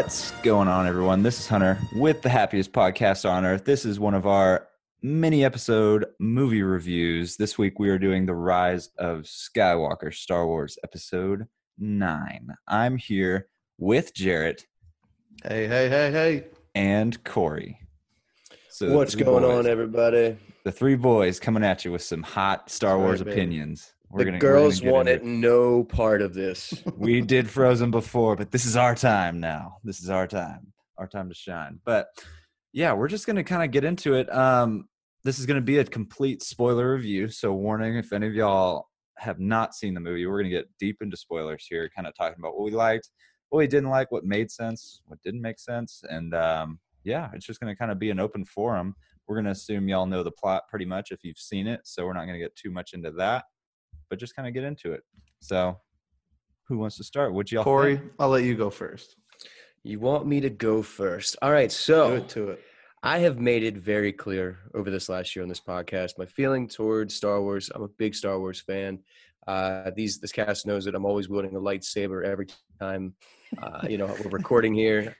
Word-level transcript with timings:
What's 0.00 0.30
going 0.40 0.66
on, 0.66 0.86
everyone? 0.86 1.22
This 1.22 1.38
is 1.38 1.46
Hunter 1.46 1.78
with 1.94 2.22
the 2.22 2.30
happiest 2.30 2.72
podcast 2.72 3.28
on 3.28 3.44
earth. 3.44 3.66
This 3.66 3.84
is 3.84 4.00
one 4.00 4.14
of 4.14 4.26
our 4.26 4.66
mini 5.02 5.44
episode 5.44 6.06
movie 6.18 6.62
reviews. 6.62 7.36
This 7.36 7.58
week 7.58 7.78
we 7.78 7.90
are 7.90 7.98
doing 7.98 8.24
The 8.24 8.34
Rise 8.34 8.88
of 8.96 9.24
Skywalker, 9.24 10.12
Star 10.14 10.46
Wars 10.46 10.78
Episode 10.82 11.46
9. 11.78 12.48
I'm 12.66 12.96
here 12.96 13.48
with 13.76 14.14
Jarrett 14.14 14.64
Hey, 15.44 15.66
hey, 15.66 15.90
hey, 15.90 16.10
hey. 16.10 16.44
and 16.74 17.22
Corey. 17.22 17.78
So 18.70 18.96
What's 18.96 19.14
going 19.14 19.42
boys- 19.42 19.54
on, 19.54 19.66
everybody? 19.66 20.38
The 20.64 20.72
three 20.72 20.96
boys 20.96 21.38
coming 21.38 21.62
at 21.62 21.84
you 21.84 21.92
with 21.92 22.02
some 22.02 22.22
hot 22.22 22.70
Star 22.70 22.96
That's 22.96 23.04
Wars 23.04 23.18
right, 23.20 23.26
baby. 23.26 23.40
Opinions. 24.14 24.40
the 24.42 24.46
gonna- 24.46 24.52
girls 24.52 24.80
gonna 24.80 24.92
wanted 24.92 25.24
no 25.24 25.84
part 25.84 26.22
of 26.22 26.34
this. 26.34 26.72
We 26.96 27.20
did 27.20 27.48
Frozen 27.48 27.90
before, 27.90 28.36
but 28.36 28.50
this 28.50 28.64
is 28.66 28.76
our 28.76 28.94
time 28.94 29.40
now. 29.40 29.76
This 29.84 30.00
is 30.00 30.10
our 30.10 30.26
time, 30.26 30.72
our 30.98 31.06
time 31.06 31.28
to 31.28 31.34
shine. 31.34 31.80
But 31.84 32.08
yeah, 32.72 32.92
we're 32.92 33.08
just 33.08 33.26
gonna 33.26 33.44
kind 33.44 33.62
of 33.64 33.70
get 33.70 33.84
into 33.84 34.14
it. 34.14 34.32
Um, 34.34 34.88
this 35.24 35.38
is 35.38 35.46
gonna 35.46 35.60
be 35.60 35.78
a 35.78 35.84
complete 35.84 36.42
spoiler 36.42 36.94
review. 36.94 37.28
So 37.28 37.52
warning, 37.52 37.96
if 37.96 38.12
any 38.12 38.26
of 38.26 38.34
y'all 38.34 38.86
have 39.18 39.38
not 39.38 39.74
seen 39.74 39.92
the 39.94 40.00
movie, 40.00 40.26
we're 40.26 40.38
gonna 40.38 40.50
get 40.50 40.68
deep 40.78 40.98
into 41.02 41.16
spoilers 41.16 41.66
here, 41.68 41.90
kind 41.94 42.06
of 42.06 42.14
talking 42.14 42.36
about 42.38 42.54
what 42.56 42.64
we 42.64 42.70
liked, 42.70 43.10
what 43.50 43.58
we 43.58 43.66
didn't 43.66 43.90
like, 43.90 44.10
what 44.12 44.24
made 44.24 44.50
sense, 44.50 45.02
what 45.06 45.20
didn't 45.22 45.42
make 45.42 45.58
sense, 45.58 46.02
and 46.08 46.34
um, 46.34 46.78
yeah, 47.04 47.28
it's 47.34 47.46
just 47.46 47.60
gonna 47.60 47.76
kind 47.76 47.90
of 47.90 47.98
be 47.98 48.10
an 48.10 48.20
open 48.20 48.44
forum. 48.44 48.94
We're 49.26 49.36
gonna 49.36 49.50
assume 49.50 49.88
y'all 49.88 50.06
know 50.06 50.22
the 50.22 50.30
plot 50.30 50.64
pretty 50.68 50.84
much 50.86 51.12
if 51.12 51.20
you've 51.22 51.38
seen 51.38 51.66
it, 51.66 51.80
so 51.84 52.06
we're 52.06 52.14
not 52.14 52.26
gonna 52.26 52.38
get 52.38 52.56
too 52.56 52.70
much 52.70 52.92
into 52.94 53.10
that, 53.12 53.44
but 54.10 54.18
just 54.18 54.36
kind 54.36 54.46
of 54.46 54.52
get 54.52 54.64
into 54.64 54.92
it. 54.92 55.02
So, 55.40 55.78
who 56.68 56.78
wants 56.78 56.96
to 56.98 57.04
start? 57.04 57.32
What 57.32 57.50
y'all 57.50 57.64
Corey, 57.64 57.96
think? 57.96 58.12
I'll 58.18 58.28
let 58.28 58.44
you 58.44 58.56
go 58.56 58.68
first. 58.68 59.16
You 59.82 59.98
want 59.98 60.26
me 60.26 60.40
to 60.40 60.50
go 60.50 60.82
first? 60.82 61.36
All 61.40 61.50
right, 61.50 61.70
Do 61.70 61.74
so 61.74 62.14
it 62.16 62.28
to 62.30 62.50
it. 62.50 62.60
I 63.02 63.20
have 63.20 63.38
made 63.38 63.62
it 63.62 63.78
very 63.78 64.12
clear 64.12 64.58
over 64.74 64.90
this 64.90 65.08
last 65.08 65.34
year 65.34 65.42
on 65.42 65.48
this 65.48 65.60
podcast 65.60 66.18
my 66.18 66.26
feeling 66.26 66.68
towards 66.68 67.14
Star 67.14 67.40
Wars. 67.40 67.70
I'm 67.74 67.82
a 67.82 67.88
big 67.88 68.14
Star 68.14 68.38
Wars 68.38 68.60
fan. 68.60 68.98
Uh, 69.46 69.90
these 69.96 70.20
this 70.20 70.32
cast 70.32 70.66
knows 70.66 70.84
that 70.84 70.94
I'm 70.94 71.06
always 71.06 71.28
wielding 71.28 71.56
a 71.56 71.60
lightsaber 71.60 72.24
every 72.26 72.48
time 72.78 73.14
uh, 73.62 73.86
you 73.88 73.96
know 73.96 74.06
we're 74.06 74.30
recording 74.30 74.74
here. 74.74 75.16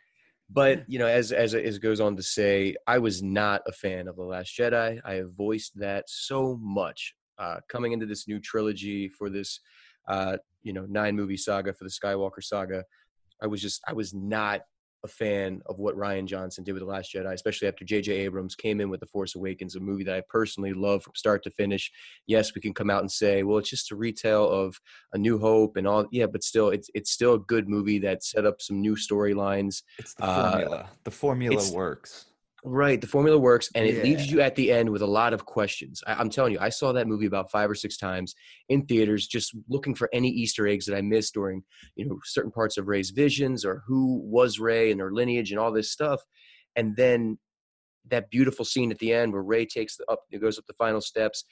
But 0.51 0.85
you 0.91 0.99
know, 0.99 1.07
as 1.07 1.33
as 1.33 1.55
as 1.55 1.77
it 1.77 1.83
goes 1.83 2.01
on 2.01 2.17
to 2.17 2.23
say, 2.23 2.77
I 2.87 2.99
was 2.99 3.23
not 3.23 3.63
a 3.67 3.73
fan 3.73 4.09
of 4.09 4.17
the 4.17 4.25
Last 4.25 4.57
Jedi. 4.59 5.01
I 5.05 5.15
have 5.15 5.33
voiced 5.33 5.79
that 5.79 6.05
so 6.09 6.59
much 6.61 7.15
uh, 7.41 7.57
coming 7.69 7.93
into 7.93 8.07
this 8.07 8.29
new 8.29 8.39
trilogy 8.39 9.09
for 9.09 9.31
this 9.31 9.61
uh, 10.09 10.37
you 10.63 10.73
know 10.73 10.87
nine 10.89 11.17
movie 11.17 11.37
saga 11.37 11.73
for 11.73 11.85
the 11.85 11.91
Skywalker 11.91 12.43
saga. 12.43 12.85
I 13.43 13.47
was 13.47 13.61
just 13.63 13.81
I 13.89 13.93
was 13.93 14.15
not 14.15 14.61
a 15.03 15.09
fan 15.09 15.63
of 15.67 15.79
what 15.79 15.97
Rian 15.97 16.27
Johnson 16.27 16.63
did 16.63 16.73
with 16.73 16.83
The 16.83 16.87
Last 16.87 17.15
Jedi, 17.15 17.33
especially 17.33 17.69
after 17.69 17.85
J.J. 17.85 18.13
Abrams 18.13 18.55
came 18.55 18.83
in 18.83 18.91
with 18.91 19.01
The 19.01 19.07
Force 19.07 19.35
Awakens, 19.35 19.75
a 19.75 19.81
movie 19.81 20.05
that 20.05 20.15
I 20.15 20.23
personally 20.29 20.75
love 20.75 21.03
from 21.03 21.15
start 21.17 21.43
to 21.45 21.51
finish. 21.51 21.91
Yes, 22.27 22.55
we 22.55 22.61
can 22.61 22.75
come 22.75 22.91
out 22.91 23.01
and 23.01 23.11
say, 23.11 23.43
well, 23.43 23.59
it's 23.59 23.71
just 23.71 23.93
a 23.93 23.97
retell 23.97 24.47
of 24.47 24.79
A 25.15 25.19
New 25.19 25.39
Hope 25.39 25.77
and 25.77 25.87
all. 25.87 26.07
Yeah, 26.11 26.27
but 26.27 26.45
still, 26.45 26.69
it's 26.69 26.91
it's 26.95 27.11
still 27.11 27.35
a 27.35 27.39
good 27.39 27.69
movie 27.69 27.99
that 28.01 28.23
set 28.23 28.45
up 28.45 28.61
some 28.61 28.81
new 28.81 28.95
storylines. 28.95 29.83
It's 29.99 30.15
the 30.15 30.25
uh, 30.25 30.51
formula. 30.51 30.91
the 31.05 31.11
formula 31.11 31.73
works. 31.73 32.27
Right, 32.63 33.01
the 33.01 33.07
formula 33.07 33.39
works, 33.39 33.71
and 33.75 33.87
it 33.87 34.05
leaves 34.05 34.31
you 34.31 34.43
at 34.43 34.55
the 34.55 34.71
end 34.71 34.91
with 34.91 35.01
a 35.01 35.07
lot 35.07 35.33
of 35.33 35.47
questions. 35.47 36.03
I, 36.07 36.15
I'm 36.15 36.29
telling 36.29 36.53
you, 36.53 36.59
I 36.61 36.69
saw 36.69 36.93
that 36.93 37.07
movie 37.07 37.25
about 37.25 37.51
five 37.51 37.71
or 37.71 37.75
six 37.75 37.97
times 37.97 38.35
in 38.69 38.85
theaters, 38.85 39.27
just 39.27 39.55
looking 39.69 39.95
for 39.95 40.11
any 40.13 40.29
Easter 40.29 40.67
eggs 40.67 40.85
that 40.87 40.97
I 40.97 41.01
missed 41.01 41.33
during, 41.33 41.63
you 41.97 42.07
know, 42.07 42.19
certain 42.23 42.51
parts 42.51 42.77
of 42.77 42.87
Rey's 42.87 43.11
visions 43.11 43.65
or 43.65 43.83
who 43.87 44.21
was 44.25 44.59
Rey 44.59 44.91
and 44.91 45.01
her 45.01 45.11
lineage 45.11 45.53
and 45.53 45.59
all 45.59 45.73
this 45.73 45.91
stuff. 45.91 46.21
And 46.77 46.95
then 46.97 47.39
that 48.11 48.31
beautiful 48.31 48.67
scene 48.67 48.91
at 48.91 48.99
the 48.99 49.15
end 49.15 49.33
where 49.33 49.43
Rey 49.43 49.65
takes 49.65 49.97
the 49.97 50.05
up, 50.11 50.21
goes 50.39 50.59
up 50.59 50.67
the 50.67 50.75
final 50.75 51.01
steps, 51.01 51.45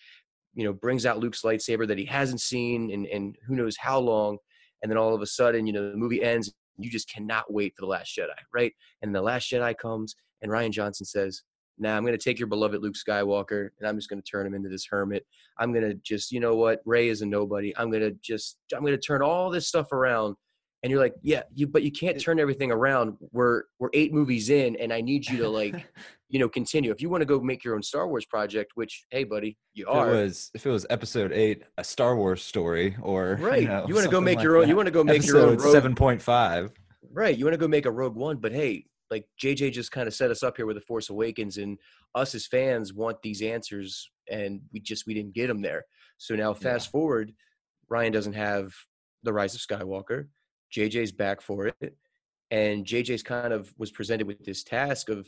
you 0.55 0.65
know, 0.65 0.75
brings 0.75 1.07
out 1.07 1.21
Luke's 1.21 1.43
lightsaber 1.43 1.89
that 1.89 1.99
he 1.99 2.05
hasn't 2.05 2.43
seen 2.43 2.91
in, 2.91 3.07
in 3.07 3.33
who 3.47 3.57
knows 3.57 3.79
how 3.79 3.99
long, 3.99 4.37
and 4.83 4.93
then 4.93 4.99
all 4.99 5.15
of 5.15 5.23
a 5.23 5.27
sudden, 5.27 5.67
you 5.67 5.73
know, 5.73 5.91
the 5.91 5.97
movie 5.97 6.23
ends. 6.23 6.53
You 6.81 6.91
just 6.91 7.11
cannot 7.11 7.53
wait 7.53 7.75
for 7.75 7.83
the 7.83 7.89
Last 7.89 8.17
Jedi, 8.17 8.29
right? 8.55 8.73
And 9.03 9.13
the 9.13 9.23
Last 9.23 9.51
Jedi 9.51 9.77
comes 9.77 10.15
and 10.43 10.51
Rian 10.51 10.71
Johnson 10.71 11.07
says, 11.07 11.43
Nah, 11.81 11.97
I'm 11.97 12.03
going 12.03 12.17
to 12.17 12.23
take 12.23 12.41
your 12.41 12.49
beloved 12.49 12.83
Luke 12.83 12.97
Skywalker 12.97 13.69
and 13.79 13.89
I'm 13.89 13.97
just 13.97 14.09
going 14.09 14.21
to 14.21 14.29
turn 14.29 14.45
him 14.45 14.55
into 14.55 14.69
this 14.69 14.85
hermit. 14.91 15.25
I'm 15.61 15.73
going 15.73 15.89
to 15.89 15.95
just, 16.03 16.33
you 16.33 16.41
know 16.41 16.57
what? 16.57 16.81
Rey 16.85 17.09
is 17.09 17.23
a 17.23 17.27
nobody. 17.27 17.73
I'm 17.77 17.89
going 17.89 18.03
to 18.03 18.11
just, 18.21 18.59
I'm 18.75 18.81
going 18.81 18.95
to 18.95 18.99
turn 19.01 19.23
all 19.23 19.49
this 19.49 19.69
stuff 19.69 19.93
around. 19.93 20.35
And 20.83 20.91
you're 20.91 21.01
like, 21.01 21.15
yeah, 21.23 21.43
you, 21.55 21.69
but 21.69 21.85
you 21.85 21.93
can't 21.93 22.21
turn 22.21 22.41
everything 22.41 22.73
around. 22.73 23.17
We're, 23.31 23.63
we're 23.79 23.91
eight 23.95 24.13
movies 24.13 24.51
in 24.51 24.75
and 24.77 24.93
I 24.93 25.01
need 25.01 25.29
you 25.29 25.37
to 25.39 25.49
like, 25.49 25.87
you 26.29 26.41
know, 26.41 26.49
continue. 26.49 26.91
If 26.91 27.01
you 27.01 27.11
want 27.11 27.21
to 27.21 27.27
go 27.27 27.39
make 27.41 27.63
your 27.63 27.77
own 27.77 27.83
Star 27.85 28.09
Wars 28.09 28.25
project, 28.27 28.73
which, 28.75 29.05
hey, 29.11 29.23
buddy, 29.23 29.57
you 29.75 29.85
if 29.87 29.95
it 29.95 29.97
are. 29.97 30.07
was 30.11 30.51
if 30.55 30.67
it 30.67 30.71
was 30.71 30.85
episode 30.91 31.31
eight, 31.33 31.63
a 31.79 31.85
Star 31.85 32.17
Wars 32.17 32.43
story, 32.43 32.97
or 33.03 33.37
Right. 33.41 33.63
you, 33.63 33.69
know, 33.69 33.85
You 33.87 33.95
wanna 33.95 34.09
go 34.09 34.21
make 34.21 34.39
like 34.39 34.43
your 34.45 34.57
own- 34.57 34.69
you 34.69 34.75
wanna 34.75 34.91
go 34.91 35.05
make 35.05 35.25
your 35.25 35.39
own 35.43 35.59
Rogue- 35.59 35.73
seven 35.73 35.95
point 35.95 36.21
five. 36.21 36.73
Right. 37.13 37.39
You 37.39 37.45
want 37.45 37.55
to 37.55 37.59
go 37.59 37.69
make 37.69 37.87
a 37.87 37.91
Rogue 37.91 38.17
One, 38.17 38.37
but 38.37 38.53
hey, 38.53 38.85
like 39.11 39.27
JJ 39.43 39.73
just 39.73 39.93
kind 39.93 40.07
of 40.07 40.15
set 40.15 40.31
us 40.31 40.43
up 40.43 40.57
here 40.57 40.67
with 40.67 40.77
the 40.77 40.83
Force 40.83 41.11
Awakens, 41.11 41.57
and 41.57 41.79
us 42.15 42.35
as 42.35 42.47
fans 42.47 42.93
want 42.93 43.21
these 43.23 43.43
answers, 43.43 44.11
and 44.31 44.61
we 44.73 44.81
just 44.81 45.07
we 45.07 45.15
didn't 45.15 45.35
get 45.35 45.47
them 45.49 45.63
there. 45.63 45.85
So 46.19 46.35
now, 46.35 46.53
fast 46.53 46.91
forward, 46.91 47.33
Rian 47.91 48.13
doesn't 48.13 48.35
have 48.35 48.73
the 49.23 49.33
Rise 49.33 49.55
of 49.55 49.61
Skywalker. 49.61 50.29
JJ's 50.75 51.13
back 51.13 51.41
for 51.41 51.67
it, 51.81 51.97
and 52.51 52.85
JJ's 52.85 53.23
kind 53.23 53.53
of 53.53 53.73
was 53.79 53.91
presented 53.91 54.27
with 54.27 54.45
this 54.45 54.63
task 54.63 55.09
of 55.09 55.27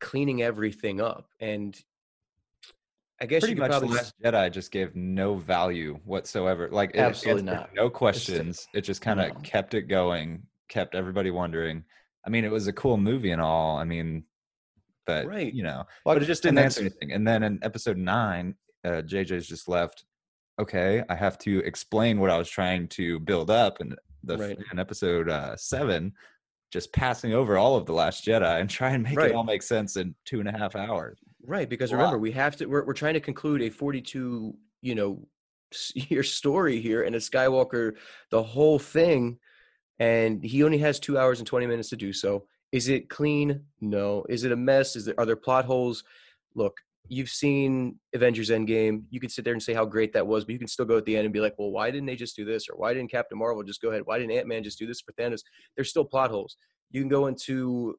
cleaning 0.00 0.42
everything 0.42 1.00
up, 1.00 1.28
and 1.40 1.76
I 3.20 3.26
guess 3.26 3.40
Pretty 3.40 3.54
much, 3.54 3.70
the 3.70 3.78
probably 3.78 3.96
Last 3.96 4.14
Jedi 4.22 4.52
just 4.52 4.70
gave 4.72 4.94
no 4.96 5.36
value 5.36 5.98
whatsoever. 6.04 6.68
Like 6.70 6.90
it 6.90 6.98
Absolutely 6.98 7.42
answered 7.42 7.54
not. 7.60 7.74
no 7.74 7.88
questions. 7.88 8.66
It 8.74 8.80
just 8.82 9.00
kind 9.00 9.20
of 9.20 9.28
No. 9.28 9.40
kept 9.42 9.74
it 9.74 9.82
going, 9.82 10.42
kept 10.68 10.94
everybody 10.96 11.30
wondering. 11.30 11.84
I 12.26 12.30
mean, 12.30 12.44
it 12.44 12.50
was 12.50 12.66
a 12.66 12.72
cool 12.72 12.96
movie 12.96 13.30
and 13.32 13.40
all. 13.40 13.76
I 13.76 13.84
mean, 13.84 14.24
but 15.06 15.26
Right. 15.26 15.52
you 15.52 15.62
know, 15.62 15.84
Well, 16.04 16.14
but 16.14 16.22
it 16.22 16.26
just 16.26 16.42
didn't 16.42 16.58
answer 16.58 16.80
anything. 16.80 17.12
And 17.12 17.26
then 17.26 17.42
in 17.42 17.58
episode 17.62 17.98
nine, 17.98 18.54
uh, 18.84 19.02
JJ's 19.02 19.46
just 19.46 19.68
left. 19.68 20.04
Okay, 20.58 21.02
I 21.08 21.14
have 21.14 21.36
to 21.40 21.58
explain 21.64 22.20
what 22.20 22.30
I 22.30 22.38
was 22.38 22.48
trying 22.48 22.86
to 22.88 23.18
build 23.20 23.50
up, 23.50 23.80
and 23.80 23.96
the 24.22 24.38
Right. 24.38 24.58
in 24.72 24.78
episode 24.78 25.28
uh, 25.28 25.56
seven, 25.56 26.12
just 26.72 26.92
passing 26.92 27.34
over 27.34 27.58
all 27.58 27.76
of 27.76 27.86
the 27.86 27.92
Last 27.92 28.24
Jedi 28.24 28.60
and 28.60 28.70
try 28.70 28.90
and 28.90 29.02
make 29.02 29.16
Right. 29.18 29.30
it 29.30 29.34
all 29.34 29.44
make 29.44 29.62
sense 29.62 29.96
in 29.96 30.14
two 30.24 30.40
and 30.40 30.48
a 30.48 30.52
half 30.52 30.76
hours. 30.76 31.18
Right, 31.44 31.68
because 31.68 31.90
Wow. 31.92 31.98
remember, 31.98 32.18
we 32.18 32.30
have 32.32 32.56
to. 32.56 32.66
We're 32.66 32.84
we're 32.84 32.94
trying 32.94 33.14
to 33.14 33.20
conclude 33.20 33.62
a 33.62 33.68
42, 33.70 34.56
you 34.80 34.94
know, 34.94 35.28
year 35.94 36.22
story 36.22 36.80
here, 36.80 37.02
and 37.02 37.14
a 37.16 37.18
Skywalker, 37.18 37.96
the 38.30 38.42
whole 38.42 38.78
thing, 38.78 39.38
and 39.98 40.42
he 40.42 40.62
only 40.62 40.78
has 40.78 40.98
two 40.98 41.18
hours 41.18 41.38
and 41.38 41.46
20 41.46 41.66
minutes 41.66 41.88
to 41.90 41.96
do 41.96 42.12
so. 42.12 42.46
Is 42.72 42.88
it 42.88 43.08
clean? 43.08 43.62
No. 43.80 44.24
Is 44.28 44.44
it 44.44 44.52
a 44.52 44.56
mess? 44.56 44.96
Is 44.96 45.04
there 45.04 45.14
are 45.18 45.26
there 45.26 45.36
plot 45.36 45.64
holes? 45.64 46.02
Look, 46.54 46.76
you've 47.08 47.28
seen 47.28 47.98
Avengers 48.14 48.50
Endgame. 48.50 49.04
You 49.10 49.20
could 49.20 49.30
sit 49.30 49.44
there 49.44 49.52
and 49.52 49.62
say 49.62 49.74
how 49.74 49.84
great 49.84 50.12
that 50.14 50.26
was, 50.26 50.44
but 50.44 50.52
you 50.52 50.58
can 50.58 50.68
still 50.68 50.84
go 50.84 50.96
at 50.96 51.04
the 51.04 51.16
end 51.16 51.24
and 51.24 51.32
be 51.32 51.40
like, 51.40 51.54
well, 51.58 51.70
why 51.70 51.90
didn't 51.90 52.06
they 52.06 52.16
just 52.16 52.36
do 52.36 52.44
this, 52.44 52.68
or 52.68 52.76
why 52.76 52.94
didn't 52.94 53.10
Captain 53.10 53.38
Marvel 53.38 53.62
just 53.62 53.80
go 53.80 53.90
ahead? 53.90 54.02
Why 54.04 54.18
didn't 54.18 54.32
Ant 54.32 54.48
Man 54.48 54.64
just 54.64 54.78
do 54.78 54.86
this 54.86 55.00
for 55.00 55.12
Thanos? 55.12 55.42
There's 55.76 55.90
still 55.90 56.04
plot 56.04 56.30
holes. 56.30 56.56
You 56.90 57.00
can 57.00 57.08
go 57.08 57.26
into 57.26 57.96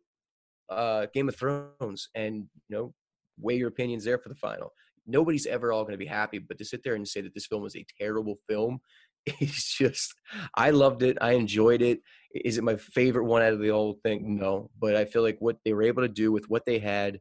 uh, 0.69 1.07
Game 1.13 1.30
of 1.30 1.36
Thrones 1.36 2.09
and 2.15 2.45
you 2.68 2.75
know 2.75 2.94
weigh 3.39 3.57
your 3.57 3.68
opinions 3.69 4.03
there 4.03 4.18
for 4.18 4.30
the 4.30 4.36
final. 4.36 4.71
Nobody's 5.07 5.45
ever 5.45 5.71
all 5.71 5.83
going 5.83 5.94
to 5.94 5.98
be 5.98 6.06
happy, 6.06 6.39
but 6.39 6.57
to 6.57 6.65
sit 6.65 6.83
there 6.83 6.95
and 6.95 7.07
say 7.07 7.21
that 7.21 7.33
this 7.33 7.45
film 7.45 7.62
was 7.62 7.75
a 7.75 7.86
terrible 8.00 8.39
film 8.48 8.80
is 9.39 9.63
just. 9.63 10.13
I 10.56 10.72
loved 10.72 11.04
it. 11.04 11.18
I 11.22 11.33
enjoyed 11.33 11.81
it. 11.81 12.01
Is 12.33 12.57
it 12.57 12.63
my 12.63 12.75
favorite 12.75 13.25
one 13.25 13.42
out 13.42 13.54
of 13.54 13.60
the 13.60 13.69
whole 13.69 13.98
thing? 14.04 14.38
No, 14.38 14.69
but 14.80 14.95
I 14.95 15.06
feel 15.06 15.22
like 15.22 15.38
what 15.39 15.57
they 15.63 15.74
were 15.74 15.83
able 15.83 16.01
to 16.01 16.10
do 16.10 16.31
with 16.31 16.50
what 16.50 16.66
they 16.66 16.80
had, 16.80 17.19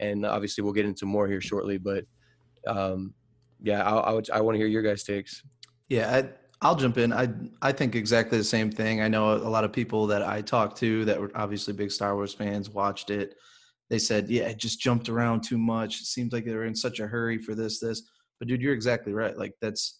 and 0.00 0.26
obviously 0.26 0.64
we'll 0.64 0.72
get 0.72 0.86
into 0.86 1.06
more 1.06 1.28
here 1.28 1.40
shortly. 1.40 1.78
But 1.78 2.04
um, 2.66 3.14
yeah, 3.62 3.82
I, 3.82 3.96
I, 3.96 4.12
would, 4.12 4.30
I 4.30 4.40
want 4.40 4.56
to 4.56 4.58
hear 4.58 4.66
your 4.66 4.82
guys' 4.82 5.04
takes. 5.04 5.42
Yeah, 5.88 6.16
I, 6.16 6.28
I'll 6.62 6.76
jump 6.76 6.98
in. 6.98 7.12
I 7.12 7.28
I 7.62 7.72
think 7.72 7.94
exactly 7.94 8.36
the 8.36 8.44
same 8.44 8.70
thing. 8.70 9.00
I 9.00 9.08
know 9.08 9.34
a 9.34 9.48
lot 9.48 9.64
of 9.64 9.72
people 9.72 10.06
that 10.08 10.22
I 10.22 10.42
talked 10.42 10.76
to 10.78 11.04
that 11.06 11.20
were 11.20 11.30
obviously 11.34 11.72
big 11.72 11.90
Star 11.90 12.14
Wars 12.14 12.34
fans 12.34 12.68
watched 12.68 13.10
it. 13.10 13.36
They 13.88 13.98
said, 13.98 14.28
"Yeah, 14.28 14.44
it 14.44 14.58
just 14.58 14.80
jumped 14.80 15.08
around 15.08 15.42
too 15.42 15.58
much. 15.58 16.00
It 16.00 16.06
seems 16.06 16.32
like 16.32 16.44
they 16.44 16.54
were 16.54 16.66
in 16.66 16.74
such 16.74 17.00
a 17.00 17.06
hurry 17.06 17.38
for 17.38 17.54
this, 17.54 17.80
this." 17.80 18.02
But 18.38 18.48
dude, 18.48 18.60
you're 18.60 18.74
exactly 18.74 19.12
right. 19.12 19.36
Like 19.36 19.54
that's 19.60 19.99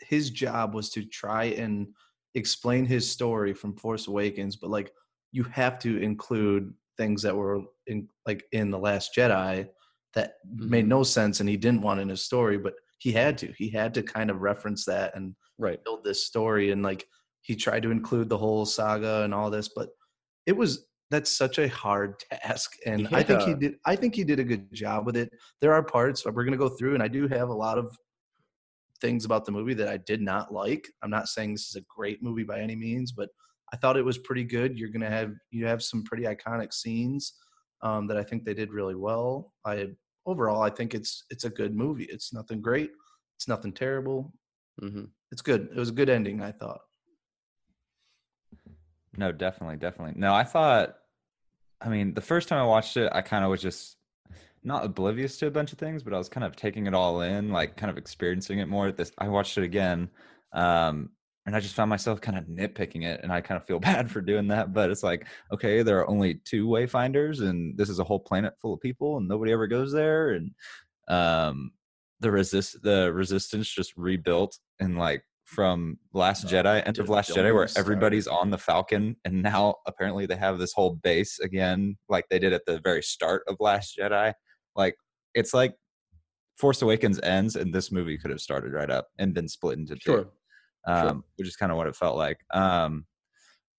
his 0.00 0.30
job 0.30 0.74
was 0.74 0.90
to 0.90 1.04
try 1.04 1.44
and 1.44 1.88
explain 2.34 2.84
his 2.84 3.10
story 3.10 3.54
from 3.54 3.76
Force 3.76 4.08
Awakens, 4.08 4.56
but 4.56 4.70
like 4.70 4.92
you 5.32 5.42
have 5.44 5.78
to 5.80 5.98
include 6.02 6.72
things 6.96 7.22
that 7.22 7.34
were 7.36 7.62
in 7.86 8.08
like 8.26 8.44
in 8.52 8.70
the 8.70 8.78
Last 8.78 9.14
Jedi 9.16 9.68
that 10.14 10.34
made 10.46 10.84
Mhm. 10.86 10.88
no 10.88 11.02
sense 11.02 11.40
and 11.40 11.48
he 11.48 11.56
didn't 11.56 11.82
want 11.82 12.00
in 12.00 12.08
his 12.08 12.22
story, 12.22 12.58
but 12.58 12.74
he 12.98 13.12
had 13.12 13.36
to. 13.38 13.52
He 13.58 13.68
had 13.68 13.92
to 13.94 14.02
kind 14.02 14.30
of 14.30 14.40
reference 14.40 14.84
that 14.86 15.14
and 15.14 15.34
Right. 15.58 15.82
build 15.84 16.04
this 16.04 16.26
story 16.26 16.70
and 16.70 16.82
like 16.82 17.06
he 17.42 17.54
tried 17.54 17.82
to 17.84 17.90
include 17.90 18.28
the 18.28 18.38
whole 18.38 18.64
saga 18.66 19.22
and 19.22 19.32
all 19.34 19.50
this, 19.50 19.68
but 19.74 19.90
it 20.46 20.56
was 20.56 20.86
that's 21.10 21.30
such 21.30 21.58
a 21.58 21.68
hard 21.68 22.18
task 22.32 22.72
and 22.84 23.06
i 23.12 23.22
think 23.22 23.40
he 23.42 23.54
did 23.54 23.76
i 23.86 23.94
think 23.94 24.12
he 24.14 24.24
did 24.24 24.40
a 24.40 24.44
good 24.44 24.72
job 24.72 25.06
with 25.06 25.16
it 25.16 25.30
there 25.60 25.72
are 25.72 25.82
parts 25.82 26.24
we're 26.24 26.32
going 26.32 26.50
to 26.50 26.58
go 26.58 26.68
through 26.68 26.94
and 26.94 27.02
i 27.02 27.06
do 27.06 27.28
have 27.28 27.48
a 27.48 27.54
lot 27.54 27.78
of 27.78 27.96
things 29.00 29.24
about 29.24 29.44
the 29.44 29.52
movie 29.52 29.74
that 29.74 29.88
i 29.88 29.96
did 29.96 30.20
not 30.20 30.52
like. 30.52 30.86
I'm 31.02 31.10
not 31.10 31.28
saying 31.28 31.52
this 31.52 31.68
is 31.68 31.76
a 31.76 31.84
great 31.94 32.22
movie 32.22 32.44
by 32.44 32.60
any 32.60 32.76
means 32.76 33.12
but 33.12 33.28
i 33.72 33.76
thought 33.76 33.96
it 33.96 34.04
was 34.04 34.18
pretty 34.18 34.44
good. 34.44 34.78
You're 34.78 34.90
going 34.90 35.00
to 35.02 35.10
have 35.10 35.32
you 35.50 35.66
have 35.66 35.82
some 35.82 36.04
pretty 36.04 36.24
iconic 36.24 36.72
scenes 36.72 37.34
um, 37.82 38.06
that 38.08 38.16
i 38.16 38.22
think 38.22 38.44
they 38.44 38.54
did 38.54 38.72
really 38.72 38.94
well. 38.96 39.52
I 39.64 39.88
overall 40.26 40.62
i 40.62 40.70
think 40.70 40.94
it's 40.94 41.24
it's 41.30 41.44
a 41.44 41.50
good 41.50 41.74
movie. 41.74 42.08
It's 42.10 42.32
nothing 42.32 42.60
great. 42.60 42.90
It's 43.36 43.48
nothing 43.48 43.72
terrible. 43.72 44.32
Hmm 44.80 45.06
it's 45.32 45.42
good. 45.42 45.68
It 45.74 45.78
was 45.78 45.90
a 45.90 45.92
good 45.92 46.08
ending 46.08 46.40
i 46.42 46.52
thought. 46.52 46.80
No, 49.18 49.32
definitely, 49.32 49.76
definitely. 49.76 50.14
No, 50.16 50.34
I 50.34 50.44
thought. 50.44 50.94
I 51.80 51.88
mean, 51.88 52.14
the 52.14 52.20
first 52.20 52.48
time 52.48 52.58
I 52.58 52.64
watched 52.64 52.96
it, 52.96 53.10
I 53.12 53.22
kind 53.22 53.44
of 53.44 53.50
was 53.50 53.62
just 53.62 53.95
not 54.66 54.84
oblivious 54.84 55.38
to 55.38 55.46
a 55.46 55.50
bunch 55.50 55.72
of 55.72 55.78
things, 55.78 56.02
but 56.02 56.12
I 56.12 56.18
was 56.18 56.28
kind 56.28 56.44
of 56.44 56.56
taking 56.56 56.86
it 56.86 56.94
all 56.94 57.20
in, 57.20 57.50
like 57.50 57.76
kind 57.76 57.88
of 57.88 57.96
experiencing 57.96 58.58
it 58.58 58.68
more. 58.68 58.90
This 58.90 59.12
I 59.16 59.28
watched 59.28 59.56
it 59.56 59.64
again, 59.64 60.10
um, 60.52 61.10
and 61.46 61.54
I 61.54 61.60
just 61.60 61.76
found 61.76 61.88
myself 61.88 62.20
kind 62.20 62.36
of 62.36 62.46
nitpicking 62.46 63.04
it, 63.04 63.20
and 63.22 63.32
I 63.32 63.40
kind 63.40 63.60
of 63.60 63.66
feel 63.66 63.78
bad 63.92 64.10
for 64.10 64.20
doing 64.20 64.48
that. 64.48 64.74
But 64.74 64.90
it's 64.90 65.04
like, 65.04 65.26
okay, 65.52 65.82
there 65.82 65.98
are 66.00 66.10
only 66.10 66.40
two 66.44 66.66
wayfinders, 66.66 67.40
and 67.40 67.78
this 67.78 67.88
is 67.88 68.00
a 68.00 68.04
whole 68.04 68.18
planet 68.18 68.54
full 68.60 68.74
of 68.74 68.80
people, 68.80 69.18
and 69.18 69.28
nobody 69.28 69.52
ever 69.52 69.68
goes 69.68 69.92
there, 69.92 70.30
and 70.30 70.50
um, 71.08 71.70
the 72.18 72.30
resist 72.30 72.82
the 72.82 73.12
resistance 73.12 73.68
just 73.68 73.96
rebuilt 73.96 74.58
and 74.80 74.98
like 74.98 75.22
from 75.44 75.96
Last 76.12 76.44
Oh, 76.44 76.48
Jedi, 76.48 76.84
End 76.84 76.98
of 76.98 77.08
Last 77.08 77.30
Jedi, 77.30 77.54
where 77.54 77.68
everybody's 77.76 78.26
on 78.26 78.50
the 78.50 78.58
Falcon, 78.58 79.14
and 79.24 79.42
now 79.44 79.76
apparently 79.86 80.26
they 80.26 80.34
have 80.34 80.58
this 80.58 80.72
whole 80.72 80.94
base 81.04 81.38
again, 81.38 81.96
like 82.08 82.24
they 82.28 82.40
did 82.40 82.52
at 82.52 82.62
the 82.66 82.80
very 82.80 83.02
start 83.02 83.44
of 83.46 83.54
Last 83.60 83.96
Jedi. 83.96 84.32
Like 84.76 84.96
it's 85.34 85.52
like 85.54 85.74
Force 86.58 86.82
Awakens 86.82 87.20
ends, 87.22 87.56
and 87.56 87.72
this 87.74 87.90
movie 87.92 88.16
could 88.18 88.30
have 88.30 88.40
started 88.40 88.72
right 88.72 88.90
up 88.90 89.08
and 89.18 89.34
been 89.34 89.48
split 89.48 89.78
into 89.78 89.94
two, 89.96 90.00
Sure. 90.12 90.26
um, 90.86 91.24
which 91.36 91.48
is 91.48 91.56
kind 91.56 91.70
of 91.72 91.76
what 91.78 91.86
it 91.86 91.96
felt 91.96 92.16
like. 92.16 92.38
Um, 92.52 93.06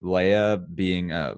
Leia 0.02 0.64
being 0.74 1.10
a 1.12 1.36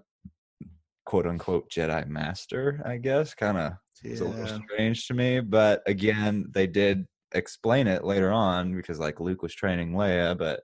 quote 1.07 1.27
unquote 1.27 1.71
Jedi 1.71 2.07
master, 2.07 2.83
I 2.85 2.99
guess, 2.99 3.35
kind 3.35 3.59
of 3.59 3.73
it's 4.03 4.21
a 4.21 4.25
little 4.25 4.61
strange 4.65 5.07
to 5.09 5.15
me, 5.15 5.41
but 5.41 5.83
again, 5.87 6.47
they 6.53 6.67
did 6.67 7.07
explain 7.33 7.87
it 7.87 8.05
later 8.05 8.31
on 8.31 8.75
because 8.75 8.99
like 8.99 9.21
Luke 9.21 9.43
was 9.43 9.55
training 9.55 9.93
Leia, 9.93 10.37
but 10.37 10.61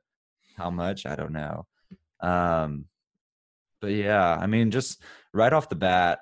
how 0.56 0.70
much 0.70 1.06
I 1.06 1.16
don't 1.16 1.32
know. 1.32 1.66
Um, 2.20 2.86
but 3.80 3.92
yeah, 3.92 4.34
I 4.40 4.46
mean, 4.46 4.70
just 4.70 5.02
right 5.32 5.52
off 5.52 5.68
the 5.68 5.74
bat 5.76 6.20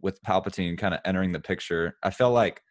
with 0.00 0.22
Palpatine 0.22 0.78
kind 0.78 0.94
of 0.94 1.00
entering 1.04 1.32
the 1.32 1.40
picture, 1.40 1.96
I 2.02 2.10
felt 2.10 2.34
like 2.34 2.62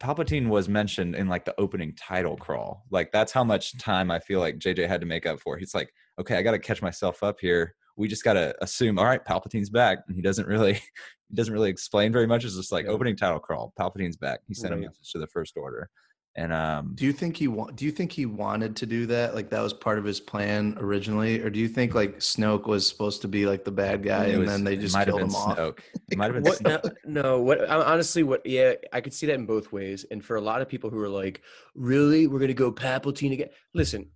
Palpatine 0.00 0.48
was 0.48 0.68
mentioned 0.68 1.14
in 1.14 1.28
like 1.28 1.44
the 1.44 1.54
opening 1.58 1.94
title 1.94 2.36
crawl. 2.36 2.84
Like 2.90 3.12
that's 3.12 3.32
how 3.32 3.44
much 3.44 3.76
mm. 3.76 3.80
time 3.80 4.10
I 4.10 4.18
feel 4.18 4.40
like 4.40 4.58
JJ 4.58 4.88
had 4.88 5.00
to 5.00 5.06
make 5.06 5.26
up 5.26 5.40
for. 5.40 5.56
He's 5.56 5.74
like, 5.74 5.92
okay, 6.20 6.36
I 6.36 6.42
got 6.42 6.52
to 6.52 6.58
catch 6.58 6.82
myself 6.82 7.22
up 7.22 7.38
here. 7.40 7.74
We 7.96 8.08
just 8.08 8.24
got 8.24 8.32
to 8.32 8.54
assume, 8.60 8.98
all 8.98 9.04
right, 9.04 9.24
Palpatine's 9.24 9.70
back, 9.70 9.98
and 10.08 10.16
he 10.16 10.22
doesn't 10.22 10.48
really, 10.48 10.74
he 11.28 11.34
doesn't 11.34 11.54
really 11.54 11.70
explain 11.70 12.12
very 12.12 12.26
much. 12.26 12.44
It's 12.44 12.56
just 12.56 12.72
like 12.72 12.86
Yeah. 12.86 12.90
opening 12.90 13.16
title 13.16 13.38
crawl. 13.38 13.72
Palpatine's 13.78 14.16
back. 14.16 14.40
He 14.48 14.54
sent 14.54 14.74
a 14.74 14.76
message 14.76 15.12
to 15.12 15.18
the 15.18 15.28
First 15.28 15.56
Order, 15.56 15.88
and 16.36 16.52
um, 16.52 16.92
Do 16.96 17.04
you 17.04 17.12
think 17.12 17.36
he 17.36 17.46
wa- 17.46 17.70
do 17.70 17.84
you 17.84 17.92
think 17.92 18.10
he 18.10 18.26
wanted 18.26 18.74
to 18.76 18.86
do 18.86 19.06
that? 19.06 19.34
Like 19.36 19.50
that 19.50 19.60
was 19.62 19.72
part 19.72 19.98
of 19.98 20.04
his 20.04 20.18
plan 20.20 20.76
originally, 20.80 21.40
or 21.40 21.48
do 21.50 21.60
you 21.60 21.68
think 21.68 21.94
like 21.94 22.18
Snoke 22.18 22.66
was 22.66 22.86
supposed 22.88 23.22
to 23.22 23.28
be 23.28 23.46
like 23.46 23.64
the 23.64 23.70
bad 23.70 24.02
guy, 24.02 24.26
and 24.26 24.40
was- 24.40 24.48
then 24.48 24.64
they 24.64 24.76
just 24.76 24.94
might 24.94 25.06
have 25.06 25.16
killed 25.16 25.20
been 25.20 25.28
him 25.30 25.36
off? 25.36 25.56
Snoke. 25.58 25.78
It 26.10 26.18
might 26.18 26.34
have 26.34 26.34
been 26.34 26.42
What? 26.42 26.58
Snoke. 26.58 26.92
No, 27.06 27.22
no. 27.22 27.40
What? 27.40 27.68
Honestly, 27.70 28.22
what? 28.24 28.44
Yeah, 28.44 28.72
I 28.92 29.00
could 29.00 29.14
see 29.14 29.26
that 29.26 29.34
in 29.34 29.46
both 29.46 29.70
ways. 29.72 30.04
And 30.10 30.24
for 30.24 30.36
a 30.36 30.40
lot 30.40 30.60
of 30.60 30.68
people 30.68 30.90
who 30.90 30.98
are 31.00 31.08
like, 31.08 31.40
"Really, 31.74 32.26
we're 32.26 32.40
gonna 32.40 32.52
go 32.54 32.72
Palpatine 32.72 33.32
again?" 33.32 33.48
Listen, 33.72 34.10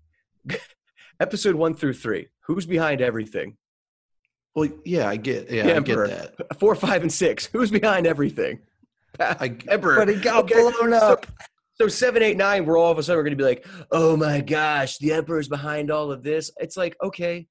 episode 1.21 1.55
one 1.55 1.75
through 1.75 1.95
three. 1.95 2.29
Who's 2.43 2.67
behind 2.67 3.01
everything? 3.01 3.57
Well, 4.55 4.69
yeah, 4.85 5.09
I 5.09 5.17
get, 5.17 5.51
yeah, 5.51 5.65
The 5.65 5.73
I 5.73 5.77
Emperor. 5.77 6.07
get 6.09 6.37
that. 6.39 6.59
Four, 6.59 6.75
five, 6.75 7.03
and 7.03 7.13
six. 7.13 7.47
Who's 7.47 7.71
behind 7.71 8.07
everything? 8.07 8.61
I, 9.21 9.57
Emperor. 9.69 9.97
But 9.97 10.09
he 10.09 10.15
got 10.17 10.45
Okay, 10.45 10.55
blown 10.61 10.93
up. 10.93 11.27
So 11.27 11.33
seven, 11.87 12.23
eight, 12.25 12.37
nine, 12.37 12.67
we're 12.67 12.77
all 12.77 12.91
of 12.91 12.99
a 12.99 13.03
sudden 13.03 13.19
we're 13.19 13.25
gonna 13.25 13.37
be 13.37 13.45
like, 13.45 13.65
oh 13.93 14.17
my 14.17 14.41
gosh, 14.41 14.99
the 14.99 15.13
emperor's 15.13 15.49
behind 15.49 15.91
all 15.93 16.11
of 16.11 16.25
this. 16.25 16.51
It's 16.57 16.77
like, 16.77 16.97
okay, 17.03 17.47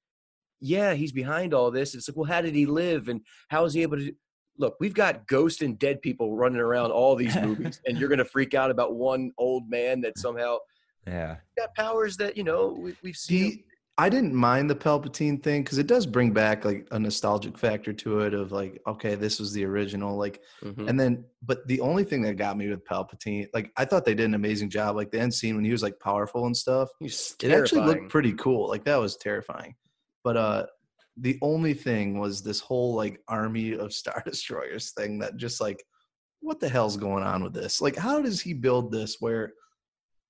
yeah, 0.60 0.92
he's 0.92 1.12
behind 1.12 1.54
all 1.54 1.70
this. 1.70 1.94
It's 1.94 2.08
like, 2.08 2.16
well, 2.16 2.30
how 2.30 2.42
did 2.42 2.54
he 2.54 2.66
live 2.66 3.08
and 3.08 3.22
how 3.48 3.64
is 3.64 3.72
he 3.72 3.82
able 3.82 3.96
to 3.96 4.12
look, 4.58 4.76
we've 4.80 4.94
got 4.94 5.26
ghost 5.28 5.62
and 5.62 5.78
dead 5.78 6.02
people 6.02 6.36
running 6.36 6.60
around 6.60 6.90
all 6.90 7.14
these 7.16 7.36
movies, 7.42 7.80
and 7.86 7.96
you're 7.96 8.08
gonna 8.10 8.24
freak 8.24 8.52
out 8.52 8.70
about 8.70 8.96
one 8.96 9.30
old 9.38 9.70
man 9.70 10.02
that 10.02 10.18
somehow 10.18 10.58
Yeah, 11.06 11.36
got 11.56 11.74
powers 11.74 12.18
that, 12.18 12.36
you 12.36 12.44
know, 12.44 12.76
we, 12.78 12.94
we've 13.02 13.16
seen. 13.16 13.64
I 14.00 14.08
didn't 14.08 14.34
mind 14.34 14.70
the 14.70 14.76
Palpatine 14.76 15.42
thing 15.42 15.64
because 15.64 15.78
it 15.78 15.88
does 15.88 16.06
bring 16.06 16.32
back 16.32 16.64
like 16.64 16.86
a 16.92 16.98
nostalgic 16.98 17.58
factor 17.58 17.92
to 17.92 18.20
it 18.20 18.32
of 18.32 18.52
like, 18.52 18.80
okay, 18.86 19.16
this 19.16 19.40
was 19.40 19.52
the 19.52 19.64
original, 19.64 20.16
like, 20.16 20.40
Mhm. 20.62 20.88
and 20.88 20.98
then, 21.00 21.24
but 21.42 21.66
the 21.66 21.80
only 21.80 22.04
thing 22.04 22.22
that 22.22 22.34
got 22.36 22.56
me 22.56 22.68
with 22.68 22.84
Palpatine, 22.84 23.48
like, 23.52 23.72
I 23.76 23.84
thought 23.84 24.04
they 24.04 24.14
did 24.14 24.26
an 24.26 24.34
amazing 24.34 24.70
job, 24.70 24.94
like 24.94 25.10
the 25.10 25.18
end 25.20 25.34
scene 25.34 25.56
when 25.56 25.64
he 25.64 25.72
was 25.72 25.82
like 25.82 25.98
powerful 25.98 26.46
and 26.46 26.56
stuff. 26.56 26.88
He's 27.00 27.34
it 27.42 27.50
actually 27.50 27.82
looked 27.82 28.08
pretty 28.08 28.32
cool 28.34 28.68
like 28.68 28.84
that 28.84 28.96
was 28.96 29.16
terrifying 29.16 29.74
but 30.24 30.36
uh 30.36 30.66
the 31.16 31.38
only 31.42 31.74
thing 31.74 32.18
was 32.18 32.42
this 32.42 32.60
whole 32.60 32.94
like 32.94 33.20
army 33.28 33.72
of 33.72 33.92
star 33.92 34.22
destroyers 34.26 34.90
thing 34.92 35.18
that 35.18 35.36
just 35.36 35.60
like 35.60 35.82
what 36.40 36.60
the 36.60 36.68
hell's 36.68 36.96
going 36.96 37.24
on 37.24 37.42
with 37.42 37.52
this 37.52 37.80
like 37.80 37.96
how 37.96 38.20
does 38.20 38.40
he 38.40 38.52
build 38.52 38.92
this 38.92 39.16
where 39.20 39.52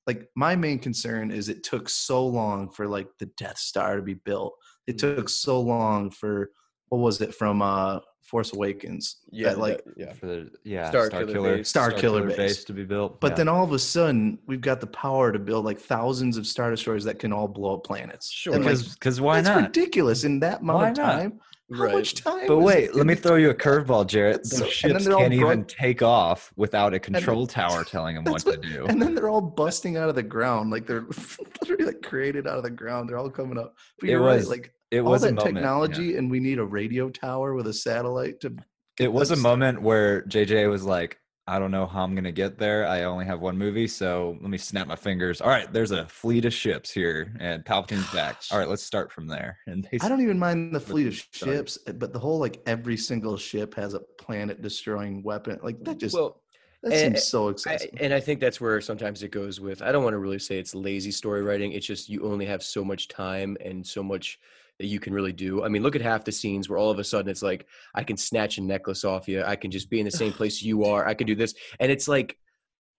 like 0.08 0.20
my 0.34 0.56
main 0.56 0.78
concern 0.78 1.30
is 1.30 1.48
it 1.48 1.62
took 1.62 1.88
so 1.88 2.26
long 2.26 2.68
for 2.70 2.88
like 2.88 3.08
the 3.20 3.26
death 3.36 3.58
star 3.58 3.96
to 3.96 4.02
be 4.02 4.14
built 4.14 4.54
it 4.88 4.96
Mm. 4.96 5.16
took 5.16 5.28
so 5.28 5.60
long 5.60 6.10
for 6.10 6.50
what 6.88 6.98
was 6.98 7.20
it 7.20 7.32
from 7.34 7.60
uh 7.62 8.00
force 8.22 8.52
awakens 8.52 9.02
yeah, 9.30 9.50
that, 9.50 9.58
like 9.58 9.80
yeah. 9.96 10.12
for 10.12 10.26
the 10.26 10.50
yeah 10.64 10.88
Star 10.90 11.06
Star, 11.06 11.20
Killer 11.20 11.32
Killer, 11.32 11.56
base. 11.56 11.68
Star 11.68 11.90
Killer 11.92 12.26
base. 12.26 12.64
to 12.64 12.72
be 12.74 12.84
built. 12.84 13.20
but 13.20 13.32
yeah. 13.32 13.36
then 13.38 13.48
all 13.48 13.64
of 13.64 13.72
a 13.72 13.78
sudden 13.78 14.38
we've 14.46 14.60
got 14.70 14.80
the 14.82 14.86
power 14.88 15.32
to 15.32 15.38
build 15.38 15.64
like 15.64 15.78
thousands 15.78 16.36
of 16.36 16.46
star 16.46 16.70
destroyers 16.70 17.04
that 17.04 17.18
can 17.18 17.32
all 17.32 17.48
blow 17.48 17.74
up 17.76 17.84
planets 17.84 18.30
Sure. 18.30 18.54
And, 18.54 18.64
like, 18.64 18.74
because 18.76 18.94
because 18.94 19.20
why 19.20 19.40
that's 19.40 19.48
not? 19.56 19.66
ridiculous 19.68 20.24
in 20.24 20.40
that 20.40 20.60
amount 20.60 20.78
Why 20.78 20.90
of 20.90 20.96
not? 20.96 21.32
How 21.72 21.82
Right. 21.84 21.94
much 21.94 22.14
time? 22.14 22.46
But 22.46 22.60
wait, 22.60 22.94
let 22.94 23.06
me 23.06 23.14
throw 23.14 23.36
you 23.36 23.50
a 23.50 23.54
curveball, 23.54 24.06
Jarrett. 24.06 24.46
So- 24.46 24.56
and 24.64 24.64
then 24.94 25.02
ships 25.02 25.06
can't 25.08 25.34
even 25.34 25.64
take 25.64 26.02
off 26.02 26.50
without 26.56 26.94
a 26.94 26.98
control 26.98 27.44
then- 27.46 27.54
tower 27.68 27.84
telling 27.84 28.14
them 28.14 28.24
what 28.24 28.40
to 28.42 28.56
do. 28.56 28.86
And 28.86 29.00
then 29.02 29.14
they're 29.14 29.28
all 29.28 29.42
busting 29.42 29.96
out 29.98 30.08
of 30.08 30.14
the 30.14 30.22
ground, 30.22 30.70
like 30.70 30.86
they're 30.86 31.04
literally 31.60 31.84
like 31.84 32.02
created 32.02 32.46
out 32.46 32.56
of 32.56 32.62
the 32.62 32.70
ground. 32.70 33.08
They're 33.08 33.18
all 33.18 33.28
coming 33.30 33.58
up. 33.58 33.74
But 34.00 34.08
It 34.08 34.12
you're 34.12 34.22
was 34.22 34.48
right, 34.48 34.58
like 34.58 34.72
It 34.90 35.00
all 35.00 35.10
was 35.10 35.22
that 35.22 35.28
a 35.28 35.34
moment. 35.34 35.56
yeah. 35.56 35.60
technology, 35.60 36.16
and 36.16 36.30
we 36.30 36.40
need 36.40 36.58
a 36.58 36.64
radio 36.64 37.10
tower 37.10 37.52
with 37.54 37.66
a 37.66 37.74
satellite 37.74 38.40
to. 38.40 38.56
It 38.98 39.12
was 39.12 39.30
a 39.30 39.36
moment 39.36 39.82
where 39.82 40.22
JJ 40.22 40.68
was 40.70 40.84
like, 40.84 41.18
I 41.48 41.58
don't 41.58 41.70
know 41.70 41.86
how 41.86 42.04
I'm 42.04 42.14
gonna 42.14 42.30
get 42.30 42.58
there. 42.58 42.86
I 42.86 43.04
only 43.04 43.24
have 43.24 43.40
one 43.40 43.56
movie, 43.56 43.88
so 43.88 44.36
let 44.42 44.50
me 44.50 44.58
snap 44.58 44.86
my 44.86 44.96
fingers. 44.96 45.40
All 45.40 45.48
right, 45.48 45.72
there's 45.72 45.90
a 45.92 46.06
fleet 46.06 46.44
of 46.44 46.52
ships 46.52 46.90
here, 46.90 47.34
and 47.40 47.64
Palpatine's 47.64 48.10
back. 48.12 48.36
All 48.52 48.58
right, 48.58 48.68
let's 48.68 48.82
start 48.82 49.10
from 49.10 49.26
there. 49.26 49.58
And 49.66 49.88
I 50.00 50.08
don't 50.08 50.20
even 50.20 50.38
mind 50.38 50.74
the 50.74 50.80
fleet 50.80 51.06
of 51.06 51.14
ships, 51.14 51.78
but 51.78 52.12
the 52.12 52.18
whole 52.18 52.38
like 52.38 52.60
every 52.66 52.96
single 52.98 53.36
ship 53.36 53.74
has 53.74 53.94
a 53.94 54.00
planet 54.00 54.60
destroying 54.60 55.22
weapon. 55.22 55.58
Like 55.62 55.82
that 55.84 55.98
just 55.98 56.14
well, 56.14 56.42
that 56.82 56.92
and- 56.92 57.18
seems 57.18 57.34
eh, 57.34 57.48
eh, 57.50 57.54
so 57.56 57.70
I, 57.70 57.78
and 58.04 58.12
I 58.12 58.20
think 58.20 58.40
that's 58.40 58.60
where 58.60 58.80
sometimes 58.82 59.22
it 59.22 59.30
goes 59.30 59.58
with. 59.58 59.80
I 59.80 59.90
don't 59.90 60.04
want 60.04 60.14
to 60.14 60.18
really 60.18 60.38
say 60.38 60.58
it's 60.58 60.74
lazy 60.74 61.10
story 61.10 61.42
writing. 61.42 61.72
It's 61.72 61.86
just 61.86 62.10
you 62.10 62.24
only 62.30 62.44
have 62.44 62.62
so 62.62 62.84
much 62.84 63.08
time 63.08 63.56
and 63.64 63.86
so 63.86 64.02
much 64.02 64.38
that 64.78 64.86
you 64.86 65.00
can 65.00 65.12
really 65.12 65.32
do. 65.32 65.64
I 65.64 65.68
mean, 65.68 65.82
look 65.82 65.96
at 65.96 66.02
half 66.02 66.24
the 66.24 66.32
scenes 66.32 66.68
where 66.68 66.78
all 66.78 66.90
of 66.90 66.98
a 66.98 67.04
sudden 67.04 67.30
it's 67.30 67.42
like 67.42 67.66
I 67.94 68.04
can 68.04 68.16
snatch 68.16 68.58
a 68.58 68.62
necklace 68.62 69.04
off 69.04 69.28
you. 69.28 69.42
I 69.42 69.56
can 69.56 69.70
just 69.70 69.90
be 69.90 69.98
in 69.98 70.04
the 70.04 70.10
same 70.10 70.32
place 70.38 70.62
you 70.62 70.84
are. 70.84 71.06
I 71.06 71.14
can 71.14 71.26
do 71.26 71.34
this, 71.34 71.54
and 71.80 71.90
it's 71.90 72.08
like 72.08 72.36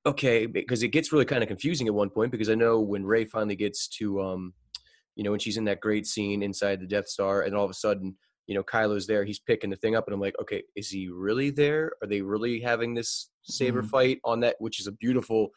okay 0.06 0.46
because 0.46 0.82
it 0.84 0.90
gets 0.90 1.12
really 1.12 1.26
kind 1.26 1.44
of 1.44 1.48
confusing 1.50 1.88
at 1.88 1.94
one 1.94 2.10
point 2.10 2.32
because 2.32 2.50
I 2.50 2.56
know 2.56 2.80
when 2.80 3.06
Rey 3.06 3.26
finally 3.26 3.56
gets 3.56 3.88
to 4.00 4.22
um, 4.22 4.54
you 5.16 5.24
know, 5.24 5.32
when 5.32 5.40
she's 5.40 5.58
in 5.58 5.66
that 5.66 5.82
great 5.82 6.08
scene 6.08 6.44
inside 6.44 6.80
the 6.80 6.88
Death 6.88 7.08
Star, 7.08 7.42
and 7.42 7.56
all 7.56 7.66
of 7.66 7.72
a 7.72 7.76
sudden. 7.76 8.16
You 8.48 8.56
know, 8.56 8.64
Kylo's 8.64 9.06
there. 9.06 9.26
He's 9.26 9.38
picking 9.38 9.70
the 9.70 9.76
thing 9.76 9.96
up, 9.96 10.08
and 10.08 10.14
I'm 10.16 10.20
like, 10.20 10.34
okay, 10.42 10.64
is 10.76 10.90
he 10.90 11.08
really 11.08 11.52
there? 11.52 11.92
Are 12.02 12.08
they 12.08 12.24
really 12.24 12.60
having 12.60 12.96
this 12.96 13.30
saber 13.44 13.84
Mhm. 13.84 13.90
fight 13.90 14.20
on 14.24 14.40
that, 14.40 14.56
which 14.58 14.80
is 14.80 14.88
a 14.88 14.92
beautiful 14.92 15.52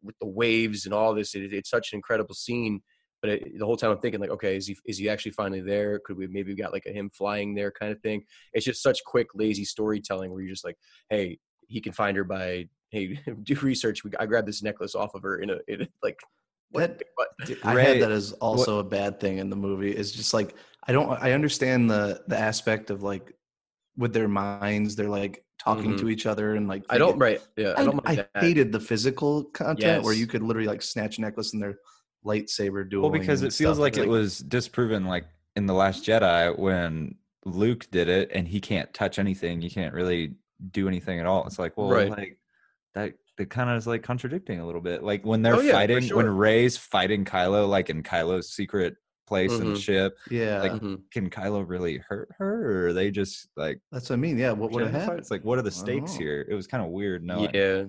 with 0.00 0.16
the 0.20 0.26
waves 0.28 0.84
and 0.84 0.94
all 0.94 1.12
this. 1.12 1.34
It, 1.34 1.52
it's 1.52 1.68
such 1.68 1.92
an 1.92 1.96
incredible 1.96 2.34
scene. 2.36 2.82
But 3.22 3.30
it, 3.30 3.58
the 3.58 3.64
whole 3.64 3.76
time 3.76 3.90
I'm 3.90 3.98
thinking 3.98 4.20
like, 4.20 4.30
okay, 4.30 4.56
is 4.56 4.66
he 4.66 4.76
is 4.84 4.98
he 4.98 5.08
actually 5.08 5.32
finally 5.32 5.60
there? 5.62 5.98
Could 6.00 6.16
we 6.18 6.26
maybe 6.26 6.54
got 6.54 6.72
like 6.72 6.86
a 6.86 6.92
him 6.92 7.10
flying 7.10 7.54
there 7.54 7.70
kind 7.72 7.90
of 7.92 8.00
thing? 8.00 8.22
It's 8.52 8.64
just 8.66 8.82
such 8.82 9.02
quick, 9.04 9.28
lazy 9.34 9.64
storytelling 9.64 10.30
where 10.32 10.42
you're 10.42 10.52
just 10.52 10.64
like, 10.64 10.76
hey, 11.10 11.38
he 11.66 11.80
can 11.80 11.92
find 11.92 12.16
her 12.16 12.24
by 12.24 12.68
hey, 12.90 13.18
do 13.42 13.54
research. 13.56 14.04
We, 14.04 14.10
I 14.20 14.26
grabbed 14.26 14.46
this 14.48 14.62
necklace 14.62 14.94
off 14.94 15.14
of 15.14 15.22
her 15.22 15.38
in 15.38 15.50
a, 15.50 15.56
in 15.68 15.82
a 15.82 15.88
like 16.02 16.18
That- 16.72 17.02
what- 17.16 17.28
Dude, 17.44 17.58
I 17.64 17.74
Rey, 17.74 17.84
had 17.84 18.02
that 18.02 18.12
as 18.12 18.32
also 18.34 18.78
a 18.78 18.84
bad 18.84 19.18
thing 19.20 19.38
in 19.38 19.50
the 19.50 19.56
movie. 19.56 19.92
It's 19.92 20.10
just 20.12 20.32
like 20.34 20.54
I 20.86 20.92
don't 20.92 21.10
I 21.10 21.32
understand 21.32 21.90
the 21.90 22.22
the 22.28 22.38
aspect 22.38 22.90
of 22.90 23.02
like 23.02 23.32
with 23.96 24.12
their 24.12 24.28
minds, 24.28 24.94
they're 24.94 25.08
like 25.08 25.42
talking 25.58 25.92
Mhm. 25.94 25.98
to 26.00 26.08
each 26.10 26.26
other 26.26 26.54
and 26.54 26.68
like 26.68 26.84
I 26.90 26.98
don't 26.98 27.18
thinking- 27.18 27.20
right. 27.20 27.40
Yeah, 27.56 27.72
I 27.78 27.80
I, 27.80 27.84
don't 27.84 28.00
I 28.04 28.14
that. 28.16 28.30
hated 28.36 28.72
the 28.72 28.80
physical 28.80 29.44
content 29.44 30.04
where 30.04 30.12
you 30.14 30.26
could 30.26 30.42
literally 30.42 30.68
like 30.68 30.82
snatch 30.82 31.16
a 31.18 31.22
necklace 31.22 31.54
and 31.54 31.62
their 31.62 31.78
lightsaber 32.26 32.88
duel. 32.88 33.02
Well, 33.02 33.18
because 33.18 33.42
it 33.42 33.52
feels 33.52 33.78
like, 33.78 33.96
it 33.96 34.08
was 34.08 34.38
disproven, 34.38 35.04
like 35.06 35.24
in 35.54 35.66
the 35.66 35.74
Last 35.74 36.04
Jedi 36.04 36.58
when 36.58 37.14
Luke 37.44 37.86
did 37.90 38.08
it, 38.08 38.30
and 38.34 38.46
he 38.48 38.60
can't 38.60 38.92
touch 38.92 39.18
anything. 39.18 39.62
You 39.62 39.70
can't 39.70 39.94
really 39.94 40.34
do 40.72 40.88
anything 40.88 41.20
at 41.20 41.26
all. 41.26 41.46
It's 41.46 41.58
like, 41.58 41.76
well, 41.76 41.88
Right. 41.88 42.10
like 42.10 42.38
that. 42.94 43.14
It 43.38 43.50
kind 43.50 43.68
of 43.68 43.76
is 43.76 43.86
like 43.86 44.02
contradicting 44.02 44.60
a 44.60 44.66
little 44.66 44.80
bit. 44.80 45.02
Like 45.02 45.24
when 45.26 45.42
they're 45.42 45.56
Oh, 45.56 45.60
yeah, 45.60 45.72
fighting, 45.72 46.00
sure. 46.00 46.16
when 46.16 46.26
Rey's 46.26 46.78
fighting 46.78 47.24
Kylo, 47.26 47.68
like 47.68 47.90
in 47.90 48.02
Kylo's 48.02 48.48
secret 48.50 48.96
place 49.26 49.52
in 49.52 49.72
the 49.72 49.78
Mhm. 49.78 49.82
ship, 49.82 50.16
yeah. 50.30 50.62
like, 50.62 50.72
Mhm. 50.72 51.02
can 51.12 51.28
Kylo 51.28 51.62
really 51.68 51.98
hurt 51.98 52.30
her, 52.38 52.70
or 52.84 52.86
are 52.88 52.92
they 52.94 53.10
just 53.10 53.48
like? 53.54 53.78
that's 53.92 54.08
what 54.08 54.16
I 54.16 54.18
mean. 54.20 54.38
Yeah, 54.38 54.52
what 54.52 54.70
would 54.70 54.84
have 54.84 54.92
happened? 54.92 55.18
It's 55.18 55.30
like, 55.30 55.44
what 55.44 55.58
are 55.58 55.62
the 55.62 55.70
stakes 55.70 56.14
here? 56.14 56.46
It 56.48 56.54
was 56.54 56.66
kind 56.66 56.82
of 56.82 56.90
weird. 56.90 57.22
No, 57.24 57.46
Yeah. 57.52 57.84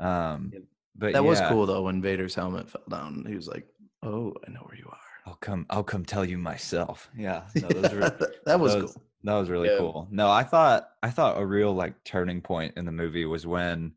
um, 0.00 0.50
but 0.96 1.12
That 1.12 1.24
was 1.24 1.40
cool 1.42 1.66
though 1.66 1.82
when 1.82 2.02
Vader's 2.02 2.34
helmet 2.34 2.68
fell 2.68 2.82
down. 2.90 3.24
He 3.28 3.36
was 3.36 3.46
like, 3.46 3.66
"Oh, 4.02 4.34
I 4.46 4.50
know 4.50 4.60
where 4.60 4.76
you 4.76 4.86
are." 4.88 4.98
I'll 5.26 5.36
come. 5.36 5.66
I'll 5.70 5.84
come 5.84 6.04
tell 6.04 6.24
you 6.24 6.38
myself. 6.38 7.10
Yeah, 7.16 7.42
no, 7.62 7.68
those 7.68 7.92
were, 7.92 8.00
that 8.46 8.58
was 8.58 8.74
that 8.74 8.80
cool. 8.80 9.02
That 9.24 9.34
was 9.34 9.50
really 9.50 9.68
Yeah. 9.68 9.78
cool. 9.78 10.08
No, 10.10 10.30
I 10.30 10.42
thought 10.44 10.88
I 11.02 11.10
thought 11.10 11.40
a 11.40 11.44
real 11.46 11.72
like 11.74 12.02
turning 12.04 12.40
point 12.40 12.74
in 12.76 12.84
the 12.86 12.92
movie 12.92 13.26
was 13.26 13.46
when 13.46 13.92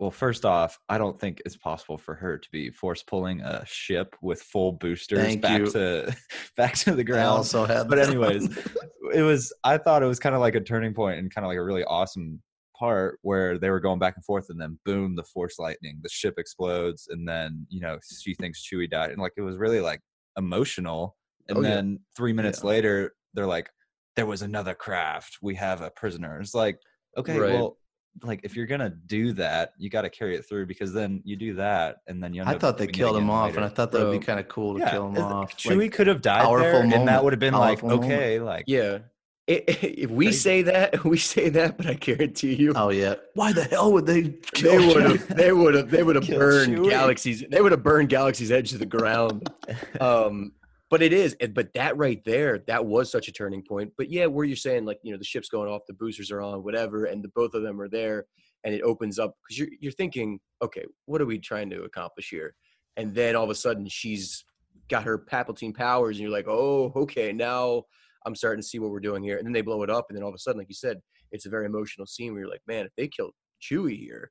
well, 0.00 0.10
first 0.10 0.46
off, 0.46 0.78
I 0.88 0.96
don't 0.96 1.20
think 1.20 1.42
it's 1.44 1.58
possible 1.58 1.98
for 1.98 2.14
her 2.14 2.38
to 2.38 2.50
be 2.50 2.70
force 2.70 3.02
pulling 3.02 3.42
a 3.42 3.62
ship 3.66 4.16
with 4.22 4.40
full 4.40 4.72
boosters 4.72 5.18
Thank 5.18 5.42
back 5.42 5.60
you. 5.60 5.66
to 5.72 6.16
back 6.56 6.74
to 6.78 6.92
the 6.94 7.02
I 7.02 7.04
ground. 7.04 7.28
also 7.28 7.66
had, 7.66 7.86
but 7.86 7.98
anyways, 7.98 8.48
it 9.14 9.20
was 9.22 9.52
I 9.62 9.76
thought 9.76 10.02
it 10.02 10.06
was 10.06 10.18
kind 10.18 10.34
of 10.34 10.40
like 10.40 10.54
a 10.54 10.60
turning 10.60 10.94
point 10.94 11.18
and 11.18 11.32
kind 11.32 11.44
of 11.44 11.48
like 11.50 11.58
a 11.58 11.62
really 11.62 11.84
awesome 11.84 12.40
part 12.80 13.18
where 13.20 13.58
they 13.58 13.68
were 13.68 13.78
going 13.78 13.98
back 13.98 14.16
and 14.16 14.24
forth 14.24 14.46
and 14.48 14.58
then 14.60 14.78
boom 14.86 15.14
the 15.14 15.22
force 15.22 15.58
lightning 15.58 15.98
the 16.02 16.08
ship 16.08 16.34
explodes 16.38 17.08
and 17.10 17.28
then 17.28 17.66
you 17.68 17.78
know 17.80 17.98
she 18.22 18.32
thinks 18.34 18.66
chewie 18.66 18.90
died 18.90 19.10
and 19.10 19.20
like 19.20 19.32
it 19.36 19.42
was 19.42 19.58
really 19.58 19.80
like 19.80 20.00
emotional 20.38 21.16
and 21.48 21.58
Oh, 21.58 21.60
yeah. 21.62 21.68
then 21.74 22.00
three 22.16 22.32
minutes 22.32 22.60
Yeah. 22.62 22.68
later 22.70 23.12
they're 23.34 23.46
like 23.46 23.68
there 24.16 24.24
was 24.26 24.40
another 24.42 24.74
craft 24.74 25.36
we 25.42 25.54
have 25.56 25.82
a 25.82 25.90
prisoner 25.90 26.40
it's 26.40 26.54
like 26.54 26.78
okay 27.18 27.38
Right. 27.38 27.52
well 27.52 27.76
like 28.22 28.40
if 28.44 28.56
you're 28.56 28.66
gonna 28.66 28.90
do 29.06 29.32
that 29.34 29.72
you 29.78 29.90
got 29.90 30.02
to 30.02 30.10
carry 30.10 30.34
it 30.36 30.46
through 30.48 30.66
because 30.66 30.92
then 30.92 31.20
you 31.24 31.36
do 31.36 31.54
that 31.56 31.98
and 32.08 32.22
then 32.22 32.32
you 32.34 32.40
end 32.40 32.50
I 32.50 32.56
thought 32.58 32.78
they 32.78 32.86
killed 32.88 33.16
him 33.16 33.28
off, 33.30 33.48
later. 33.48 33.58
and 33.58 33.66
I 33.66 33.68
thought 33.68 33.92
that 33.92 34.04
would 34.06 34.18
be 34.20 34.24
kind 34.24 34.40
of 34.40 34.48
cool 34.48 34.74
to 34.74 34.80
yeah, 34.80 34.90
kill 34.90 35.08
him 35.08 35.16
is- 35.16 35.22
off. 35.22 35.56
Chewie 35.56 35.82
Like, 35.82 35.92
could 35.92 36.06
have 36.08 36.20
died 36.22 36.42
powerful 36.44 36.80
there, 36.82 36.98
and 36.98 37.06
that 37.08 37.22
would 37.22 37.32
have 37.34 37.38
been 37.40 37.54
like 37.54 37.80
powerful 37.80 37.90
moment. 38.00 38.12
okay, 38.12 38.40
like 38.40 38.64
Yeah. 38.66 38.98
If 39.52 40.10
we 40.10 40.30
say 40.30 40.62
that, 40.62 41.04
we 41.04 41.18
say 41.18 41.48
that, 41.48 41.76
but 41.76 41.86
I 41.86 41.94
guarantee 41.94 42.54
you, 42.54 42.72
oh 42.76 42.90
yeah, 42.90 43.16
why 43.34 43.52
the 43.52 43.64
hell 43.64 43.92
would 43.92 44.06
they? 44.06 44.34
they 44.62 44.78
would 44.78 45.02
have, 45.02 45.28
they 45.28 45.52
would 45.52 45.74
have, 45.74 45.90
they 45.90 46.02
would 46.04 46.16
have 46.16 46.28
burned 46.28 46.78
Chewie. 46.78 46.90
galaxies. 46.90 47.44
They 47.50 47.60
would 47.60 47.72
have 47.72 47.82
burned 47.82 48.10
galaxies 48.10 48.52
edge 48.52 48.70
to 48.70 48.78
the 48.78 48.86
ground. 48.86 49.50
um, 50.00 50.52
but 50.88 51.02
it 51.02 51.12
is, 51.12 51.36
but 51.52 51.72
that 51.74 51.96
right 51.96 52.20
there, 52.24 52.58
that 52.66 52.84
was 52.84 53.10
such 53.10 53.28
a 53.28 53.32
turning 53.32 53.62
point. 53.62 53.92
But 53.96 54.10
yeah, 54.10 54.26
where 54.26 54.44
you're 54.44 54.56
saying 54.56 54.84
like, 54.84 54.98
you 55.02 55.12
know, 55.12 55.18
the 55.18 55.24
ship's 55.24 55.48
going 55.48 55.70
off, 55.70 55.82
the 55.86 55.94
boosters 55.94 56.30
are 56.30 56.42
on, 56.42 56.62
whatever, 56.62 57.04
and 57.04 57.22
the 57.22 57.30
both 57.34 57.54
of 57.54 57.62
them 57.62 57.80
are 57.80 57.88
there, 57.88 58.26
and 58.64 58.72
it 58.72 58.82
opens 58.82 59.18
up 59.18 59.34
because 59.42 59.58
you're 59.58 59.68
you're 59.80 59.92
thinking, 59.92 60.38
okay, 60.62 60.84
what 61.06 61.20
are 61.20 61.26
we 61.26 61.38
trying 61.38 61.70
to 61.70 61.82
accomplish 61.82 62.30
here? 62.30 62.54
And 62.96 63.14
then 63.14 63.34
all 63.34 63.44
of 63.44 63.50
a 63.50 63.54
sudden, 63.54 63.88
she's 63.88 64.44
got 64.88 65.04
her 65.04 65.18
Palpatine 65.18 65.74
powers, 65.74 66.16
and 66.16 66.22
you're 66.22 66.30
like, 66.30 66.48
oh, 66.48 66.92
okay, 66.94 67.32
now 67.32 67.84
I'm 68.26 68.34
starting 68.34 68.60
to 68.62 68.66
see 68.66 68.78
what 68.78 68.90
we're 68.90 69.00
doing 69.00 69.22
here. 69.22 69.36
And 69.38 69.46
then 69.46 69.52
they 69.52 69.62
blow 69.62 69.82
it 69.82 69.90
up, 69.90 70.06
and 70.08 70.16
then 70.16 70.22
all 70.22 70.28
of 70.28 70.34
a 70.34 70.38
sudden, 70.38 70.58
like 70.58 70.68
you 70.68 70.74
said, 70.74 70.98
it's 71.32 71.46
a 71.46 71.50
very 71.50 71.66
emotional 71.66 72.06
scene 72.06 72.32
where 72.32 72.42
you're 72.42 72.50
like, 72.50 72.62
man, 72.66 72.86
if 72.86 72.92
they 72.96 73.08
killed 73.08 73.32
Chewie 73.62 73.98
here, 73.98 74.30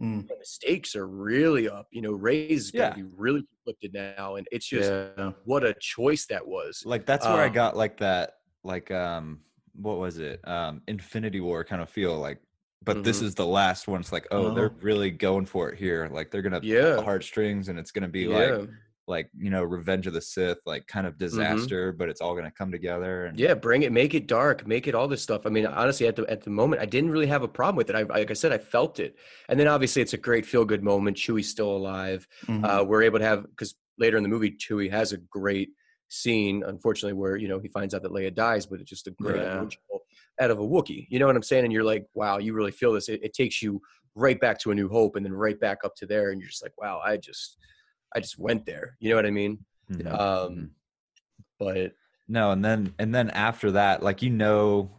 Mm, 0.00 0.28
the 0.28 0.36
stakes 0.42 0.94
are 0.94 1.06
really 1.06 1.68
up. 1.68 1.86
You 1.90 2.00
know, 2.00 2.12
Rey's 2.12 2.70
Yeah. 2.70 2.90
gonna 2.90 3.04
be 3.04 3.10
really 3.16 3.42
conflicted 3.42 3.92
now, 3.92 4.36
and 4.36 4.46
it's 4.52 4.66
just 4.66 4.90
yeah, 4.90 5.32
what 5.44 5.64
a 5.64 5.74
choice 5.80 6.26
that 6.26 6.46
was. 6.46 6.82
like 6.86 7.04
that's 7.06 7.28
where 7.28 7.40
I 7.42 7.48
Um, 7.48 7.52
got 7.52 7.76
like 7.76 7.96
that 7.98 8.34
like 8.62 8.90
um 8.90 9.40
what 9.74 9.98
was 9.98 10.18
it 10.18 10.46
um 10.48 10.82
Infinity 10.88 11.40
War 11.40 11.64
kind 11.64 11.82
of 11.82 11.90
feel 11.90 12.16
like 12.18 12.40
but 12.82 13.02
this 13.04 13.20
Mhm. 13.20 13.24
is 13.24 13.34
the 13.34 13.46
last 13.46 13.88
one 13.88 14.00
it's 14.00 14.12
like 14.12 14.26
oh 14.30 14.50
they're 14.50 14.70
Oh. 14.70 14.80
really 14.80 15.10
going 15.10 15.44
for 15.46 15.70
it 15.70 15.78
here 15.78 16.08
like 16.12 16.30
they're 16.30 16.42
gonna 16.42 16.60
pull 16.60 16.68
Yeah. 16.68 16.96
the 16.96 17.02
heartstrings 17.02 17.68
and 17.68 17.78
it's 17.78 17.90
gonna 17.90 18.08
be 18.08 18.26
yeah, 18.26 18.56
like 18.56 18.68
like 19.06 19.28
you 19.36 19.50
know 19.50 19.62
Revenge 19.64 20.06
of 20.06 20.12
the 20.12 20.20
Sith 20.20 20.58
like 20.66 20.86
kind 20.86 21.06
of 21.06 21.18
disaster 21.18 21.90
but 21.92 22.08
it's 22.08 22.20
all 22.20 22.34
gonna 22.36 22.50
come 22.50 22.70
together 22.70 23.26
and 23.26 23.36
Mm-hmm. 23.36 23.44
yeah. 23.46 23.54
Bring 23.54 23.82
it, 23.82 23.92
make 23.92 24.14
it 24.14 24.26
dark, 24.26 24.66
make 24.66 24.86
it 24.86 24.94
all 24.94 25.08
this 25.08 25.22
stuff. 25.22 25.46
I 25.46 25.48
mean, 25.50 25.66
honestly, 25.66 26.06
at 26.06 26.16
the 26.16 26.24
at 26.30 26.42
the 26.42 26.50
moment, 26.50 26.80
I 26.82 26.86
didn't 26.86 27.10
really 27.10 27.26
have 27.26 27.42
a 27.42 27.48
problem 27.48 27.76
with 27.76 27.90
it. 27.90 27.96
I, 27.96 28.02
like 28.02 28.30
I 28.30 28.34
said, 28.34 28.52
I 28.52 28.58
felt 28.58 29.00
it, 29.00 29.16
and 29.48 29.58
then 29.58 29.66
obviously, 29.68 30.02
it's 30.02 30.12
a 30.12 30.18
great 30.18 30.46
feel 30.46 30.64
good 30.64 30.82
moment. 30.84 31.16
Chewie's 31.16 31.48
still 31.50 31.76
alive. 31.76 32.26
mhm. 32.46 32.64
Uh, 32.64 32.84
we're 32.84 33.02
able 33.02 33.18
to 33.18 33.24
have 33.24 33.42
because 33.44 33.74
later 33.98 34.16
in 34.16 34.22
the 34.22 34.28
movie, 34.28 34.50
Chewie 34.52 34.90
has 34.90 35.12
a 35.12 35.18
great 35.18 35.70
scene. 36.08 36.62
Unfortunately, 36.66 37.12
where 37.14 37.36
you 37.36 37.48
know 37.48 37.58
he 37.58 37.68
finds 37.68 37.94
out 37.94 38.02
that 38.02 38.12
Leia 38.12 38.34
dies, 38.34 38.66
but 38.66 38.80
it's 38.80 38.90
just 38.90 39.06
a 39.06 39.12
great 39.12 39.42
Yeah. 39.42 39.64
out 40.40 40.50
of 40.50 40.58
a 40.58 40.62
wookie 40.62 41.06
You 41.10 41.18
know 41.18 41.26
what 41.26 41.36
I'm 41.36 41.42
saying? 41.42 41.64
And 41.64 41.72
you're 41.72 41.84
like, 41.84 42.06
wow, 42.14 42.38
you 42.38 42.54
really 42.54 42.70
feel 42.72 42.92
this. 42.92 43.08
It, 43.08 43.20
it 43.22 43.34
takes 43.34 43.60
you 43.62 43.80
right 44.14 44.40
back 44.40 44.58
to 44.60 44.70
A 44.70 44.74
New 44.74 44.88
Hope, 44.88 45.16
and 45.16 45.24
then 45.24 45.32
right 45.32 45.58
back 45.60 45.78
up 45.84 45.94
to 45.96 46.06
there, 46.06 46.30
and 46.30 46.40
you're 46.40 46.48
just 46.50 46.62
like, 46.62 46.76
wow, 46.80 47.00
I 47.04 47.16
just, 47.16 47.58
I 48.14 48.20
just 48.20 48.38
went 48.38 48.66
there. 48.66 48.96
You 49.00 49.10
know 49.10 49.16
what 49.16 49.26
I 49.26 49.30
mean? 49.30 49.64
Mhm. 49.90 50.18
Um, 50.18 50.70
but 51.58 51.92
No, 52.28 52.52
and 52.52 52.64
then 52.64 52.94
and 52.98 53.14
then 53.14 53.30
after 53.30 53.72
that, 53.72 54.02
like 54.02 54.22
you 54.22 54.30
know, 54.30 54.90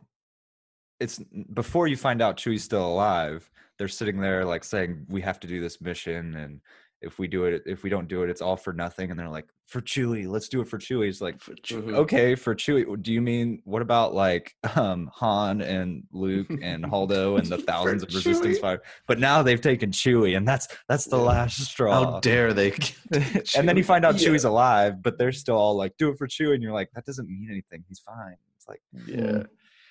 it's 1.00 1.20
before 1.54 1.88
you 1.88 1.98
find 1.98 2.22
out 2.22 2.38
Chewie's 2.38 2.64
still 2.64 2.86
alive. 2.86 3.50
They're 3.78 3.88
sitting 3.88 4.20
there 4.20 4.46
like 4.46 4.64
saying, 4.64 5.06
"We 5.10 5.22
have 5.22 5.40
to 5.42 5.48
do 5.48 5.62
this 5.62 5.82
mission, 5.82 6.36
and 6.36 6.62
if 7.02 7.18
we 7.20 7.28
do 7.28 7.46
it, 7.46 7.64
if 7.66 7.84
we 7.84 7.90
don't 7.90 8.08
do 8.08 8.24
it, 8.24 8.30
it's 8.30 8.42
all 8.42 8.56
for 8.58 8.74
nothing." 8.74 9.10
And 9.12 9.20
they're 9.20 9.30
like, 9.30 9.48
"For 9.68 9.82
Chewie, 9.82 10.28
let's 10.28 10.48
do 10.50 10.62
it 10.62 10.68
for 10.68 10.78
Chewie." 10.78 11.08
It's 11.10 11.22
like, 11.22 11.42
For. 11.42 11.54
Mhm. 11.54 11.96
okay, 11.96 12.36
for 12.36 12.56
Chewie. 12.56 13.02
Do 13.02 13.12
you 13.12 13.22
mean 13.22 13.62
what 13.66 13.82
about 13.82 14.14
like 14.14 14.56
um 14.76 15.10
Han 15.16 15.62
and 15.62 16.04
Luke 16.12 16.48
and 16.62 16.84
Holdo 16.86 17.38
and 17.40 17.48
the 17.48 17.58
thousands 17.70 18.04
of 18.04 18.14
Resistance 18.14 18.60
fire? 18.60 18.82
But 19.08 19.20
now 19.20 19.42
they've 19.44 19.60
taken 19.62 19.92
Chewie, 19.92 20.38
and 20.38 20.48
that's 20.48 20.68
that's 20.88 21.06
the 21.06 21.18
Yeah. 21.18 21.24
last 21.24 21.60
straw 21.62 22.14
How 22.14 22.20
dare 22.20 22.54
they? 22.54 22.72
and 23.58 23.68
then 23.68 23.78
you 23.78 23.84
find 23.84 24.06
out 24.06 24.20
Yeah. 24.22 24.30
Chewie's 24.30 24.44
alive, 24.46 25.02
but 25.02 25.18
they're 25.18 25.32
still 25.32 25.56
all 25.58 25.76
like, 25.76 25.98
"Do 25.98 26.10
it 26.10 26.18
for 26.18 26.28
Chewie," 26.28 26.54
and 26.54 26.62
you're 26.64 26.74
like, 26.74 26.92
"That 26.94 27.06
doesn't 27.06 27.28
mean 27.28 27.48
anything. 27.50 27.84
He's 27.88 28.00
fine." 28.00 28.36
It's 28.58 28.68
like, 28.68 28.82
yeah. 29.08 29.44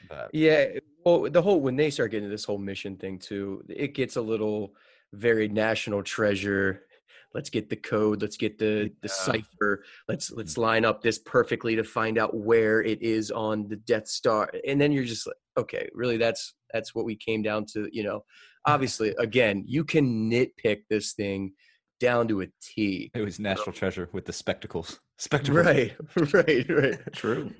but 0.08 0.30
Yeah, 0.32 0.78
well, 1.04 1.28
the 1.28 1.42
whole 1.42 1.60
when 1.60 1.74
they 1.74 1.90
start 1.90 2.12
getting 2.12 2.30
this 2.30 2.44
whole 2.44 2.58
mission 2.58 2.96
thing 2.96 3.18
too, 3.18 3.64
it 3.68 3.94
gets 3.94 4.14
a 4.16 4.20
little 4.22 4.74
very 5.12 5.48
national 5.48 6.04
treasure. 6.04 6.84
Let's 7.32 7.50
get 7.50 7.68
the 7.70 7.76
code. 7.76 8.22
Let's 8.22 8.36
get 8.36 8.58
the 8.58 8.90
the 9.02 9.08
Yeah. 9.08 9.08
cipher. 9.08 9.84
Let's 10.08 10.30
let's 10.32 10.58
line 10.58 10.84
up 10.84 11.02
this 11.02 11.18
perfectly 11.18 11.76
to 11.76 11.84
find 11.84 12.18
out 12.18 12.34
where 12.36 12.82
it 12.82 13.00
is 13.02 13.30
on 13.30 13.68
the 13.68 13.76
Death 13.76 14.08
Star. 14.08 14.50
And 14.66 14.80
then 14.80 14.90
you're 14.92 15.04
just 15.04 15.26
like, 15.26 15.36
okay, 15.56 15.88
really, 15.94 16.16
that's 16.16 16.54
that's 16.72 16.94
what 16.94 17.04
we 17.04 17.16
came 17.16 17.42
down 17.42 17.66
to. 17.72 17.88
You 17.92 18.02
know, 18.04 18.24
obviously, 18.66 19.14
again, 19.18 19.64
you 19.66 19.84
can 19.84 20.30
nitpick 20.30 20.82
this 20.90 21.12
thing 21.12 21.52
down 22.00 22.26
to 22.28 22.40
a 22.40 22.46
T. 22.62 23.10
it 23.14 23.20
was 23.20 23.38
National 23.38 23.72
Treasure 23.72 24.08
with 24.12 24.24
the 24.24 24.32
spectacles. 24.32 25.00
Spectacles. 25.18 25.64
Right, 25.66 25.94
right, 26.34 26.66
right, 26.68 26.98
True. 27.12 27.52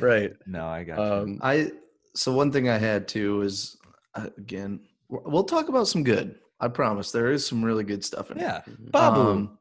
right. 0.00 0.32
No, 0.46 0.66
I 0.66 0.82
got 0.82 0.98
you. 0.98 1.04
Um, 1.04 1.38
I 1.42 1.70
so 2.14 2.32
one 2.32 2.50
thing 2.50 2.68
I 2.68 2.78
had 2.78 3.06
too 3.06 3.42
is 3.42 3.76
uh, 4.14 4.30
again 4.38 4.80
we'll 5.08 5.44
talk 5.44 5.68
about 5.68 5.86
some 5.88 6.02
good. 6.02 6.38
I 6.60 6.68
promise 6.68 7.12
there 7.12 7.30
is 7.30 7.46
some 7.46 7.64
really 7.64 7.84
good 7.84 8.04
stuff 8.04 8.30
in 8.30 8.38
Yeah, 8.38 8.62
it. 8.66 8.92
Babu. 8.92 9.20
Um, 9.20 9.58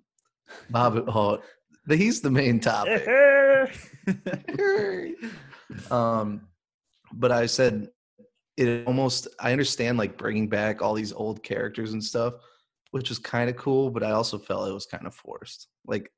Babu. 0.69 1.05
Oh, 1.11 1.39
he's 1.89 2.21
the 2.21 2.31
main 2.31 2.59
topic. 2.59 3.05
um, 5.91 6.47
but 7.13 7.31
I 7.31 7.45
said 7.45 7.89
it 8.57 8.87
almost. 8.87 9.27
I 9.39 9.51
understand 9.51 9.97
like 9.97 10.17
bringing 10.17 10.47
back 10.49 10.81
all 10.81 10.93
these 10.93 11.13
old 11.13 11.43
characters 11.43 11.93
and 11.93 12.03
stuff, 12.03 12.33
which 12.91 13.09
was 13.09 13.19
kind 13.19 13.49
of 13.49 13.55
cool. 13.55 13.91
But 13.91 14.03
I 14.03 14.11
also 14.11 14.37
felt 14.37 14.69
it 14.69 14.73
was 14.73 14.85
kind 14.85 15.05
of 15.05 15.13
forced. 15.13 15.67
Like 15.85 16.11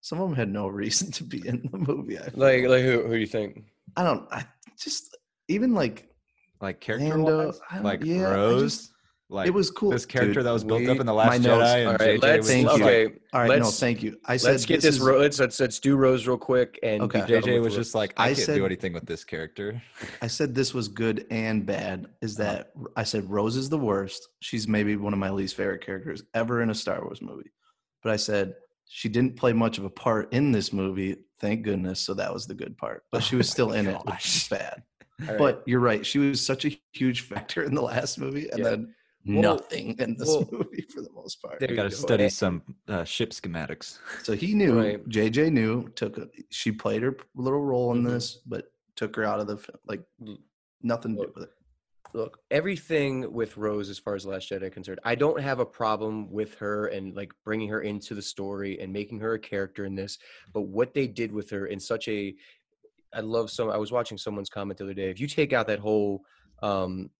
some 0.00 0.20
of 0.20 0.28
them 0.28 0.36
had 0.36 0.50
no 0.50 0.68
reason 0.68 1.10
to 1.12 1.24
be 1.24 1.46
in 1.46 1.68
the 1.72 1.78
movie. 1.78 2.18
I 2.18 2.24
like, 2.34 2.64
like 2.66 2.82
who? 2.82 3.02
Who 3.02 3.14
do 3.14 3.18
you 3.18 3.26
think? 3.26 3.64
I 3.96 4.02
don't. 4.04 4.26
I 4.32 4.44
just 4.78 5.16
even 5.48 5.74
like 5.74 6.08
like 6.60 6.80
character 6.80 7.08
Lando, 7.08 7.46
wise, 7.46 7.60
I 7.70 7.78
like 7.80 8.04
yeah, 8.04 8.28
I 8.28 8.34
Rose, 8.34 8.62
just- 8.78 8.90
like 9.30 9.46
it 9.48 9.54
was 9.54 9.70
cool. 9.70 9.90
this 9.90 10.04
character 10.04 10.34
Dude, 10.34 10.44
that 10.46 10.52
was 10.52 10.64
built 10.64 10.80
we- 10.82 10.88
up 10.88 11.00
in 11.00 11.06
the 11.06 11.14
Last 11.14 11.40
notes- 11.40 11.46
Jedi. 11.68 11.76
And 11.78 11.86
All 11.88 11.92
right, 11.94 12.20
JJ 12.20 12.22
let's 12.22 12.46
Thank 12.48 12.62
you. 12.64 12.68
like, 12.72 12.82
okay. 12.82 13.14
All 13.32 13.40
right, 13.40 13.48
let's- 13.48 13.80
thank 13.80 14.02
you. 14.02 14.18
I 14.26 14.36
said 14.36 14.50
Let's 14.52 14.66
get 14.66 14.74
this 14.76 14.84
this. 14.84 14.94
is- 14.96 15.00
Ro- 15.00 15.18
let's, 15.18 15.40
let's 15.40 15.58
let's 15.58 15.80
do 15.80 15.96
Rose 15.96 16.26
real 16.26 16.36
quick 16.36 16.78
and 16.82 17.02
Okay. 17.02 17.20
JJ 17.22 17.60
was 17.62 17.74
just 17.74 17.94
like, 17.94 18.12
I, 18.16 18.24
I 18.24 18.26
can't 18.34 18.38
said- 18.38 18.54
do 18.56 18.66
anything 18.66 18.92
with 18.92 19.06
this 19.06 19.24
character. 19.24 19.82
I 20.20 20.26
said 20.26 20.54
this 20.54 20.74
was 20.74 20.88
good 20.88 21.26
and 21.30 21.64
bad. 21.64 22.06
Is 22.20 22.38
Uh-huh. 22.38 22.52
that 22.52 22.72
I 22.96 23.04
said 23.04 23.28
Rose 23.30 23.56
is 23.56 23.68
the 23.70 23.78
worst. 23.78 24.28
She's 24.40 24.68
maybe 24.68 24.94
one 24.96 25.12
of 25.14 25.18
my 25.18 25.30
least 25.30 25.56
favorite 25.56 25.84
characters 25.84 26.22
ever 26.34 26.60
in 26.62 26.70
a 26.70 26.74
Star 26.74 27.00
Wars 27.02 27.22
movie. 27.22 27.50
But 28.02 28.12
I 28.12 28.16
said 28.16 28.54
She 28.86 29.08
didn't 29.08 29.36
play 29.36 29.54
much 29.54 29.78
of 29.78 29.84
a 29.86 29.90
part 29.90 30.30
in 30.34 30.52
this 30.52 30.70
movie, 30.70 31.16
thank 31.40 31.62
goodness. 31.62 32.00
So 32.00 32.12
that 32.14 32.32
was 32.32 32.46
the 32.46 32.54
good 32.54 32.76
part. 32.76 33.04
But 33.10 33.22
she 33.22 33.34
Oh 33.36 33.38
was 33.38 33.48
my 33.48 33.52
still 33.52 33.72
in 33.72 33.86
it, 33.86 33.96
which 34.04 34.26
is 34.26 34.46
bad. 34.48 34.82
Right. 35.20 35.38
But 35.38 35.62
you're 35.66 35.80
right. 35.80 36.04
She 36.04 36.18
was 36.18 36.44
such 36.44 36.66
a 36.66 36.78
huge 36.92 37.22
factor 37.30 37.62
in 37.64 37.74
the 37.74 37.80
last 37.82 38.18
movie, 38.18 38.50
and 38.50 38.58
Yeah. 38.58 38.70
then 38.70 38.94
Well- 39.26 39.40
nothing 39.56 39.96
in 39.98 40.16
this 40.16 40.28
well, 40.28 40.48
movie 40.52 40.82
for 40.92 41.00
the 41.00 41.10
most 41.12 41.40
part. 41.40 41.58
there 41.60 41.70
I 41.70 41.74
got 41.74 41.84
to 41.84 41.90
study 41.90 42.24
And- 42.24 42.32
some 42.32 42.62
uh, 42.88 43.04
ship 43.04 43.30
schematics. 43.30 43.98
So 44.22 44.34
he 44.34 44.54
knew. 44.54 44.78
Right. 44.78 45.08
JJ 45.08 45.50
knew. 45.52 45.88
Took 45.90 46.18
a, 46.18 46.28
she 46.50 46.70
played 46.72 47.02
her 47.02 47.16
little 47.34 47.60
role 47.62 47.92
in 47.94 48.02
Mhm. 48.02 48.10
this, 48.10 48.36
but 48.46 48.70
took 48.96 49.16
her 49.16 49.24
out 49.24 49.40
of 49.40 49.46
the 49.46 49.56
fi- 49.56 49.72
like 49.86 50.02
Mm. 50.22 50.38
nothing 50.82 51.12
to 51.16 51.22
do 51.22 51.26
Look, 51.26 51.34
with 51.36 51.44
it. 51.44 51.50
look 52.12 52.38
everything 52.50 53.32
with 53.32 53.56
rose 53.56 53.88
as 53.90 53.98
far 53.98 54.14
as 54.14 54.24
last 54.24 54.48
jedi 54.48 54.70
concerned 54.70 55.00
i 55.04 55.16
don't 55.16 55.40
have 55.40 55.58
a 55.58 55.66
problem 55.66 56.30
with 56.30 56.54
her 56.54 56.86
and 56.86 57.16
like 57.16 57.32
bringing 57.44 57.68
her 57.68 57.80
into 57.80 58.14
the 58.14 58.22
story 58.22 58.78
and 58.80 58.92
making 58.92 59.18
her 59.18 59.34
a 59.34 59.38
character 59.38 59.84
in 59.84 59.96
this 59.96 60.18
but 60.52 60.62
what 60.62 60.94
they 60.94 61.08
did 61.08 61.32
with 61.32 61.50
her 61.50 61.66
in 61.66 61.80
such 61.80 62.06
a 62.06 62.32
i 63.14 63.20
love 63.20 63.50
some 63.50 63.68
i 63.68 63.76
was 63.76 63.90
watching 63.90 64.16
someone's 64.16 64.48
comment 64.48 64.78
the 64.78 64.84
other 64.84 64.94
day 64.94 65.10
if 65.10 65.18
you 65.18 65.26
take 65.26 65.52
out 65.52 65.66
that 65.66 65.80
whole 65.80 66.22
um 66.62 67.10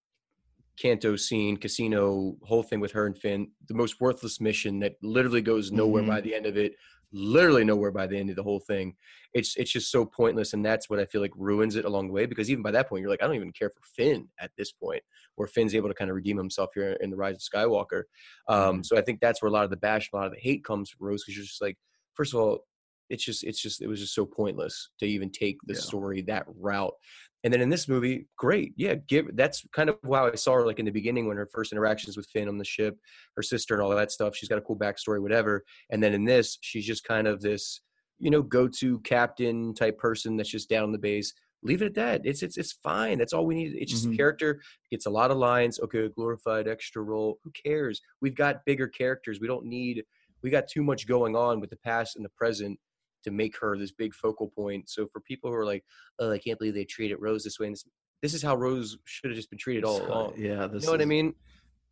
Canto 0.76 1.16
scene, 1.16 1.56
casino, 1.56 2.36
whole 2.42 2.62
thing 2.62 2.80
with 2.80 2.92
her 2.92 3.06
and 3.06 3.16
Finn, 3.16 3.50
the 3.68 3.74
most 3.74 4.00
worthless 4.00 4.40
mission 4.40 4.80
that 4.80 4.94
literally 5.02 5.40
goes 5.40 5.70
nowhere 5.70 6.02
by 6.02 6.20
the 6.20 6.34
end 6.34 6.46
of 6.46 6.56
it, 6.56 6.74
literally 7.12 7.64
nowhere 7.64 7.92
by 7.92 8.08
the 8.08 8.18
end 8.18 8.28
of 8.30 8.36
the 8.36 8.42
whole 8.42 8.58
thing. 8.58 8.96
It's 9.34 9.56
it's 9.56 9.70
just 9.70 9.90
so 9.90 10.04
pointless, 10.04 10.52
and 10.52 10.64
that's 10.64 10.90
what 10.90 10.98
I 10.98 11.04
feel 11.04 11.20
like 11.20 11.32
ruins 11.36 11.76
it 11.76 11.84
along 11.84 12.08
the 12.08 12.12
way. 12.12 12.26
Because 12.26 12.50
even 12.50 12.62
by 12.62 12.72
that 12.72 12.88
point, 12.88 13.02
you're 13.02 13.10
like, 13.10 13.22
I 13.22 13.26
don't 13.26 13.36
even 13.36 13.52
care 13.52 13.70
for 13.70 13.82
Finn 13.96 14.28
at 14.38 14.50
this 14.56 14.72
point, 14.72 15.02
where 15.36 15.48
Finn's 15.48 15.74
able 15.74 15.88
to 15.88 15.94
kind 15.94 16.10
of 16.10 16.16
redeem 16.16 16.36
himself 16.36 16.70
here 16.74 16.96
in 17.00 17.10
the 17.10 17.16
Rise 17.16 17.36
of 17.36 17.40
Skywalker. 17.40 18.02
Um, 18.48 18.82
So 18.82 18.96
I 18.96 19.02
think 19.02 19.20
that's 19.20 19.42
where 19.42 19.48
a 19.48 19.52
lot 19.52 19.64
of 19.64 19.70
the 19.70 19.76
bash, 19.76 20.10
a 20.12 20.16
lot 20.16 20.26
of 20.26 20.32
the 20.32 20.40
hate 20.40 20.64
comes 20.64 20.90
from 20.90 21.06
Rose, 21.06 21.22
because 21.22 21.36
you're 21.36 21.46
just 21.46 21.62
like, 21.62 21.78
first 22.14 22.34
of 22.34 22.40
all, 22.40 22.64
it's 23.10 23.24
just 23.24 23.44
it's 23.44 23.60
just 23.60 23.82
it 23.82 23.86
was 23.86 24.00
just 24.00 24.14
so 24.14 24.24
pointless 24.26 24.90
to 25.00 25.06
even 25.06 25.30
take 25.30 25.58
the 25.66 25.74
Yeah. 25.74 25.80
story 25.80 26.22
that 26.22 26.44
route. 26.48 26.94
And 27.42 27.52
then 27.52 27.60
in 27.60 27.68
this 27.68 27.88
movie, 27.88 28.26
great, 28.38 28.72
yeah, 28.76 28.94
give 28.94 29.36
that's 29.36 29.66
kind 29.72 29.90
of 29.90 29.98
how 30.02 30.26
I 30.28 30.34
saw 30.34 30.54
her 30.54 30.66
like 30.66 30.78
in 30.78 30.86
the 30.86 30.90
beginning 30.90 31.26
when 31.28 31.36
her 31.36 31.48
first 31.52 31.72
interactions 31.72 32.16
with 32.16 32.26
Finn 32.32 32.48
on 32.48 32.56
the 32.56 32.64
ship, 32.64 32.96
her 33.36 33.42
sister 33.42 33.74
and 33.74 33.82
all 33.82 33.90
that 33.90 34.10
stuff. 34.10 34.34
She's 34.34 34.48
got 34.48 34.56
a 34.58 34.62
cool 34.62 34.78
backstory, 34.78 35.20
whatever. 35.20 35.62
And 35.90 36.02
then 36.02 36.14
in 36.14 36.24
this, 36.24 36.56
she's 36.62 36.86
just 36.86 37.04
kind 37.04 37.26
of 37.26 37.42
this, 37.42 37.82
you 38.18 38.30
know, 38.30 38.40
go-to 38.42 38.98
captain 39.00 39.74
type 39.74 39.98
person 39.98 40.36
that's 40.38 40.48
just 40.48 40.70
down 40.70 40.84
on 40.84 40.92
the 40.92 40.98
base. 40.98 41.34
Leave 41.62 41.82
it 41.82 41.86
at 41.86 41.94
that. 41.94 42.22
It's 42.24 42.42
it's 42.42 42.56
it's 42.56 42.72
fine. 42.82 43.18
That's 43.18 43.34
all 43.34 43.44
we 43.44 43.54
need. 43.56 43.74
It's 43.76 43.92
just 43.92 44.06
Mhm. 44.08 44.14
a 44.14 44.16
character 44.16 44.62
gets 44.90 45.04
a 45.04 45.10
lot 45.10 45.30
of 45.30 45.36
lines. 45.36 45.78
Okay, 45.80 46.08
glorified 46.08 46.66
extra 46.66 47.02
role. 47.02 47.38
Who 47.44 47.50
cares? 47.50 48.00
We've 48.22 48.34
got 48.34 48.64
bigger 48.64 48.88
characters. 48.88 49.38
We 49.40 49.48
don't 49.48 49.66
need. 49.66 50.04
We 50.42 50.48
got 50.50 50.68
too 50.68 50.82
much 50.82 51.06
going 51.06 51.36
on 51.36 51.60
with 51.60 51.68
the 51.70 51.76
past 51.78 52.16
and 52.16 52.24
the 52.24 52.30
present 52.30 52.78
to 53.24 53.30
make 53.30 53.56
her 53.58 53.76
this 53.76 53.90
big 53.92 54.14
focal 54.14 54.48
point. 54.48 54.88
So 54.88 55.06
for 55.12 55.20
people 55.20 55.50
who 55.50 55.56
are 55.56 55.64
like, 55.66 55.84
oh, 56.18 56.30
I 56.32 56.38
can't 56.38 56.58
believe 56.58 56.74
they 56.74 56.84
treated 56.84 57.16
Rose 57.20 57.44
this 57.44 57.58
way. 57.58 57.66
And 57.66 57.74
this, 57.74 57.84
this 58.22 58.34
is 58.34 58.42
how 58.42 58.54
Rose 58.56 58.96
should 59.04 59.30
have 59.30 59.36
just 59.36 59.50
been 59.50 59.58
treated 59.58 59.84
all 59.84 59.98
So, 59.98 60.06
along. 60.06 60.34
yeah, 60.36 60.62
You 60.62 60.68
this 60.68 60.84
know 60.86 60.92
what 60.92 61.02
I 61.02 61.06
mean? 61.06 61.34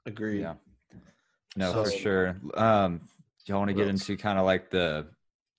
Agreed. 0.07 0.41
Yeah. 0.41 0.55
No, 1.57 1.73
for 1.85 1.91
sure. 1.91 2.37
Um, 2.55 2.99
do 3.45 3.53
y'all 3.53 3.59
want 3.59 3.69
to 3.69 3.75
get 3.75 3.89
into 3.89 4.17
kind 4.17 4.39
of 4.39 4.45
like 4.45 4.71
the 4.71 5.07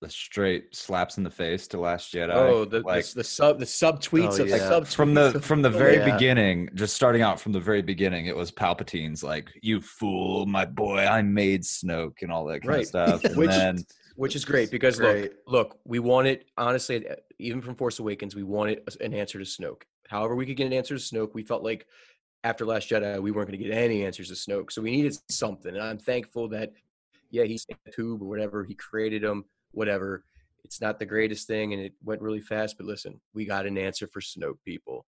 the 0.02 0.10
straight 0.10 0.76
slaps 0.76 1.18
in 1.18 1.24
the 1.24 1.30
face 1.30 1.66
to 1.68 1.80
Last 1.80 2.14
Jedi? 2.14 2.34
Oh, 2.34 2.66
the, 2.66 2.82
like 2.82 3.06
the 3.08 3.16
the 3.18 3.24
sub 3.24 3.60
the 3.60 3.66
sub 3.66 4.02
tweets 4.02 4.38
Oh, 4.40 4.44
of 4.44 4.50
yeah. 4.50 4.58
sub 4.58 4.88
from 4.88 5.14
the 5.14 5.40
from 5.42 5.62
the 5.62 5.70
very 5.70 5.98
Yeah. 5.98 6.12
beginning, 6.14 6.70
just 6.74 6.94
starting 6.96 7.22
out 7.22 7.40
from 7.40 7.52
the 7.54 7.60
very 7.60 7.82
beginning, 7.82 8.26
it 8.26 8.36
was 8.36 8.52
Palpatine's 8.52 9.24
like, 9.24 9.50
"You 9.62 9.80
fool, 9.80 10.46
my 10.46 10.66
boy! 10.66 11.06
I 11.06 11.22
made 11.22 11.62
Snoke" 11.62 12.22
and 12.22 12.32
all 12.32 12.44
that 12.46 12.62
kind 12.64 12.70
Right. 12.70 12.82
of 12.82 12.88
stuff. 12.88 13.24
And 13.26 13.38
Which- 13.38 13.50
then 13.52 13.86
which 14.16 14.36
is 14.36 14.46
great 14.46 14.70
because 14.72 14.98
Great. 15.00 15.34
look, 15.46 15.72
look, 15.72 15.80
we 15.86 16.00
wanted 16.00 16.46
honestly, 16.58 17.06
even 17.40 17.62
from 17.62 17.76
Force 17.76 18.00
Awakens, 18.00 18.36
we 18.36 18.44
wanted 18.44 18.82
an 19.02 19.14
answer 19.14 19.40
to 19.40 19.46
Snoke. 19.46 19.84
However, 20.08 20.36
we 20.36 20.46
could 20.46 20.58
get 20.58 20.68
an 20.68 20.74
answer 20.74 20.98
to 20.98 21.02
Snoke. 21.02 21.34
We 21.34 21.44
felt 21.44 21.64
like 21.64 21.88
after 22.44 22.66
Last 22.66 22.90
Jedi, 22.90 23.20
we 23.22 23.32
weren't 23.32 23.48
going 23.50 23.58
to 23.60 23.66
get 23.66 23.74
any 23.76 24.06
answers 24.06 24.28
to 24.30 24.34
Snoke, 24.36 24.72
so 24.72 24.82
we 24.82 24.92
needed 24.92 25.18
something. 25.30 25.74
And 25.74 25.84
I'm 25.84 25.98
thankful 25.98 26.50
that, 26.50 26.74
yeah, 27.32 27.44
he's 27.46 27.66
in 27.70 27.76
a 27.88 27.92
tube 27.92 28.22
or 28.22 28.26
whatever. 28.28 28.64
He 28.64 28.76
created 28.76 29.24
them, 29.24 29.46
whatever. 29.72 30.26
It's 30.66 30.80
not 30.82 31.00
the 31.00 31.06
greatest 31.06 31.48
thing, 31.48 31.74
and 31.74 31.82
it 31.82 31.94
went 32.04 32.22
really 32.22 32.42
fast. 32.42 32.78
But 32.78 32.86
listen, 32.86 33.20
we 33.34 33.46
got 33.46 33.66
an 33.66 33.78
answer 33.78 34.08
for 34.08 34.20
Snoke, 34.22 34.58
people. 34.66 35.06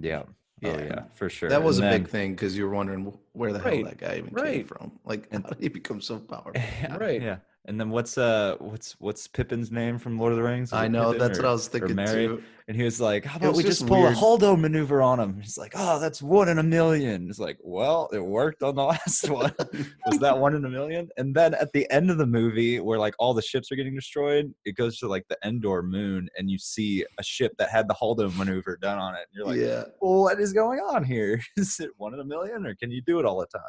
yeah, 0.00 0.22
oh 0.26 0.32
Yeah. 0.60 0.82
yeah, 0.82 1.02
for 1.14 1.28
sure. 1.28 1.48
That 1.48 1.62
was 1.62 1.78
And 1.78 1.86
a 1.86 1.90
then- 1.90 2.02
big 2.02 2.10
thing 2.10 2.32
because 2.32 2.56
you 2.56 2.64
were 2.66 2.74
wondering 2.74 3.16
where 3.32 3.52
the 3.52 3.60
Right, 3.60 3.74
hell 3.76 3.84
that 3.84 3.98
guy 3.98 4.16
even 4.18 4.34
came 4.34 4.66
from. 4.66 4.98
Like, 5.04 5.28
how 5.32 5.38
did 5.38 5.60
he 5.62 5.68
become 5.68 6.00
so 6.00 6.18
powerful? 6.18 6.52
Yeah, 6.56 6.96
Right. 7.00 7.22
Yeah. 7.22 7.36
And 7.66 7.78
then 7.78 7.90
what's 7.90 8.18
uh 8.18 8.56
what's 8.58 8.96
what's 8.98 9.28
Pippin's 9.28 9.70
name 9.70 9.96
from 9.96 10.18
Lord 10.18 10.32
of 10.32 10.36
the 10.36 10.42
Rings? 10.42 10.72
Was 10.72 10.80
I 10.80 10.88
know 10.88 11.12
that's 11.12 11.38
or- 11.38 11.42
what 11.42 11.48
I 11.48 11.52
was 11.52 11.68
thinking 11.68 11.96
too. 11.96 12.42
And 12.68 12.76
he 12.76 12.82
was 12.84 13.00
like, 13.00 13.24
"How 13.24 13.38
about 13.38 13.54
we 13.54 13.62
just 13.62 13.80
just 13.80 13.88
pull 13.88 14.02
weird. 14.02 14.14
a 14.14 14.16
holdo 14.16 14.58
maneuver 14.58 15.00
on 15.02 15.20
him?" 15.20 15.40
He's 15.40 15.58
like, 15.58 15.72
"Oh, 15.76 16.00
that's 16.00 16.22
one 16.22 16.48
in 16.48 16.58
a 16.58 16.62
million. 16.62 17.28
It's 17.28 17.38
like, 17.38 17.58
well, 17.60 18.08
it 18.12 18.24
worked 18.24 18.62
on 18.62 18.74
the 18.76 18.84
last 18.94 19.28
one. 19.28 19.52
was 20.06 20.18
that 20.20 20.38
one 20.38 20.54
in 20.54 20.64
a 20.64 20.68
million? 20.68 21.08
And 21.16 21.34
then 21.34 21.54
at 21.54 21.72
the 21.72 21.88
end 21.90 22.10
of 22.10 22.18
the 22.18 22.26
movie, 22.26 22.80
where 22.80 22.98
like 22.98 23.14
all 23.18 23.34
the 23.34 23.42
ships 23.42 23.70
are 23.70 23.76
getting 23.76 23.94
destroyed, 23.94 24.52
it 24.64 24.76
goes 24.76 24.98
to 24.98 25.08
like 25.08 25.26
the 25.28 25.38
Endor 25.44 25.82
moon, 25.82 26.28
and 26.36 26.50
you 26.50 26.58
see 26.58 27.04
a 27.18 27.22
ship 27.22 27.52
that 27.58 27.68
had 27.68 27.88
the 27.88 27.94
holdo 27.94 28.34
maneuver 28.36 28.78
done 28.80 28.98
on 28.98 29.14
it. 29.14 29.26
And 29.28 29.34
you're 29.34 29.46
like, 29.46 29.58
yeah, 29.58 29.84
well, 30.00 30.22
what 30.22 30.40
is 30.40 30.52
going 30.52 30.78
on 30.80 31.04
here? 31.04 31.40
Is 31.56 31.78
it 31.78 31.90
one 31.96 32.14
in 32.14 32.20
a 32.20 32.24
million, 32.24 32.66
or 32.66 32.74
can 32.74 32.90
you 32.90 33.02
do 33.02 33.18
it 33.18 33.26
all 33.26 33.38
the 33.38 33.46
time? 33.46 33.62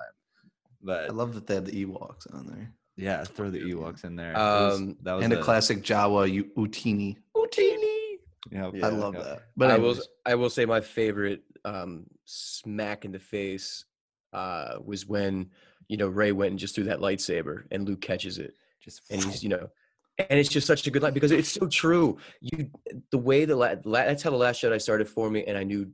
But 0.82 1.06
I 1.06 1.14
love 1.14 1.34
that 1.34 1.48
they 1.48 1.56
had 1.56 1.66
the 1.66 1.86
Ewoks 1.86 2.34
on 2.34 2.48
there 2.48 2.74
yeah, 2.96 3.24
throw 3.24 3.50
the 3.50 3.60
Ewoks 3.60 4.04
in 4.04 4.16
there. 4.16 4.38
Um, 4.38 4.88
was- 4.88 4.96
that 5.02 5.14
was 5.14 5.24
and 5.26 5.34
a, 5.34 5.40
a 5.40 5.44
classic 5.44 5.82
Jawa 5.82 6.32
U- 6.32 6.52
Utini. 6.58 7.18
Utini. 7.36 8.18
Yeah, 8.52 8.70
I 8.84 8.90
love 8.90 9.16
yeah. 9.16 9.24
that. 9.24 9.44
But 9.58 9.72
I 9.72 9.78
will. 9.78 9.98
I 10.26 10.36
will 10.36 10.50
say 10.50 10.66
my 10.66 10.82
favorite 10.82 11.44
um, 11.66 12.06
smack 12.26 13.06
in 13.06 13.12
the 13.12 13.20
face 13.20 13.86
uh, 14.34 14.76
was 14.84 15.08
when 15.08 15.50
you 15.88 15.98
know 15.98 16.08
Rey 16.08 16.32
went 16.32 16.52
and 16.52 16.60
just 16.60 16.76
threw 16.76 16.84
that 16.86 17.00
lightsaber, 17.00 17.64
and 17.72 17.88
Luke 17.88 18.02
catches 18.02 18.38
it, 18.38 18.54
Just 18.82 19.02
and 19.10 19.24
he's 19.24 19.44
you 19.44 19.50
know, 19.50 19.70
and 20.18 20.40
it's 20.40 20.50
just 20.50 20.68
such 20.68 20.86
a 20.86 20.92
good 20.92 21.02
line 21.02 21.14
because 21.14 21.32
it's 21.32 21.52
so 21.52 21.68
true. 21.68 22.18
You 22.42 22.70
the 23.12 23.18
way 23.18 23.46
the 23.46 23.56
la- 23.56 23.76
la- 23.86 24.06
that's 24.06 24.22
how 24.24 24.30
the 24.30 24.38
Last 24.38 24.62
Jedi 24.62 24.82
started 24.82 25.08
for 25.08 25.30
me, 25.30 25.46
and 25.46 25.58
I 25.58 25.64
knew 25.64 25.90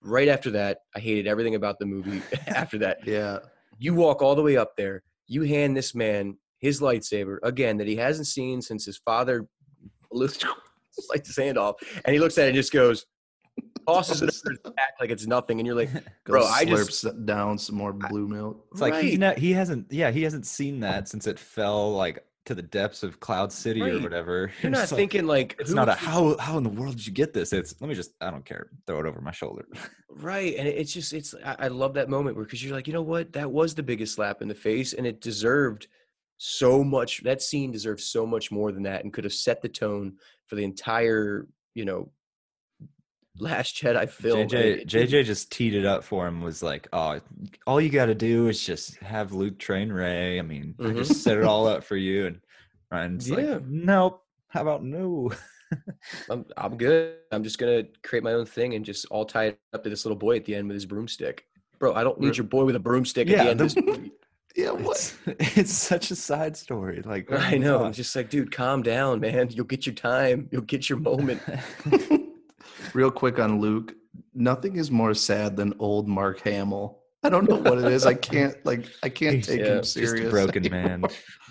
right 0.00 0.28
after 0.28 0.50
that 0.52 0.82
I 0.94 1.00
hated 1.00 1.26
everything 1.26 1.56
about 1.56 1.78
the 1.78 1.86
movie. 1.86 2.22
after 2.46 2.78
that, 2.78 3.06
yeah, 3.06 3.40
you 3.78 3.94
walk 3.94 4.22
all 4.22 4.34
the 4.34 4.42
way 4.42 4.56
up 4.56 4.76
there, 4.76 5.02
you 5.28 5.42
hand 5.42 5.76
this 5.76 5.94
man 5.94 6.36
his 6.58 6.80
lightsaber 6.80 7.38
again 7.42 7.76
that 7.76 7.86
he 7.86 7.96
hasn't 7.96 8.26
seen 8.26 8.60
since 8.60 8.84
his 8.84 8.98
father 8.98 9.46
just 10.18 10.44
like 11.10 11.24
his 11.24 11.36
hand 11.36 11.58
off, 11.58 11.76
and 12.04 12.12
he 12.12 12.18
looks 12.18 12.36
at 12.38 12.46
it 12.46 12.48
and 12.48 12.56
just 12.56 12.72
goes, 12.72 13.06
tosses 13.86 14.22
it 14.22 14.24
over 14.24 14.50
his 14.50 14.58
back 14.76 14.94
like 15.00 15.10
it's 15.10 15.26
nothing, 15.26 15.60
and 15.60 15.66
you're 15.66 15.76
like, 15.76 15.90
Bro, 16.24 16.44
I 16.44 16.64
just- 16.64 17.04
slurps 17.04 17.26
down 17.26 17.58
some 17.58 17.76
more 17.76 17.92
blue 17.92 18.26
milk. 18.26 18.66
It's 18.72 18.80
like 18.80 18.94
he's 19.02 19.18
not, 19.18 19.38
he 19.38 19.52
hasn't 19.52 19.92
yeah 19.92 20.10
he 20.10 20.22
hasn't 20.22 20.46
seen 20.46 20.80
that 20.80 21.08
since 21.08 21.26
it 21.26 21.38
fell 21.38 21.92
like 21.92 22.24
to 22.48 22.54
the 22.54 22.62
depths 22.62 23.02
of 23.02 23.20
Cloud 23.20 23.52
City 23.52 23.82
or 23.82 24.00
whatever. 24.00 24.50
you're 24.62 24.70
not 24.70 24.80
like, 24.80 24.88
thinking 24.88 25.26
like 25.26 25.54
it's 25.60 25.70
not 25.70 25.88
a 25.88 25.92
how 25.92 26.36
how 26.38 26.56
in 26.56 26.64
the 26.64 26.70
world 26.70 26.96
did 26.96 27.06
you 27.06 27.12
get 27.12 27.34
this? 27.34 27.52
It's 27.52 27.78
let 27.80 27.88
me 27.88 27.94
just 27.94 28.12
I 28.22 28.30
don't 28.30 28.44
care 28.44 28.70
throw 28.86 29.00
it 29.00 29.06
over 29.06 29.20
my 29.20 29.32
shoulder. 29.32 29.66
right, 30.08 30.54
and 30.56 30.66
it's 30.66 30.92
just 30.92 31.12
it's 31.12 31.34
I, 31.44 31.56
I 31.58 31.68
love 31.68 31.94
that 31.94 32.08
moment 32.08 32.36
where 32.36 32.44
because 32.46 32.64
you're 32.64 32.74
like, 32.74 32.86
you 32.86 32.94
know 32.94 33.02
what, 33.02 33.34
that 33.34 33.50
was 33.50 33.74
the 33.74 33.82
biggest 33.82 34.14
slap 34.14 34.40
in 34.40 34.48
the 34.48 34.54
face, 34.54 34.94
and 34.94 35.06
it 35.06 35.20
deserved 35.20 35.88
so 36.38 36.82
much. 36.82 37.22
That 37.22 37.42
scene 37.42 37.70
deserved 37.70 38.00
so 38.00 38.26
much 38.26 38.50
more 38.50 38.72
than 38.72 38.84
that, 38.84 39.04
and 39.04 39.12
could 39.12 39.24
have 39.24 39.34
set 39.34 39.60
the 39.60 39.68
tone 39.68 40.16
for 40.46 40.56
the 40.56 40.64
entire 40.64 41.46
you 41.74 41.84
know 41.84 42.10
Last 43.38 43.76
Jedi 43.76 44.08
film. 44.08 44.48
JJ. 44.48 44.86
JJ 44.86 45.24
just 45.24 45.52
teed 45.52 45.74
it 45.74 45.84
up 45.84 46.02
for 46.04 46.26
him 46.26 46.40
was 46.42 46.62
like 46.62 46.88
oh 46.92 47.20
all 47.66 47.80
you 47.80 47.88
got 47.90 48.06
to 48.06 48.14
do 48.14 48.48
is 48.48 48.64
just 48.64 48.96
have 48.98 49.32
Luke 49.32 49.58
train 49.58 49.90
Rey. 49.92 50.38
I 50.38 50.42
mean 50.42 50.74
I 50.80 50.82
Mhm. 50.84 50.96
just 50.96 51.22
set 51.22 51.36
it 51.38 51.44
all 51.44 51.66
up 51.66 51.84
for 51.84 51.96
you 51.96 52.26
and 52.26 52.40
Rian's 52.92 53.28
Yeah. 53.28 53.36
like 53.36 53.66
nope 53.66 54.22
how 54.48 54.62
about 54.62 54.82
no 54.84 55.30
I'm 56.30 56.46
I'm 56.56 56.76
good. 56.78 57.16
I'm 57.30 57.44
just 57.44 57.58
gonna 57.58 57.84
create 58.02 58.24
my 58.24 58.32
own 58.32 58.46
thing 58.46 58.74
and 58.74 58.84
just 58.84 59.06
all 59.10 59.24
tie 59.26 59.44
it 59.48 59.58
up 59.74 59.84
to 59.84 59.90
this 59.90 60.04
little 60.04 60.16
boy 60.16 60.36
at 60.36 60.44
the 60.46 60.54
end 60.54 60.66
with 60.68 60.74
his 60.74 60.86
broomstick. 60.86 61.44
Bro, 61.78 61.94
I 61.94 62.02
don't 62.02 62.18
need 62.18 62.36
your 62.36 62.46
boy 62.46 62.64
with 62.64 62.74
a 62.74 62.80
broomstick 62.80 63.28
at 63.28 63.36
Yeah, 63.36 63.44
the 63.44 63.50
end 63.50 63.60
of 63.60 63.74
the- 63.74 63.82
this. 63.82 63.98
Yeah, 64.56 64.70
what? 64.72 65.14
it's, 65.26 65.56
it's 65.58 65.72
such 65.72 66.10
a 66.10 66.16
side 66.16 66.56
story 66.56 67.02
like 67.04 67.28
oh 67.30 67.36
I 67.36 67.52
my 67.52 67.56
know. 67.58 67.84
I'm 67.84 67.92
just 67.92 68.16
like, 68.16 68.28
dude, 68.30 68.50
calm 68.50 68.82
down, 68.82 69.20
man. 69.20 69.50
You'll 69.50 69.66
get 69.66 69.86
your 69.86 69.94
time. 69.94 70.48
You'll 70.50 70.62
get 70.62 70.88
your 70.88 70.98
moment. 70.98 71.40
Real 72.94 73.10
quick 73.10 73.38
on 73.38 73.60
Luke, 73.60 73.94
nothing 74.34 74.76
is 74.76 74.90
more 74.90 75.14
sad 75.14 75.56
than 75.56 75.74
old 75.78 76.08
Mark 76.08 76.40
Hamill. 76.40 77.00
I 77.22 77.28
don't 77.30 77.48
know 77.48 77.56
what 77.56 77.78
it 77.78 77.92
is. 77.92 78.06
I 78.06 78.14
can't 78.14 78.54
like 78.64 78.86
I 79.02 79.08
can't 79.08 79.36
He's 79.36 79.46
take 79.48 79.60
yeah, 79.60 79.66
him 79.66 79.78
just 79.82 79.96
just 79.96 80.16
a 80.16 80.30
broken 80.30 80.70
man. 80.70 81.04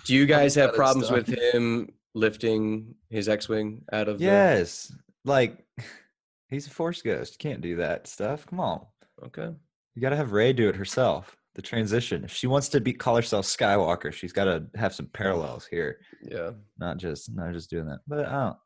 Do 0.06 0.14
you 0.14 0.24
guys 0.26 0.54
have 0.54 0.74
problems 0.74 1.08
dumb. 1.08 1.16
with 1.18 1.28
him 1.28 1.90
lifting 2.14 2.94
his 3.10 3.28
X-wing 3.28 3.82
out 3.92 4.08
of? 4.08 4.20
Yes. 4.20 4.90
Like 5.24 5.58
he's 6.48 6.66
a 6.66 6.70
force 6.70 7.02
ghost. 7.02 7.34
You 7.34 7.50
can't 7.50 7.60
do 7.60 7.76
that 7.76 8.06
stuff. 8.06 8.46
Come 8.46 8.60
on. 8.60 8.86
Okay. 9.26 9.50
You 9.94 10.02
gotta 10.02 10.16
have 10.16 10.32
Rey 10.32 10.52
do 10.54 10.68
it 10.68 10.76
herself. 10.76 11.36
the 11.54 11.60
transition. 11.62 12.24
If 12.24 12.32
she 12.32 12.46
wants 12.46 12.68
to 12.70 12.80
be 12.80 12.92
call 12.94 13.16
herself 13.16 13.44
Skywalker, 13.44 14.12
she's 14.12 14.32
got 14.32 14.44
to 14.44 14.64
have 14.76 14.94
some 14.94 15.06
parallels 15.06 15.66
here, 15.68 15.98
Yeah. 16.22 16.52
not 16.78 16.96
just 16.98 17.34
not 17.34 17.52
just 17.52 17.68
doing 17.68 17.86
that. 17.86 17.98
But 18.06 18.26
I 18.26 18.32
don't, 18.44 18.56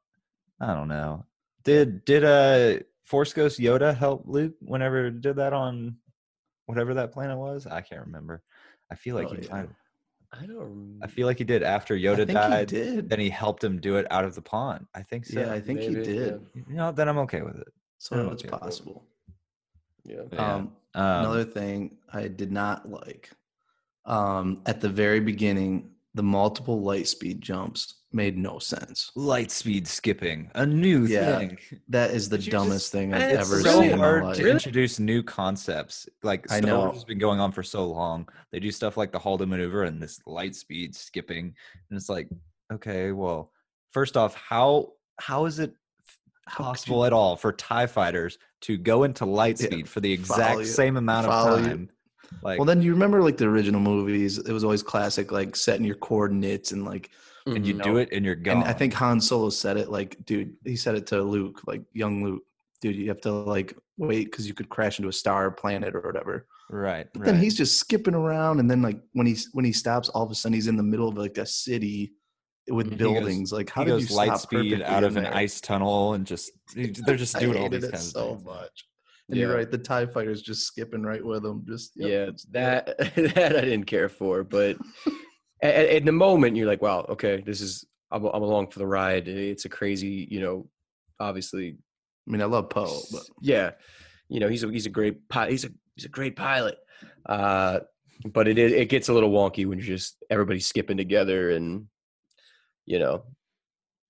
I 0.70 0.74
don't 0.74 0.88
know. 0.88 1.24
Did 1.64 2.04
did 2.04 2.24
uh 2.24 2.80
Force 3.04 3.32
Ghost 3.32 3.58
Yoda 3.60 3.96
help 3.96 4.24
Luke 4.26 4.54
whenever 4.60 5.06
it 5.06 5.20
did 5.20 5.36
that 5.36 5.52
on 5.52 5.96
whatever 6.66 6.94
that 6.94 7.12
planet 7.12 7.36
was? 7.38 7.66
I 7.66 7.80
can't 7.80 8.06
remember. 8.06 8.42
I 8.90 8.94
feel 8.94 9.16
like 9.16 9.28
Oh, 9.28 9.34
he 9.34 9.42
yeah. 9.42 9.48
kind 9.48 9.64
of, 9.68 10.40
I 10.40 10.46
don't. 10.46 10.98
I 11.02 11.06
feel 11.06 11.26
like 11.26 11.38
he 11.38 11.44
did 11.44 11.62
after 11.62 11.94
I 11.94 11.98
Yoda 11.98 12.16
think 12.18 12.30
he 12.30 12.34
died. 12.34 12.68
did. 12.68 13.08
Then 13.08 13.20
he 13.20 13.28
helped 13.30 13.62
him 13.62 13.80
do 13.80 13.96
it 13.96 14.06
out 14.10 14.24
of 14.24 14.34
the 14.34 14.42
pond. 14.42 14.86
I 14.94 15.02
think 15.02 15.26
so. 15.26 15.40
yeah, 15.40 15.52
I 15.52 15.60
think 15.60 15.80
he 15.80 15.90
maybe, 15.90 16.04
did. 16.06 16.46
you 16.54 16.64
know, 16.74 16.90
then 16.92 17.08
I'm 17.08 17.18
okay 17.18 17.42
with 17.42 17.56
it. 17.56 17.68
So 17.98 18.16
I'm 18.16 18.28
it's 18.32 18.42
okay 18.44 18.50
with 18.50 18.54
it. 18.54 18.60
possible. 18.60 19.04
Yeah. 20.04 20.22
Yeah. 20.32 20.54
Um, 20.54 20.72
Um, 20.94 21.20
Another 21.20 21.44
thing 21.44 21.96
I 22.12 22.28
did 22.28 22.50
not 22.52 22.88
like 22.90 23.30
um, 24.04 24.62
at 24.66 24.80
the 24.80 24.88
very 24.88 25.20
beginning, 25.20 25.90
the 26.14 26.22
multiple 26.22 26.82
light 26.82 27.08
speed 27.08 27.40
jumps 27.40 27.94
made 28.14 28.36
no 28.38 28.58
sense. 28.58 29.10
light 29.14 29.50
speed 29.50 29.86
skipping, 29.88 30.50
a 30.54 30.64
new 30.66 31.04
Yeah. 31.06 31.38
thing. 31.38 31.58
That 31.88 32.10
is 32.12 32.28
the 32.28 32.38
dumbest 32.38 32.84
just- 32.86 32.92
thing 32.92 33.12
I've 33.14 33.22
It's 33.22 33.40
It's 33.40 33.50
ever 33.52 33.60
so 33.62 33.80
seen 33.80 33.90
in 33.92 33.98
my 33.98 34.04
hard 34.04 34.24
life. 34.24 34.36
to 34.36 34.50
introduce 34.50 34.98
new 34.98 35.22
concepts. 35.22 36.08
Like 36.22 36.50
I 36.52 36.60
know. 36.60 36.78
Wars 36.80 36.94
has 36.94 37.04
been 37.04 37.18
going 37.18 37.40
on 37.40 37.52
for 37.52 37.62
so 37.62 37.86
long. 37.86 38.28
They 38.50 38.60
do 38.60 38.70
stuff 38.70 38.96
like 38.96 39.12
the 39.12 39.18
Holdo 39.18 39.46
maneuver 39.46 39.84
and 39.84 40.00
this 40.02 40.20
light 40.26 40.54
speed 40.54 40.94
skipping, 40.94 41.54
and 41.90 41.96
it's 41.96 42.08
like, 42.08 42.28
okay, 42.72 43.12
well, 43.12 43.52
first 43.92 44.16
off, 44.16 44.34
how 44.34 44.92
how 45.18 45.44
is 45.46 45.58
it 45.58 45.74
possible 46.48 46.98
you- 47.00 47.04
at 47.06 47.12
all 47.12 47.36
for 47.36 47.52
Tie 47.52 47.86
fighters 47.86 48.38
to 48.62 48.76
go 48.76 49.04
into 49.04 49.24
light 49.24 49.60
Yeah, 49.60 49.84
for 49.84 50.00
the 50.00 50.12
exact 50.12 50.58
you- 50.60 50.64
same 50.64 50.96
amount 50.96 51.26
of 51.26 51.32
follow 51.32 51.56
you. 51.58 51.64
time? 51.64 51.88
Like, 52.42 52.58
Well, 52.58 52.64
then 52.64 52.80
you 52.80 52.92
remember 52.92 53.22
like 53.22 53.36
the 53.36 53.44
original 53.46 53.80
movies. 53.80 54.38
It 54.38 54.52
was 54.52 54.64
always 54.64 54.82
classic, 54.82 55.30
like 55.30 55.54
setting 55.54 55.84
your 55.84 55.96
coordinates 55.96 56.72
and 56.72 56.84
like. 56.84 57.10
And 57.46 57.66
you 57.66 57.74
do 57.74 57.96
it, 57.98 58.08
and 58.12 58.24
you're 58.24 58.34
gone. 58.34 58.58
And 58.58 58.64
I 58.64 58.72
think 58.72 58.92
Han 58.94 59.20
Solo 59.20 59.50
said 59.50 59.76
it 59.76 59.90
like, 59.90 60.16
dude, 60.24 60.54
he 60.64 60.76
said 60.76 60.94
it 60.94 61.06
to 61.08 61.22
Luke, 61.22 61.60
like 61.66 61.82
young 61.92 62.22
Luke, 62.24 62.42
dude, 62.80 62.96
you 62.96 63.08
have 63.08 63.20
to 63.22 63.32
like 63.32 63.76
wait 63.96 64.24
because 64.30 64.46
you 64.48 64.54
could 64.54 64.68
crash 64.68 64.98
into 64.98 65.08
a 65.08 65.12
star 65.12 65.50
planet 65.50 65.94
or 65.94 66.00
whatever. 66.00 66.46
right, 66.70 67.06
But 67.12 67.20
right. 67.20 67.26
then 67.32 67.40
he's 67.40 67.56
just 67.56 67.78
skipping 67.78 68.14
around, 68.14 68.60
and 68.60 68.70
then 68.70 68.80
like 68.82 69.00
when 69.12 69.26
he's 69.26 69.48
when 69.52 69.64
he 69.64 69.72
stops, 69.72 70.08
all 70.10 70.24
of 70.24 70.30
a 70.30 70.34
sudden 70.34 70.54
he's 70.54 70.68
in 70.68 70.76
the 70.76 70.82
middle 70.82 71.08
of 71.08 71.16
like 71.16 71.38
a 71.38 71.46
city 71.46 72.12
with 72.70 72.86
mm, 72.86 72.90
He 72.92 72.96
goes- 72.96 73.12
buildings. 73.14 73.52
like 73.52 73.70
how 73.70 73.82
he 73.82 73.86
did 73.86 73.92
goes 73.92 74.10
you 74.10 74.16
light 74.16 74.38
speed 74.38 74.82
out 74.82 75.02
of 75.04 75.16
an 75.16 75.24
there? 75.24 75.34
ice 75.36 75.60
tunnel 75.60 76.14
and 76.14 76.24
just 76.26 76.52
they're 76.76 77.16
just 77.16 77.36
doing 77.38 77.58
all 77.58 77.68
these 77.68 77.84
it 77.84 77.90
kinds 77.92 78.12
so 78.12 78.30
of 78.30 78.36
things. 78.36 78.44
much. 78.46 78.84
And 79.28 79.38
Yeah. 79.38 79.46
you're 79.46 79.56
right, 79.56 79.70
the 79.70 79.78
Tie 79.78 80.06
Fighter's 80.06 80.42
just 80.42 80.66
skipping 80.66 81.02
right 81.02 81.24
with 81.24 81.42
them. 81.42 81.64
Just 81.66 81.92
yep. 81.96 82.10
Yeah, 82.10 82.30
that 82.52 82.98
that 83.34 83.56
I 83.56 83.60
didn't 83.62 83.84
care 83.86 84.08
for, 84.08 84.44
but 84.44 84.76
at, 85.62 85.74
at 85.88 86.04
the 86.04 86.12
moment 86.12 86.56
you're 86.56 86.66
like, 86.66 86.82
wow, 86.82 87.06
okay, 87.08 87.42
this 87.44 87.60
is 87.60 87.84
I'm, 88.10 88.24
I'm 88.26 88.42
along 88.42 88.68
for 88.70 88.78
the 88.78 88.86
ride. 88.86 89.28
It's 89.28 89.64
a 89.64 89.68
crazy, 89.68 90.28
you 90.30 90.40
know, 90.40 90.66
obviously, 91.20 91.76
I 92.28 92.30
mean, 92.30 92.42
I 92.42 92.46
love 92.46 92.68
Poe, 92.68 93.00
but 93.10 93.22
yeah, 93.40 93.70
you 94.28 94.40
know, 94.40 94.48
he's 94.48 94.64
a 94.64 94.70
he's 94.70 94.86
a 94.86 94.90
great 94.90 95.28
pilot. 95.28 95.50
He's 95.52 95.64
a 95.64 95.70
he's 95.94 96.04
a 96.04 96.08
great 96.10 96.36
pilot. 96.36 96.76
Uh, 97.26 97.80
but 98.32 98.46
it 98.48 98.58
is- 98.58 98.72
it 98.72 98.88
gets 98.88 99.08
a 99.08 99.12
little 99.12 99.30
wonky 99.30 99.66
when 99.66 99.78
you're 99.78 99.86
just 99.96 100.16
everybody 100.30 100.60
skipping 100.60 100.96
together 100.96 101.50
and 101.50 101.86
you 102.84 102.98
know, 102.98 103.24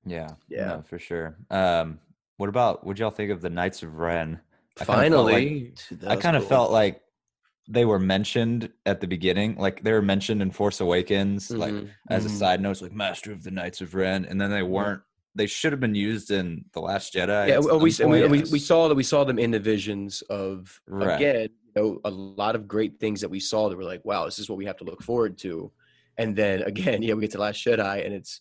Yeah, 0.06 0.30
Yeah. 0.48 0.66
no, 0.66 0.82
for 0.88 0.98
sure. 0.98 1.36
Um, 1.50 1.98
what 2.38 2.48
about 2.48 2.84
what 2.86 2.98
y'all 2.98 3.10
think 3.10 3.30
of 3.30 3.40
the 3.40 3.50
Knights 3.50 3.82
of 3.82 3.94
Ren? 3.94 4.40
I 4.80 4.84
kinda 4.84 5.20
like- 5.20 5.34
finally, 5.34 5.74
I 6.06 6.16
kind 6.16 6.34
of 6.36 6.42
cool. 6.42 6.48
felt 6.48 6.70
like 6.72 7.00
they 7.68 7.84
were 7.84 7.98
mentioned 7.98 8.70
at 8.86 9.00
the 9.00 9.06
beginning, 9.06 9.56
like 9.56 9.82
they 9.82 9.92
were 9.92 10.02
mentioned 10.02 10.42
in 10.42 10.50
Force 10.50 10.80
Awakens, 10.80 11.50
like 11.50 11.72
Mhm. 11.72 11.88
as 12.10 12.26
a 12.26 12.28
Mhm. 12.28 12.38
side 12.38 12.60
note, 12.60 12.70
it's 12.72 12.82
like 12.82 12.92
Master 12.92 13.32
of 13.32 13.42
the 13.44 13.50
Knights 13.50 13.80
of 13.80 13.94
Ren, 13.94 14.24
and 14.24 14.40
then 14.40 14.50
they 14.50 14.62
weren't. 14.62 15.02
They 15.34 15.46
should 15.46 15.72
have 15.72 15.80
been 15.80 15.94
used 15.94 16.30
in 16.30 16.64
the 16.72 16.80
Last 16.80 17.14
Jedi. 17.14 17.48
yeah, 17.48 17.58
we, 17.58 17.72
we, 18.06 18.28
we 18.28 18.42
we 18.50 18.58
saw 18.58 18.88
that 18.88 18.94
we 18.94 19.02
saw 19.02 19.24
them 19.24 19.38
in 19.38 19.50
the 19.52 19.60
visions 19.60 20.22
of 20.22 20.80
Right. 20.86 21.14
again, 21.16 21.48
you 21.74 21.82
know, 21.82 22.00
a 22.04 22.10
lot 22.10 22.54
of 22.54 22.68
great 22.68 22.98
things 23.00 23.20
that 23.22 23.30
we 23.30 23.40
saw 23.40 23.68
that 23.70 23.76
were 23.76 23.84
like, 23.84 24.04
wow, 24.04 24.24
this 24.26 24.38
is 24.38 24.48
what 24.50 24.58
we 24.58 24.66
have 24.66 24.76
to 24.78 24.84
look 24.84 25.02
forward 25.02 25.38
to. 25.38 25.72
And 26.18 26.36
then 26.36 26.62
again, 26.62 27.00
yeah, 27.02 27.14
we 27.14 27.22
get 27.22 27.30
to 27.30 27.38
Last 27.38 27.64
Jedi, 27.64 28.04
and 28.04 28.12
it's 28.12 28.40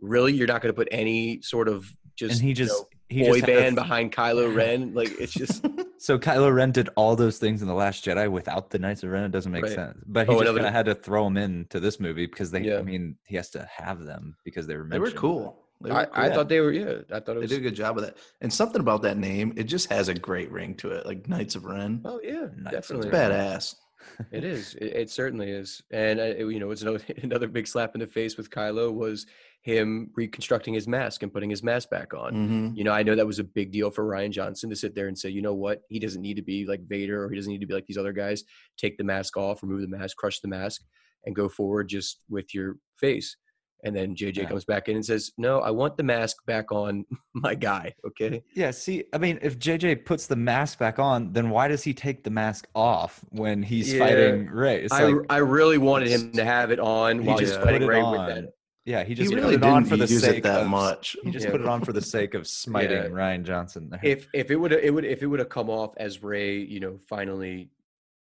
really 0.00 0.32
you're 0.32 0.48
not 0.48 0.60
going 0.60 0.74
to 0.74 0.76
put 0.76 0.88
any 0.90 1.40
sort 1.42 1.68
of 1.68 1.94
just 2.16 2.32
and 2.34 2.42
he 2.42 2.48
you 2.48 2.54
just 2.54 2.72
know, 2.72 2.88
he 3.14 3.22
boy 3.28 3.34
just 3.40 3.46
band 3.46 3.76
th- 3.76 3.86
behind 3.86 4.12
Kylo 4.12 4.54
Ren. 4.54 4.92
Like 4.94 5.10
it's 5.20 5.32
just 5.32 5.64
So 5.98 6.18
Kylo 6.18 6.54
Ren 6.54 6.70
did 6.72 6.88
all 6.96 7.16
those 7.16 7.38
things 7.38 7.62
in 7.62 7.68
the 7.68 7.74
Last 7.74 8.04
Jedi 8.04 8.30
without 8.30 8.70
the 8.70 8.78
Knights 8.78 9.02
of 9.02 9.10
Ren. 9.10 9.24
It 9.24 9.32
doesn't 9.32 9.50
make 9.52 9.62
Right. 9.64 9.72
sense. 9.72 9.98
But 10.06 10.28
oh, 10.28 10.32
he 10.32 10.38
Oh, 10.38 10.42
just 10.44 10.54
kind 10.56 10.66
of 10.66 10.72
had 10.72 10.86
to 10.86 10.94
throw 10.94 11.24
them 11.24 11.36
into 11.38 11.80
this 11.80 11.98
movie 11.98 12.26
because 12.26 12.50
they. 12.50 12.60
Yeah. 12.60 12.78
I 12.78 12.82
mean, 12.82 13.16
he 13.24 13.36
has 13.36 13.48
to 13.50 13.66
have 13.74 14.04
them 14.04 14.36
because 14.44 14.66
they 14.66 14.76
were. 14.76 14.86
they 14.88 14.98
were 14.98 15.10
cool. 15.10 15.60
They 15.80 15.90
were 15.90 16.08
I, 16.16 16.26
I 16.26 16.30
thought 16.30 16.48
they 16.48 16.60
were 16.60 16.72
yeah. 16.72 16.98
I 17.12 17.20
thought 17.20 17.36
it 17.36 17.40
they 17.40 17.46
did 17.46 17.58
a 17.58 17.62
good 17.62 17.74
job 17.74 17.98
of 17.98 18.04
that. 18.04 18.16
And 18.40 18.52
something 18.52 18.80
about 18.80 19.02
that 19.02 19.16
name, 19.18 19.52
it 19.56 19.64
just 19.64 19.90
has 19.90 20.08
a 20.08 20.14
great 20.14 20.50
ring 20.50 20.74
to 20.76 20.90
it, 20.90 21.04
like 21.06 21.28
Knights 21.28 21.56
of 21.56 21.64
Ren. 21.64 22.00
oh 22.04 22.20
yeah, 22.22 22.46
Knights 22.56 22.90
of 22.90 23.00
definitely 23.00 23.08
It's 23.08 23.16
badass. 23.16 23.74
It 24.30 24.44
is. 24.44 24.74
It, 24.76 24.92
it 24.96 25.10
certainly 25.10 25.50
is. 25.50 25.82
And 25.90 26.20
uh, 26.20 26.46
you 26.46 26.58
know, 26.60 26.70
it's 26.70 26.82
another 26.82 27.00
another 27.22 27.48
big 27.48 27.66
slap 27.66 27.94
in 27.94 28.00
the 28.00 28.06
face 28.06 28.36
with 28.36 28.50
Kylo 28.50 28.92
was 28.92 29.26
him 29.62 30.10
reconstructing 30.14 30.74
his 30.74 30.86
mask 30.86 31.22
and 31.22 31.32
putting 31.32 31.48
his 31.48 31.62
mask 31.62 31.88
back 31.90 32.12
on. 32.12 32.34
hmm 32.34 32.68
You 32.76 32.84
know, 32.84 32.92
I 32.92 33.02
know 33.02 33.14
that 33.14 33.26
was 33.26 33.38
a 33.38 33.44
big 33.44 33.72
deal 33.72 33.90
for 33.90 34.04
Rian 34.04 34.30
Johnson 34.30 34.68
to 34.70 34.76
sit 34.76 34.94
there 34.94 35.08
and 35.08 35.18
say, 35.18 35.30
you 35.30 35.40
know 35.40 35.54
what, 35.54 35.82
he 35.88 35.98
doesn't 35.98 36.20
need 36.20 36.34
to 36.34 36.42
be 36.42 36.66
like 36.66 36.86
Vader 36.86 37.24
or 37.24 37.30
he 37.30 37.36
doesn't 37.36 37.50
need 37.50 37.60
to 37.60 37.66
be 37.66 37.74
like 37.74 37.86
these 37.86 37.96
other 37.96 38.12
guys. 38.12 38.44
Take 38.76 38.98
the 38.98 39.04
mask 39.04 39.36
off, 39.36 39.62
remove 39.62 39.80
the 39.80 39.96
mask, 39.96 40.16
crush 40.16 40.40
the 40.40 40.48
mask, 40.48 40.82
and 41.24 41.34
go 41.34 41.48
forward 41.48 41.88
just 41.88 42.22
with 42.28 42.54
your 42.54 42.76
face. 42.96 43.36
And 43.84 43.94
then 43.94 44.16
JJ 44.16 44.38
Yeah. 44.38 44.44
comes 44.48 44.64
back 44.64 44.88
in 44.88 44.96
and 44.96 45.04
says, 45.04 45.30
no, 45.36 45.60
I 45.60 45.70
want 45.70 45.96
the 45.98 46.02
mask 46.02 46.38
back 46.46 46.72
on 46.72 47.04
my 47.34 47.54
guy. 47.54 47.94
Okay. 48.06 48.42
Yeah, 48.54 48.70
see, 48.70 49.04
I 49.12 49.18
mean, 49.18 49.38
if 49.42 49.58
JJ 49.58 50.04
puts 50.06 50.26
the 50.26 50.36
mask 50.36 50.78
back 50.78 50.98
on, 50.98 51.32
then 51.32 51.50
why 51.50 51.68
does 51.68 51.82
he 51.84 51.92
take 51.92 52.24
the 52.24 52.30
mask 52.30 52.66
off 52.74 53.20
when 53.30 53.62
he's 53.62 53.92
Yeah. 53.92 53.98
fighting 54.06 54.46
Rey? 54.46 54.82
It's 54.84 54.92
I, 54.92 55.04
like, 55.04 55.26
I 55.28 55.36
really 55.38 55.78
wanted 55.78 56.08
him 56.08 56.32
to 56.32 56.44
have 56.44 56.70
it 56.70 56.80
on 56.80 57.20
he 57.20 57.28
while 57.28 57.38
he's 57.38 57.54
fighting 57.56 57.82
it 57.82 57.86
Rey 57.86 58.02
with 58.02 58.26
that. 58.26 58.52
Yeah, 58.86 59.02
he 59.04 59.14
just 59.14 59.30
He 59.30 59.34
just 59.36 59.44
really 59.44 59.56
put 59.58 59.66
it 59.66 59.70
on 59.70 59.82
didn't 59.82 59.90
for 59.90 59.96
the 59.96 60.12
use 60.12 60.20
sake 60.22 60.38
it 60.38 60.42
that 60.44 60.62
of, 60.62 60.68
much. 60.68 61.16
He 61.22 61.30
just 61.30 61.46
Yeah. 61.46 61.52
put 61.52 61.60
it 61.60 61.66
on 61.66 61.82
for 61.84 61.92
the 61.92 62.02
sake 62.02 62.34
of 62.34 62.46
smiting 62.46 62.96
Yeah. 62.96 63.08
Rian 63.08 63.42
Johnson. 63.42 63.88
There. 63.90 64.00
if 64.02 64.28
if 64.34 64.50
it 64.50 64.56
would 64.56 64.72
it 64.72 64.92
would 64.92 65.04
if 65.06 65.22
it 65.22 65.26
would 65.26 65.38
have 65.38 65.48
come 65.48 65.70
off 65.70 65.94
as 65.96 66.22
Rey, 66.22 66.56
you 66.58 66.80
know, 66.80 66.98
finally 67.08 67.70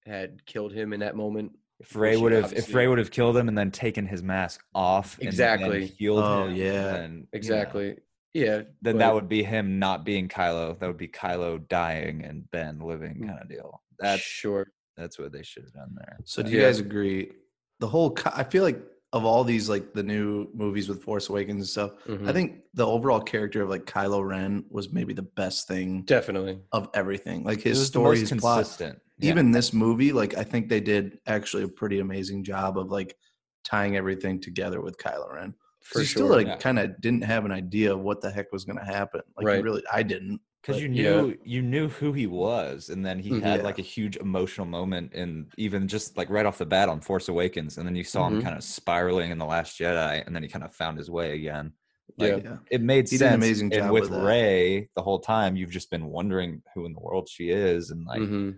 had 0.07 0.45
killed 0.47 0.73
him 0.73 0.93
in 0.93 1.01
that 1.01 1.17
moment. 1.17 1.53
If 1.85 1.94
Rey 1.97 2.16
would 2.16 2.33
have, 2.33 2.44
if 2.44 2.51
obviously- 2.51 2.75
Rey 2.75 2.88
would 2.88 2.99
have 2.99 3.11
killed 3.11 3.37
him 3.37 3.47
and 3.49 3.57
then 3.59 3.70
taken 3.70 4.07
his 4.07 4.23
mask 4.23 4.64
off, 4.75 5.14
and 5.18 5.25
then 5.25 5.29
Exactly. 5.29 5.87
healed 5.87 6.25
Oh, 6.25 6.47
him, 6.47 6.55
yeah. 6.57 6.83
then, 6.92 7.12
you 7.12 7.18
know, 7.20 7.27
Exactly. 7.35 7.97
Yeah. 8.33 8.57
then 8.57 8.94
but- 8.94 8.99
that 8.99 9.14
would 9.14 9.29
be 9.29 9.42
him 9.42 9.79
not 9.79 10.05
being 10.05 10.29
Kylo. 10.29 10.79
That 10.79 10.87
would 10.87 10.97
be 10.97 11.09
Kylo 11.09 11.66
dying 11.68 12.25
and 12.25 12.51
Ben 12.51 12.79
living, 12.81 13.16
Mm. 13.18 13.29
kind 13.29 13.42
of 13.42 13.49
deal. 13.49 13.83
That's 13.99 14.23
sure. 14.23 14.66
that's 14.97 15.18
what 15.18 15.33
they 15.33 15.42
should 15.42 15.64
have 15.64 15.73
done 15.73 15.92
there. 15.97 16.18
So 16.25 16.42
do 16.42 16.51
you 16.53 16.61
Yeah. 16.61 16.66
guys 16.66 16.79
agree? 16.79 17.33
The 17.81 17.88
whole, 17.88 18.16
I 18.27 18.44
feel 18.44 18.62
like 18.62 18.81
of 19.14 19.24
all 19.24 19.44
these 19.44 19.68
like 19.68 19.92
the 19.94 20.03
new 20.03 20.48
movies 20.53 20.88
with 20.88 21.00
Force 21.03 21.29
Awakens 21.29 21.61
and 21.61 21.68
stuff, 21.68 21.92
I 22.07 22.11
Mhm. 22.11 22.33
think 22.33 22.62
the 22.74 22.85
overall 22.87 23.20
character 23.20 23.62
of 23.62 23.70
like 23.70 23.85
Kylo 23.87 24.27
Ren 24.27 24.64
was 24.70 24.92
maybe 24.92 25.14
the 25.14 25.22
best 25.22 25.68
thing 25.68 26.03
Definitely. 26.03 26.59
of 26.72 26.90
everything. 26.94 27.44
Like 27.44 27.61
his 27.62 27.87
story, 27.87 28.16
is 28.20 28.31
his 28.31 28.40
plot. 28.40 28.59
consistent. 28.64 28.98
Yeah. 29.18 29.31
Even 29.31 29.53
this 29.53 29.72
movie, 29.72 30.12
like 30.12 30.37
I 30.37 30.42
think 30.42 30.68
they 30.68 30.81
did 30.81 31.20
actually 31.29 31.62
a 31.62 31.68
pretty 31.68 32.00
amazing 32.00 32.42
job 32.42 32.77
of 32.77 32.90
like 32.90 33.16
tying 33.62 33.96
everything 33.96 34.40
together 34.40 34.81
with 34.81 34.98
Kylo 34.98 35.33
Ren. 35.33 35.53
'Cause 35.53 35.88
For 35.92 35.98
you 36.00 36.05
sure. 36.07 36.22
still 36.27 36.37
like 36.37 36.46
yeah. 36.48 36.57
kind 36.57 36.81
of 36.81 37.00
didn't 37.00 37.22
have 37.22 37.44
an 37.44 37.53
idea 37.53 37.92
of 37.94 38.00
what 38.00 38.20
the 38.20 38.31
heck 38.33 38.50
was 38.53 38.64
going 38.64 38.79
to 38.79 38.85
happen. 38.85 39.20
Like 39.37 39.46
Right. 39.46 39.62
really, 39.62 39.85
I 39.92 40.03
didn't. 40.03 40.40
Because 40.66 40.83
you 40.83 40.88
yeah. 40.88 41.20
knew 41.20 41.37
you 41.44 41.61
knew 41.62 41.88
who 41.88 42.12
he 42.12 42.27
was 42.27 42.88
and 42.88 43.05
then 43.05 43.18
he 43.18 43.31
Mhm. 43.31 43.42
had 43.42 43.59
Yeah. 43.61 43.64
like 43.64 43.79
a 43.79 43.83
huge 43.83 44.16
emotional 44.16 44.66
moment 44.66 45.12
and 45.14 45.53
even 45.59 45.87
just 45.88 46.16
like 46.16 46.31
right 46.31 46.46
off 46.46 46.57
the 46.59 46.64
bat 46.66 46.88
on 46.88 47.00
force 47.00 47.29
awakens 47.29 47.77
and 47.77 47.87
then 47.87 47.94
you 47.94 48.05
saw 48.05 48.27
him 48.29 48.40
Mhm. 48.40 48.42
kind 48.44 48.57
of 48.57 48.64
spiraling 48.64 49.31
in 49.31 49.38
the 49.38 49.44
last 49.44 49.79
jedi 49.79 50.24
and 50.27 50.35
then 50.35 50.42
he 50.42 50.48
kind 50.48 50.64
of 50.64 50.74
found 50.74 50.96
his 50.96 51.11
way 51.11 51.35
again 51.35 51.72
like, 52.18 52.42
Yeah. 52.44 52.50
Yeah. 52.50 52.57
it 52.70 52.81
made 52.83 53.09
He 53.11 53.16
sense 53.18 53.35
amazing 53.35 53.74
and 53.74 53.90
with 53.90 54.11
with 54.11 54.22
rey 54.24 54.88
the 54.96 55.03
whole 55.03 55.18
time 55.20 55.55
you've 55.57 55.70
just 55.70 55.90
been 55.90 56.07
wondering 56.07 56.62
who 56.74 56.87
in 56.87 56.92
the 56.94 57.00
world 57.00 57.29
she 57.29 57.50
is 57.50 57.90
and 57.90 58.05
like 58.07 58.22
Mhm. 58.22 58.57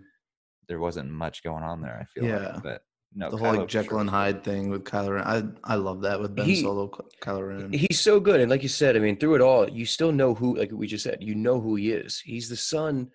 there 0.69 0.79
wasn't 0.79 1.09
much 1.09 1.43
going 1.43 1.63
on 1.63 1.81
there 1.81 1.97
i 1.99 2.05
feel 2.05 2.25
Yeah. 2.25 2.53
like 2.53 2.63
but 2.63 2.81
no 3.13 3.29
the 3.31 3.37
whole 3.37 3.51
like 3.53 3.59
Kylo 3.61 3.67
Jekyll 3.67 3.89
sure. 3.89 3.99
and 4.01 4.09
Hyde 4.09 4.43
thing 4.43 4.69
with 4.69 4.83
Kylo 4.83 5.15
Ren. 5.15 5.23
I 5.63 5.73
I 5.73 5.75
love 5.75 6.01
that 6.01 6.19
with 6.19 6.35
Ben 6.35 6.45
He- 6.45 6.61
Solo, 6.61 6.87
Ky- 6.87 7.03
Kylo 7.21 7.47
Ren. 7.47 7.73
He's 7.73 7.99
so 7.99 8.19
good. 8.19 8.39
And 8.39 8.49
like 8.51 8.63
you 8.63 8.69
said, 8.69 8.95
I 8.95 8.99
mean, 8.99 9.17
through 9.17 9.35
it 9.35 9.41
all, 9.41 9.69
you 9.69 9.85
still 9.85 10.11
know 10.11 10.33
who, 10.33 10.55
like 10.57 10.71
we 10.71 10.87
just 10.87 11.03
said, 11.03 11.17
you 11.21 11.35
know 11.35 11.59
who 11.59 11.75
he 11.75 11.91
is. 11.91 12.19
He's 12.19 12.49
the 12.49 12.55
son 12.57 13.09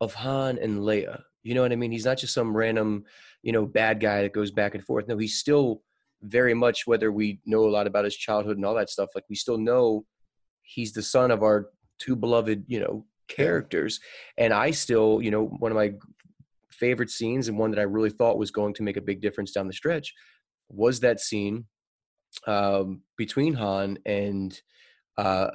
of 0.00 0.14
Han 0.14 0.58
and 0.58 0.80
Leia. 0.80 1.22
You 1.42 1.54
know 1.54 1.62
what 1.62 1.72
I 1.72 1.76
mean? 1.76 1.92
He's 1.92 2.04
not 2.04 2.18
just 2.18 2.34
some 2.34 2.56
random, 2.56 3.04
you 3.42 3.52
know, 3.52 3.64
bad 3.66 3.98
guy 4.00 4.22
that 4.22 4.32
goes 4.32 4.50
back 4.50 4.74
and 4.74 4.84
forth. 4.84 5.08
No, 5.08 5.16
he's 5.16 5.38
still 5.38 5.82
very 6.22 6.52
much, 6.54 6.86
whether 6.86 7.10
we 7.10 7.40
know 7.46 7.64
a 7.64 7.70
lot 7.70 7.86
about 7.86 8.04
his 8.04 8.16
childhood 8.16 8.56
and 8.56 8.66
all 8.66 8.74
that 8.74 8.90
stuff, 8.90 9.08
like 9.14 9.24
we 9.30 9.36
still 9.36 9.56
know 9.56 10.04
he's 10.62 10.92
the 10.92 11.02
son 11.02 11.30
of 11.30 11.42
our 11.42 11.70
two 11.98 12.14
beloved, 12.14 12.64
you 12.68 12.78
know, 12.78 13.06
characters. 13.28 14.00
And 14.36 14.52
I 14.52 14.70
still, 14.70 15.20
you 15.22 15.30
know, 15.30 15.46
one 15.46 15.72
of 15.72 15.76
my 15.76 15.94
favorite 16.80 17.10
scenes 17.10 17.48
and 17.48 17.58
one 17.58 17.70
that 17.72 17.78
I 17.84 17.94
really 17.96 18.10
thought 18.18 18.38
was 18.38 18.50
going 18.50 18.74
to 18.74 18.82
make 18.82 18.96
a 18.96 19.08
big 19.10 19.20
difference 19.20 19.52
down 19.52 19.66
the 19.68 19.72
stretch 19.82 20.08
was 20.68 21.00
that 21.00 21.20
scene 21.20 21.66
um, 22.46 23.02
between 23.16 23.54
Han 23.54 23.98
and 24.06 24.50
uh, 25.18 25.50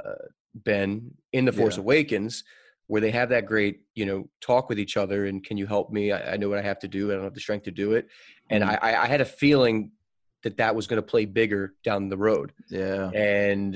Ben 0.54 1.12
in 1.34 1.44
The 1.46 1.52
Force 1.60 1.78
Yeah. 1.78 1.84
Awakens, 1.84 2.44
where 2.88 3.02
they 3.02 3.12
have 3.12 3.30
that 3.30 3.46
great, 3.46 3.76
you 3.96 4.06
know, 4.06 4.30
talk 4.42 4.70
with 4.70 4.80
each 4.80 4.96
other 4.98 5.26
and 5.26 5.44
can 5.44 5.58
you 5.58 5.66
help 5.76 5.92
me? 5.92 6.12
I, 6.12 6.34
I 6.34 6.38
know 6.38 6.50
what 6.50 6.60
I 6.60 6.68
have 6.72 6.80
to 6.80 6.88
do. 6.88 7.12
I 7.12 7.16
don't 7.16 7.24
have 7.24 7.34
the 7.34 7.40
strength 7.48 7.64
to 7.66 7.72
do 7.72 7.94
it. 7.94 8.08
And 8.52 8.64
Mhm. 8.64 8.70
I, 8.84 8.92
I 8.92 9.04
I 9.04 9.08
had 9.08 9.22
a 9.22 9.26
feeling 9.44 9.92
that 10.44 10.58
that 10.58 10.76
was 10.76 10.86
going 10.90 11.02
to 11.04 11.08
play 11.14 11.26
bigger 11.26 11.74
down 11.84 12.10
the 12.10 12.18
road. 12.30 12.54
Yeah. 12.70 13.10
And 13.10 13.72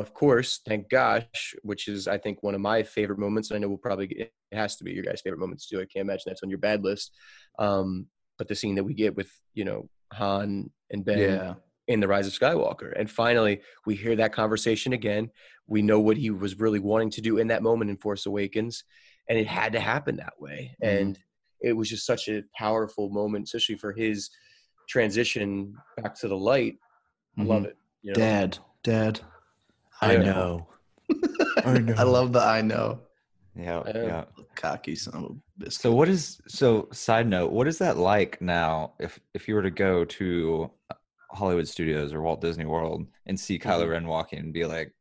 of 0.00 0.12
course, 0.12 0.50
thank 0.68 0.90
gosh, 0.90 1.54
which 1.62 1.86
is 1.88 2.08
I 2.08 2.18
think 2.18 2.42
one 2.42 2.56
of 2.56 2.60
my 2.60 2.82
favorite 2.82 3.20
moments. 3.26 3.50
And 3.50 3.56
I 3.56 3.60
know 3.60 3.68
we'll 3.68 3.78
probably 3.88 4.08
get, 4.08 4.32
it 4.50 4.56
has 4.56 4.76
to 4.76 4.84
be 4.84 4.92
your 4.92 5.04
guys' 5.04 5.20
favorite 5.20 5.40
moments 5.40 5.66
too. 5.68 5.78
I 5.78 5.84
can't 5.86 6.02
imagine 6.06 6.24
that's 6.26 6.42
on 6.42 6.50
your 6.50 6.58
bad 6.58 6.82
list. 6.84 7.12
Um, 7.58 8.06
but 8.38 8.48
the 8.48 8.54
scene 8.54 8.74
that 8.76 8.84
we 8.84 8.94
get 8.94 9.16
with 9.16 9.30
you 9.54 9.64
know 9.64 9.88
Han 10.12 10.70
and 10.90 11.04
Ben 11.04 11.18
Yeah. 11.18 11.54
in 11.86 12.00
the 12.00 12.08
Rise 12.08 12.26
of 12.26 12.32
Skywalker, 12.32 12.92
and 12.98 13.10
finally 13.10 13.60
we 13.86 13.94
hear 13.94 14.16
that 14.16 14.32
conversation 14.32 14.92
again. 14.92 15.30
We 15.66 15.82
know 15.82 16.00
what 16.00 16.16
he 16.16 16.30
was 16.30 16.58
really 16.58 16.78
wanting 16.80 17.10
to 17.10 17.20
do 17.20 17.38
in 17.38 17.48
that 17.48 17.62
moment 17.62 17.90
in 17.90 17.96
Force 17.98 18.26
Awakens, 18.26 18.84
and 19.28 19.38
it 19.38 19.46
had 19.46 19.72
to 19.72 19.80
happen 19.80 20.16
that 20.16 20.34
way. 20.40 20.76
Mhm. 20.82 20.88
And 21.00 21.18
it 21.60 21.72
was 21.72 21.88
just 21.90 22.06
such 22.06 22.28
a 22.28 22.42
powerful 22.56 23.10
moment, 23.10 23.44
especially 23.46 23.74
for 23.76 23.92
his 23.92 24.30
transition 24.88 25.74
back 25.96 26.14
to 26.20 26.28
the 26.28 26.36
light. 26.36 26.76
I 27.36 27.42
love 27.42 27.64
it. 27.64 27.76
You 28.02 28.12
know? 28.12 28.18
Mm-hmm. 28.20 28.28
Dad. 28.28 28.58
Dad. 28.84 29.20
I 30.00 30.12
Yeah. 30.14 30.22
know. 30.22 30.68
I 31.64 31.78
know. 31.78 31.94
I 31.98 32.02
love 32.04 32.32
the 32.32 32.40
I 32.40 32.62
know. 32.62 33.00
Yeah, 33.58 33.82
Yeah. 33.86 34.04
yeah. 34.04 34.24
Cocky 34.54 34.94
son 34.94 35.14
of 35.14 35.24
a 35.30 35.34
biscuit. 35.58 35.82
So 35.82 35.92
what 35.92 36.08
is 36.08 36.40
so 36.48 36.88
side 36.92 37.26
note, 37.28 37.50
what 37.52 37.66
is 37.66 37.78
that 37.78 37.96
like 37.96 38.40
now 38.40 38.94
if 39.00 39.18
if 39.34 39.48
you 39.48 39.54
were 39.54 39.62
to 39.62 39.70
go 39.70 40.04
to 40.04 40.70
uh, 40.90 40.94
Hollywood 41.32 41.66
Studios 41.68 42.12
or 42.12 42.22
Walt 42.22 42.40
Disney 42.40 42.64
World 42.64 43.06
and 43.26 43.38
see 43.38 43.58
Kylo 43.58 43.84
Mhm. 43.86 43.90
Ren 43.90 44.06
walking 44.06 44.38
and 44.38 44.52
be 44.52 44.64
like, 44.64 44.92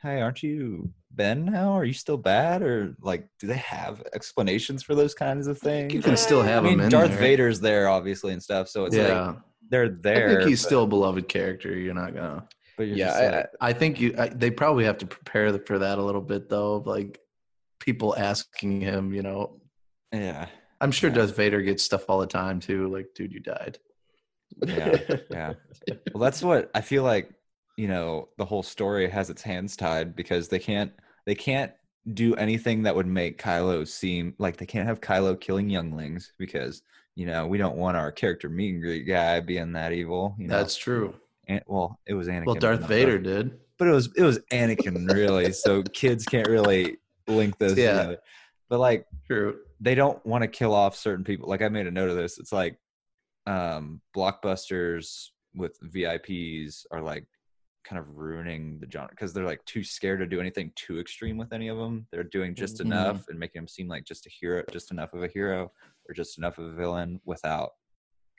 "Hey, 0.00 0.20
aren't 0.20 0.42
you 0.42 0.90
Ben 1.10 1.44
now? 1.44 1.72
Are 1.72 1.84
you 1.84 1.92
still 1.92 2.16
bad?" 2.16 2.62
Or 2.62 2.94
like, 3.00 3.26
do 3.40 3.46
they 3.46 3.56
have 3.58 4.02
explanations 4.14 4.82
for 4.82 4.94
those 4.94 5.14
kinds 5.14 5.46
of 5.48 5.58
things? 5.58 5.92
you 5.92 6.02
can 6.02 6.16
still 6.16 6.40
uh, 6.40 6.44
I 6.44 6.46
have 6.46 6.64
mean, 6.64 6.74
him 6.74 6.80
in 6.82 6.88
Darth 6.90 7.10
there. 7.10 7.18
Vader's 7.18 7.60
there 7.60 7.88
obviously 7.88 8.32
and 8.32 8.42
stuff, 8.42 8.68
so 8.68 8.84
it's 8.84 8.96
yeah. 8.96 9.26
like 9.28 9.36
they're 9.68 9.88
there. 9.88 10.28
I 10.30 10.34
think 10.36 10.48
he's 10.48 10.62
but- 10.62 10.66
still 10.68 10.84
a 10.84 10.86
beloved 10.88 11.28
character. 11.28 11.76
You're 11.76 11.94
not 11.94 12.14
gonna. 12.14 12.46
but 12.78 12.86
you're 12.86 12.96
Yeah, 12.96 13.06
just 13.42 13.48
I- 13.60 13.68
I 13.68 13.72
think 13.72 14.00
you. 14.00 14.14
I, 14.18 14.28
they 14.28 14.50
probably 14.50 14.84
have 14.84 14.98
to 14.98 15.06
prepare 15.06 15.52
for 15.58 15.78
that 15.80 15.98
a 15.98 16.02
little 16.02 16.22
bit 16.22 16.48
though. 16.48 16.74
of, 16.76 16.86
Like 16.86 17.18
people 17.84 18.14
asking 18.16 18.80
him. 18.80 19.12
You 19.12 19.22
know, 19.22 19.60
yeah, 20.12 20.46
I'm 20.80 20.92
sure 20.92 21.10
Yeah. 21.10 21.16
Darth 21.16 21.36
Vader 21.36 21.60
gets 21.62 21.82
stuff 21.82 22.04
all 22.08 22.20
the 22.20 22.26
time 22.26 22.60
too. 22.60 22.88
Like, 22.92 23.08
dude, 23.14 23.32
you 23.32 23.40
died. 23.40 23.78
yeah, 24.66 24.96
yeah. 25.30 25.52
Well, 26.12 26.20
that's 26.22 26.42
what 26.42 26.70
I 26.74 26.80
feel 26.80 27.02
like. 27.02 27.30
You 27.78 27.88
know, 27.88 28.28
the 28.36 28.44
whole 28.44 28.62
story 28.62 29.08
has 29.08 29.30
its 29.30 29.40
hands 29.42 29.76
tied 29.76 30.14
because 30.14 30.48
they 30.48 30.58
can't 30.58 30.92
they 31.26 31.34
can't 31.34 31.72
do 32.12 32.34
anything 32.34 32.82
that 32.82 32.94
would 32.94 33.06
make 33.06 33.40
Kylo 33.40 33.86
seem 33.88 34.34
like 34.38 34.56
they 34.58 34.66
can't 34.66 34.86
have 34.86 35.00
Kylo 35.00 35.40
killing 35.40 35.70
younglings 35.70 36.32
because 36.38 36.82
you 37.14 37.24
know 37.26 37.46
we 37.46 37.56
don't 37.56 37.76
want 37.76 37.96
our 37.96 38.12
character 38.12 38.48
meet 38.50 38.74
and 38.74 38.82
greet 38.82 39.04
guy 39.04 39.40
being 39.40 39.72
that 39.72 39.92
evil. 39.92 40.36
You 40.38 40.48
know, 40.48 40.58
That's 40.58 40.76
true. 40.76 41.14
and, 41.48 41.62
well, 41.66 41.98
it 42.06 42.12
was 42.14 42.28
Anakin. 42.28 42.44
Well, 42.46 42.54
Darth 42.56 42.86
Vader 42.86 43.18
did. 43.18 43.58
but 43.78 43.88
it 43.88 43.92
was 43.92 44.10
it 44.18 44.22
was 44.22 44.38
Anakin 44.52 45.10
really. 45.10 45.50
so 45.52 45.82
kids 45.82 46.26
can't 46.26 46.48
really 46.48 46.98
link 47.28 47.58
those 47.58 47.76
Yeah. 47.78 47.98
together. 47.98 48.18
But 48.68 48.80
like 48.80 49.06
True. 49.26 49.58
they 49.80 49.94
don't 49.94 50.24
want 50.24 50.42
to 50.42 50.48
kill 50.48 50.74
off 50.74 50.96
certain 50.96 51.24
people. 51.24 51.48
Like 51.48 51.62
I 51.62 51.68
made 51.68 51.86
a 51.86 51.90
note 51.90 52.10
of 52.10 52.16
this. 52.16 52.38
It's 52.38 52.52
like 52.52 52.78
um 53.46 54.00
blockbusters 54.16 55.28
with 55.54 55.78
VIPs 55.82 56.86
are 56.90 57.02
like 57.02 57.26
kind 57.84 57.98
of 57.98 58.16
ruining 58.16 58.78
the 58.78 58.86
genre 58.90 59.10
because 59.10 59.32
they're 59.32 59.44
like 59.44 59.62
too 59.64 59.82
scared 59.82 60.20
to 60.20 60.26
do 60.26 60.40
anything 60.40 60.70
too 60.76 61.00
extreme 61.00 61.36
with 61.36 61.52
any 61.52 61.68
of 61.68 61.76
them. 61.76 62.06
They're 62.12 62.22
doing 62.22 62.54
just 62.54 62.76
Mhm. 62.78 62.82
enough 62.86 63.28
and 63.28 63.38
making 63.38 63.60
them 63.60 63.68
seem 63.68 63.88
like 63.88 64.04
just 64.04 64.24
a 64.26 64.30
hero, 64.30 64.62
just 64.70 64.92
enough 64.92 65.12
of 65.12 65.22
a 65.22 65.28
hero 65.28 65.72
or 66.08 66.14
just 66.14 66.38
enough 66.38 66.58
of 66.58 66.66
a 66.66 66.74
villain 66.74 67.20
without 67.24 67.72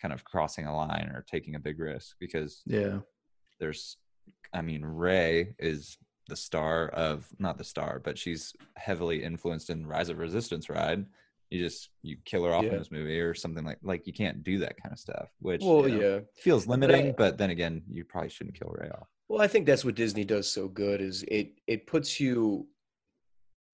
kind 0.02 0.14
of 0.14 0.24
crossing 0.24 0.66
a 0.66 0.76
line 0.76 1.12
or 1.14 1.24
taking 1.30 1.56
a 1.56 1.60
big 1.60 1.80
risk 1.80 2.16
because 2.20 2.64
Yeah. 2.66 3.02
there's 3.60 3.98
I 4.54 4.62
mean 4.62 4.84
Rey 4.86 5.54
is 5.60 5.98
the 6.28 6.36
star 6.36 6.88
of 6.90 7.28
not 7.40 7.58
the 7.58 7.64
star, 7.64 8.00
but 8.04 8.18
she's 8.18 8.54
heavily 8.76 9.24
influenced 9.24 9.70
in 9.70 9.86
Rise 9.86 10.10
of 10.10 10.20
Resistance 10.20 10.70
ride. 10.70 11.06
You 11.50 11.60
just 11.60 11.90
you 12.02 12.18
kill 12.26 12.46
her 12.46 12.54
off 12.54 12.64
Yeah. 12.64 12.72
in 12.72 12.78
this 12.80 12.92
movie 12.92 13.20
or 13.20 13.34
something 13.34 13.64
like 13.66 13.78
like 13.84 14.08
you 14.08 14.14
can't 14.14 14.44
do 14.44 14.60
that 14.60 14.82
kind 14.82 14.92
of 14.94 15.00
stuff, 15.00 15.30
which 15.40 15.62
well, 15.64 15.88
you 15.88 16.00
know, 16.00 16.14
yeah. 16.16 16.20
feels 16.36 16.66
limiting, 16.68 17.10
I- 17.10 17.12
but 17.12 17.38
then 17.38 17.50
again, 17.52 17.84
you 17.90 18.04
probably 18.06 18.30
shouldn't 18.30 18.58
kill 18.58 18.74
Rey 18.76 18.90
off. 18.90 19.08
Well, 19.30 19.42
I 19.42 19.48
think 19.48 19.66
that's 19.66 19.86
what 19.86 19.96
Disney 19.96 20.24
does 20.26 20.48
so 20.50 20.68
good 20.68 21.02
is 21.02 21.24
it 21.28 21.60
it 21.68 21.86
puts 21.88 22.20
you 22.20 22.68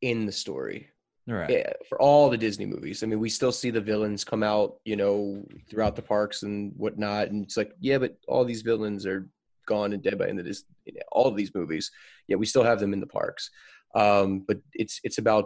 in 0.02 0.26
the 0.26 0.32
story. 0.32 0.90
Right. 1.28 1.50
Yeah, 1.50 1.74
for 1.88 2.02
all 2.02 2.30
the 2.32 2.38
Disney 2.38 2.66
movies. 2.66 3.04
I 3.04 3.06
mean, 3.06 3.20
we 3.20 3.30
still 3.30 3.52
see 3.52 3.70
the 3.70 3.82
villains 3.82 4.24
come 4.24 4.42
out, 4.42 4.78
you 4.84 4.96
know, 4.96 5.46
throughout 5.70 5.96
the 5.96 6.02
parks 6.02 6.42
and 6.42 6.74
whatnot, 6.76 7.28
and 7.28 7.44
it's 7.44 7.56
like, 7.56 7.72
yeah, 7.80 8.00
but 8.00 8.18
all 8.28 8.44
these 8.44 8.64
villains 8.64 9.06
are 9.06 9.30
gone 9.74 9.94
and 9.94 10.02
dead 10.04 10.18
by 10.18 10.26
the 10.26 10.32
end 10.32 10.40
of. 10.42 10.48
You 10.86 10.94
know, 10.96 11.02
all 11.12 11.28
of 11.28 11.36
these 11.38 11.54
movies, 11.60 11.86
yeah, 12.28 12.38
we 12.42 12.46
still 12.46 12.64
have 12.70 12.80
them 12.80 12.94
in 12.96 13.00
the 13.00 13.14
parks. 13.20 13.44
Um, 14.04 14.30
but 14.48 14.58
it's 14.74 15.00
it's 15.08 15.20
about 15.24 15.46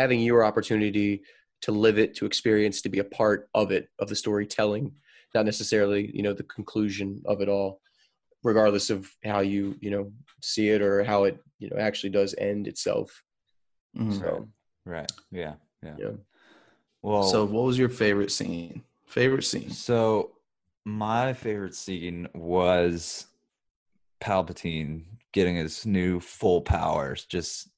having 0.00 0.20
your 0.20 0.40
opportunity 0.44 1.22
to 1.66 1.72
live 1.86 1.98
it, 2.04 2.10
to 2.16 2.26
experience, 2.26 2.82
to 2.82 2.88
be 2.96 3.00
a 3.00 3.10
part 3.20 3.40
of 3.54 3.70
it, 3.76 3.84
of 4.02 4.08
the 4.08 4.16
storytelling, 4.24 4.86
not 5.34 5.44
necessarily, 5.46 6.10
you 6.16 6.22
know, 6.22 6.34
the 6.34 6.48
conclusion 6.56 7.22
of 7.32 7.40
it 7.40 7.48
all, 7.48 7.80
regardless 8.42 8.90
of 8.90 8.98
how 9.24 9.40
you, 9.40 9.62
you 9.80 9.90
know, 9.90 10.04
see 10.42 10.68
it 10.74 10.82
or 10.82 11.04
how 11.04 11.24
it, 11.28 11.36
you 11.58 11.68
know, 11.70 11.78
actually 11.88 12.10
does 12.10 12.34
end 12.36 12.66
itself. 12.66 13.22
Mhm. 13.96 14.18
So, 14.20 14.48
Right. 14.86 15.10
Yeah. 15.30 15.54
Yeah. 15.82 15.96
yeah. 15.98 16.16
Well 17.02 17.22
So, 17.32 17.38
what 17.54 17.64
was 17.64 17.78
your 17.78 17.88
favorite 17.88 18.32
scene? 18.32 18.82
Favorite 19.06 19.44
scene? 19.44 19.70
So 19.70 20.32
my 20.84 21.32
favorite 21.32 21.74
scene 21.74 22.28
was 22.34 23.26
Palpatine 24.24 25.04
getting 25.32 25.56
his 25.56 25.84
new 25.84 26.18
full 26.20 26.62
powers, 26.62 27.26
just 27.26 27.68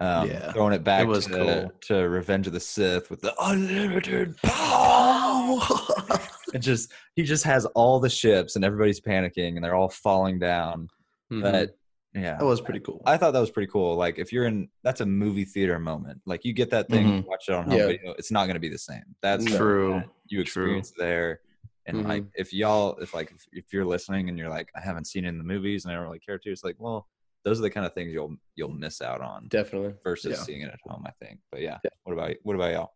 um, 0.00 0.28
Yeah, 0.30 0.52
throwing 0.52 0.72
it 0.72 0.82
back 0.84 1.06
was 1.06 1.26
to, 1.26 1.32
cool. 1.32 1.72
to 1.88 1.94
Revenge 2.08 2.46
of 2.46 2.54
the 2.54 2.60
Sith 2.60 3.10
with 3.10 3.20
the 3.20 3.34
unlimited 3.40 4.36
power. 4.42 5.60
it 6.54 6.60
just 6.60 6.92
he 7.14 7.22
just 7.22 7.44
has 7.44 7.66
all 7.66 8.00
the 8.00 8.08
ships 8.08 8.56
and 8.56 8.64
everybody's 8.64 9.00
panicking 9.00 9.56
and 9.56 9.64
they're 9.64 9.74
all 9.74 9.88
falling 9.90 10.38
down. 10.38 10.88
Mhm. 11.30 11.42
But 11.42 11.76
yeah, 12.14 12.36
that 12.38 12.44
was 12.44 12.60
pretty 12.60 12.80
cool. 12.80 13.02
I 13.06 13.16
thought 13.16 13.32
that 13.32 13.40
was 13.40 13.50
pretty 13.50 13.70
cool. 13.70 13.96
Like 13.96 14.18
if 14.18 14.32
you're 14.32 14.46
in, 14.46 14.68
that's 14.82 15.00
a 15.02 15.06
movie 15.06 15.44
theater 15.44 15.78
moment. 15.78 16.20
Like 16.26 16.44
you 16.44 16.52
get 16.52 16.70
that 16.70 16.88
thing, 16.88 17.06
Mhm. 17.22 17.26
watch 17.26 17.48
it 17.48 17.54
on 17.54 17.64
home 17.64 17.78
Yeah. 17.78 17.86
video. 17.86 18.14
It's 18.18 18.30
not 18.30 18.44
going 18.46 18.54
to 18.54 18.60
be 18.60 18.68
the 18.68 18.78
same. 18.78 19.02
That's 19.22 19.44
True. 19.44 19.94
that 19.94 20.08
you 20.28 20.40
experience 20.40 20.92
there. 20.96 21.40
And 21.86 22.06
like 22.06 22.24
if 22.34 22.52
y'all, 22.52 22.96
if 22.98 23.12
like 23.12 23.32
if, 23.32 23.44
if 23.52 23.72
you're 23.72 23.84
listening 23.84 24.28
and 24.28 24.38
you're 24.38 24.48
like, 24.48 24.68
I 24.76 24.80
haven't 24.80 25.06
seen 25.06 25.24
it 25.24 25.28
in 25.28 25.38
the 25.38 25.44
movies 25.44 25.84
and 25.84 25.92
I 25.92 25.96
don't 25.96 26.04
really 26.04 26.20
care 26.20 26.38
to, 26.38 26.50
it's 26.50 26.62
like, 26.62 26.76
well, 26.78 27.08
those 27.44 27.58
are 27.58 27.62
the 27.62 27.70
kind 27.70 27.84
of 27.84 27.92
things 27.92 28.12
you'll 28.12 28.36
you'll 28.54 28.68
miss 28.72 29.02
out 29.02 29.20
on 29.20 29.48
Definitely. 29.48 29.94
versus 30.04 30.36
Yeah. 30.38 30.44
seeing 30.44 30.60
it 30.62 30.70
at 30.72 30.78
home. 30.86 31.02
I 31.06 31.10
think. 31.24 31.40
But 31.50 31.60
yeah, 31.60 31.78
Yeah. 31.82 31.90
what 32.04 32.12
about 32.12 32.34
what 32.44 32.54
about 32.54 32.72
y'all? 32.72 32.92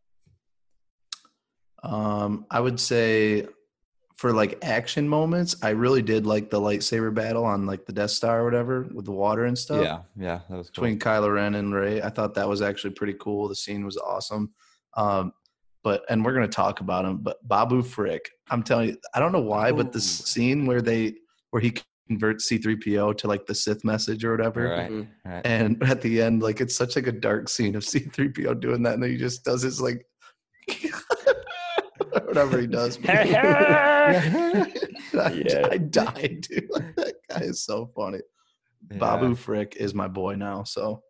Um, 1.83 2.47
I 2.51 2.61
would 2.61 2.81
say 2.81 3.47
for 4.17 4.33
like 4.33 4.65
action 4.65 5.09
moments, 5.09 5.57
I 5.63 5.71
really 5.71 6.01
did 6.03 6.25
like 6.27 6.49
the 6.49 6.61
lightsaber 6.61 7.13
battle 7.13 7.45
on 7.45 7.67
like 7.67 7.85
the 7.87 7.93
Death 7.93 8.13
Star 8.13 8.41
or 8.41 8.45
whatever 8.45 8.83
with 8.95 9.05
the 9.05 9.13
water 9.13 9.45
and 9.45 9.59
stuff. 9.59 9.83
Yeah, 9.83 10.01
yeah, 10.17 10.41
that 10.49 10.57
was 10.57 10.71
cool. 10.71 10.85
between 10.85 10.99
Kylo 10.99 11.35
Ren 11.35 11.55
and 11.57 11.75
Rey. 11.75 12.01
I 12.01 12.09
thought 12.09 12.35
that 12.35 12.49
was 12.49 12.63
actually 12.63 12.95
pretty 12.95 13.15
cool. 13.21 13.49
The 13.49 13.55
scene 13.57 13.85
was 13.85 13.97
awesome. 13.99 14.53
Um, 14.97 15.33
but 15.87 16.03
and 16.11 16.25
we're 16.25 16.33
gonna 16.35 16.49
talk 16.49 16.81
about 16.81 17.05
him. 17.05 17.19
But 17.19 17.37
Babu 17.47 17.81
Frick, 17.81 18.29
I'm 18.51 18.65
telling 18.65 18.89
you, 18.89 18.97
I 19.15 19.21
don't 19.21 19.31
know 19.31 19.41
why, 19.41 19.71
but 19.71 19.93
the 19.93 20.01
scene 20.01 20.67
where 20.67 20.83
they 20.83 21.15
where 21.51 21.63
he 21.63 21.75
converts 22.09 22.51
C3PO 22.51 23.17
to 23.19 23.29
like 23.29 23.47
the 23.47 23.55
Sith 23.55 23.85
message 23.85 24.25
or 24.25 24.33
whatever. 24.33 24.65
Right, 24.69 24.91
Mhm. 24.91 25.07
right. 25.25 25.47
And 25.47 25.81
at 25.89 26.01
the 26.03 26.21
end, 26.23 26.43
like 26.43 26.61
it's 26.61 26.75
such 26.75 26.97
like 26.97 27.07
a 27.07 27.13
dark 27.13 27.49
scene 27.49 27.77
of 27.77 27.85
C3PO 27.93 28.59
doing 28.59 28.83
that, 28.83 28.95
and 28.95 29.03
then 29.05 29.11
he 29.11 29.17
just 29.17 29.45
does 29.45 29.63
his 29.63 29.81
like 29.81 30.05
whatever 32.25 32.61
he 32.61 32.67
does. 32.67 32.99
I, 33.09 33.23
Yeah. 35.35 35.69
I 35.71 35.79
died, 35.79 36.47
dude. 36.51 36.69
that 36.97 37.15
guy 37.31 37.41
is 37.43 37.63
so 37.65 37.93
funny. 37.95 38.19
Yeah. 38.91 38.99
Babu 38.99 39.37
Frick 39.37 39.77
is 39.77 39.95
my 39.95 40.09
boy 40.09 40.35
now. 40.35 40.65
So 40.65 41.05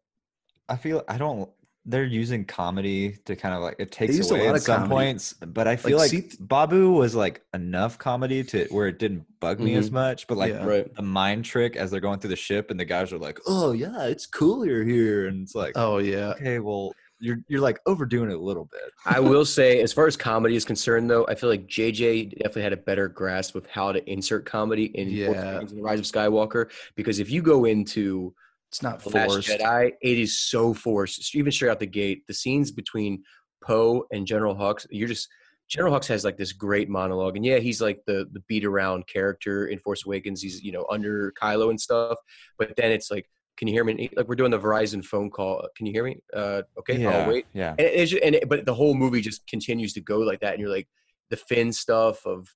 I 0.68 0.76
feel 0.76 1.02
I 1.08 1.16
don't. 1.16 1.48
They're 1.88 2.04
using 2.04 2.44
comedy 2.44 3.16
to 3.26 3.36
kind 3.36 3.54
of 3.54 3.62
like 3.62 3.76
it 3.78 3.92
takes 3.92 4.16
used 4.16 4.30
a 4.32 4.34
away 4.34 4.46
lot 4.46 4.50
at 4.50 4.56
of 4.56 4.62
some 4.62 4.76
comedy. 4.82 4.94
points, 4.94 5.32
but 5.34 5.68
I 5.68 5.76
feel 5.76 5.98
like, 5.98 6.10
see- 6.10 6.28
Babu 6.40 6.90
was 6.90 7.14
like 7.14 7.42
enough 7.54 7.96
comedy 7.96 8.42
to 8.44 8.66
where 8.70 8.88
it 8.88 8.98
didn't 8.98 9.24
bug 9.40 9.60
me 9.60 9.74
as 9.74 9.86
mm-hmm. 9.86 9.94
much. 9.94 10.26
But 10.26 10.36
like 10.38 10.52
Yeah. 10.52 10.64
Right. 10.64 10.94
the 10.94 11.02
mind 11.02 11.44
trick 11.44 11.76
as 11.76 11.90
they're 11.90 12.00
going 12.00 12.18
through 12.18 12.30
the 12.30 12.36
ship, 12.36 12.70
and 12.70 12.78
the 12.80 12.84
guys 12.84 13.12
are 13.12 13.18
like, 13.18 13.38
"Oh 13.46 13.72
yeah, 13.72 14.04
it's 14.04 14.26
cool 14.26 14.66
you're 14.66 14.84
here," 14.84 15.28
and 15.28 15.42
it's 15.42 15.54
like, 15.54 15.72
oh 15.76 15.98
yeah. 15.98 16.30
okay, 16.30 16.58
well, 16.58 16.92
you're 17.20 17.38
you're 17.48 17.60
like 17.60 17.78
overdoing 17.86 18.30
it 18.30 18.36
a 18.36 18.40
little 18.40 18.66
bit. 18.66 18.92
I 19.04 19.20
will 19.20 19.44
say, 19.58 19.80
as 19.80 19.92
far 19.92 20.06
as 20.06 20.16
comedy 20.16 20.56
is 20.56 20.64
concerned, 20.64 21.08
though, 21.08 21.26
I 21.28 21.34
feel 21.34 21.48
like 21.48 21.66
JJ 21.66 22.36
definitely 22.38 22.62
had 22.62 22.72
a 22.72 22.78
better 22.78 23.08
grasp 23.08 23.54
of 23.54 23.66
how 23.66 23.92
to 23.92 24.10
insert 24.10 24.44
comedy 24.44 24.86
in 24.86 25.08
Yeah. 25.08 25.26
Awakens 25.28 25.72
the 25.72 25.82
Rise 25.82 26.00
of 26.00 26.04
Skywalker. 26.04 26.70
Because 26.94 27.18
if 27.18 27.30
you 27.30 27.42
go 27.42 27.64
into 27.64 28.34
It's 28.70 28.82
not 28.82 29.02
The 29.02 29.10
Last 29.10 29.32
forced. 29.32 29.48
Jedi, 29.48 29.92
it 30.00 30.18
is 30.18 30.38
so 30.38 30.74
forced. 30.74 31.34
Even 31.34 31.52
straight 31.52 31.70
out 31.70 31.80
the 31.80 31.86
gate, 31.86 32.26
the 32.26 32.34
scenes 32.34 32.70
between 32.70 33.22
Poe 33.62 34.04
and 34.12 34.26
General 34.26 34.54
Hux, 34.54 34.86
you're 34.90 35.08
just 35.08 35.28
General 35.68 35.94
Hux 35.94 36.06
has 36.06 36.24
like 36.24 36.36
this 36.36 36.52
great 36.52 36.88
monologue, 36.88 37.36
and 37.36 37.44
yeah, 37.44 37.58
he's 37.58 37.80
like 37.80 38.00
the 38.06 38.28
the 38.32 38.40
beat 38.48 38.64
around 38.64 39.06
character 39.06 39.66
in 39.66 39.78
Force 39.80 40.04
Awakens. 40.06 40.40
He's 40.40 40.62
you 40.62 40.72
know 40.72 40.86
under 40.90 41.32
Kylo 41.40 41.70
and 41.70 41.80
stuff, 41.80 42.18
but 42.58 42.76
then 42.76 42.92
it's 42.92 43.10
like, 43.10 43.28
can 43.56 43.66
you 43.66 43.74
hear 43.74 43.84
me? 43.84 44.08
Like 44.16 44.28
we're 44.28 44.36
doing 44.36 44.52
the 44.52 44.60
Verizon 44.60 45.04
phone 45.04 45.30
call. 45.30 45.66
Can 45.76 45.86
you 45.86 45.92
hear 45.92 46.04
me? 46.04 46.18
Uh, 46.32 46.62
okay, 46.78 47.04
I'll 47.04 47.28
wait. 47.28 47.46
yeah. 47.52 47.70
And 47.70 47.80
it's 47.80 48.12
just, 48.12 48.22
and 48.22 48.36
it, 48.36 48.48
but 48.48 48.64
the 48.64 48.74
whole 48.74 48.94
movie 48.94 49.20
just 49.20 49.46
continues 49.48 49.92
to 49.94 50.00
go 50.00 50.18
like 50.18 50.40
that, 50.40 50.52
and 50.52 50.60
you're 50.60 50.70
like 50.70 50.88
the 51.30 51.36
Finn 51.36 51.72
stuff 51.72 52.24
of 52.26 52.46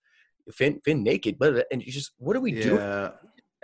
Finn 0.52 0.80
Finn 0.84 1.02
naked, 1.02 1.36
but 1.38 1.66
and 1.72 1.82
you 1.82 1.90
just 1.90 2.12
what 2.18 2.36
are 2.36 2.40
we 2.40 2.52
doing? 2.52 2.78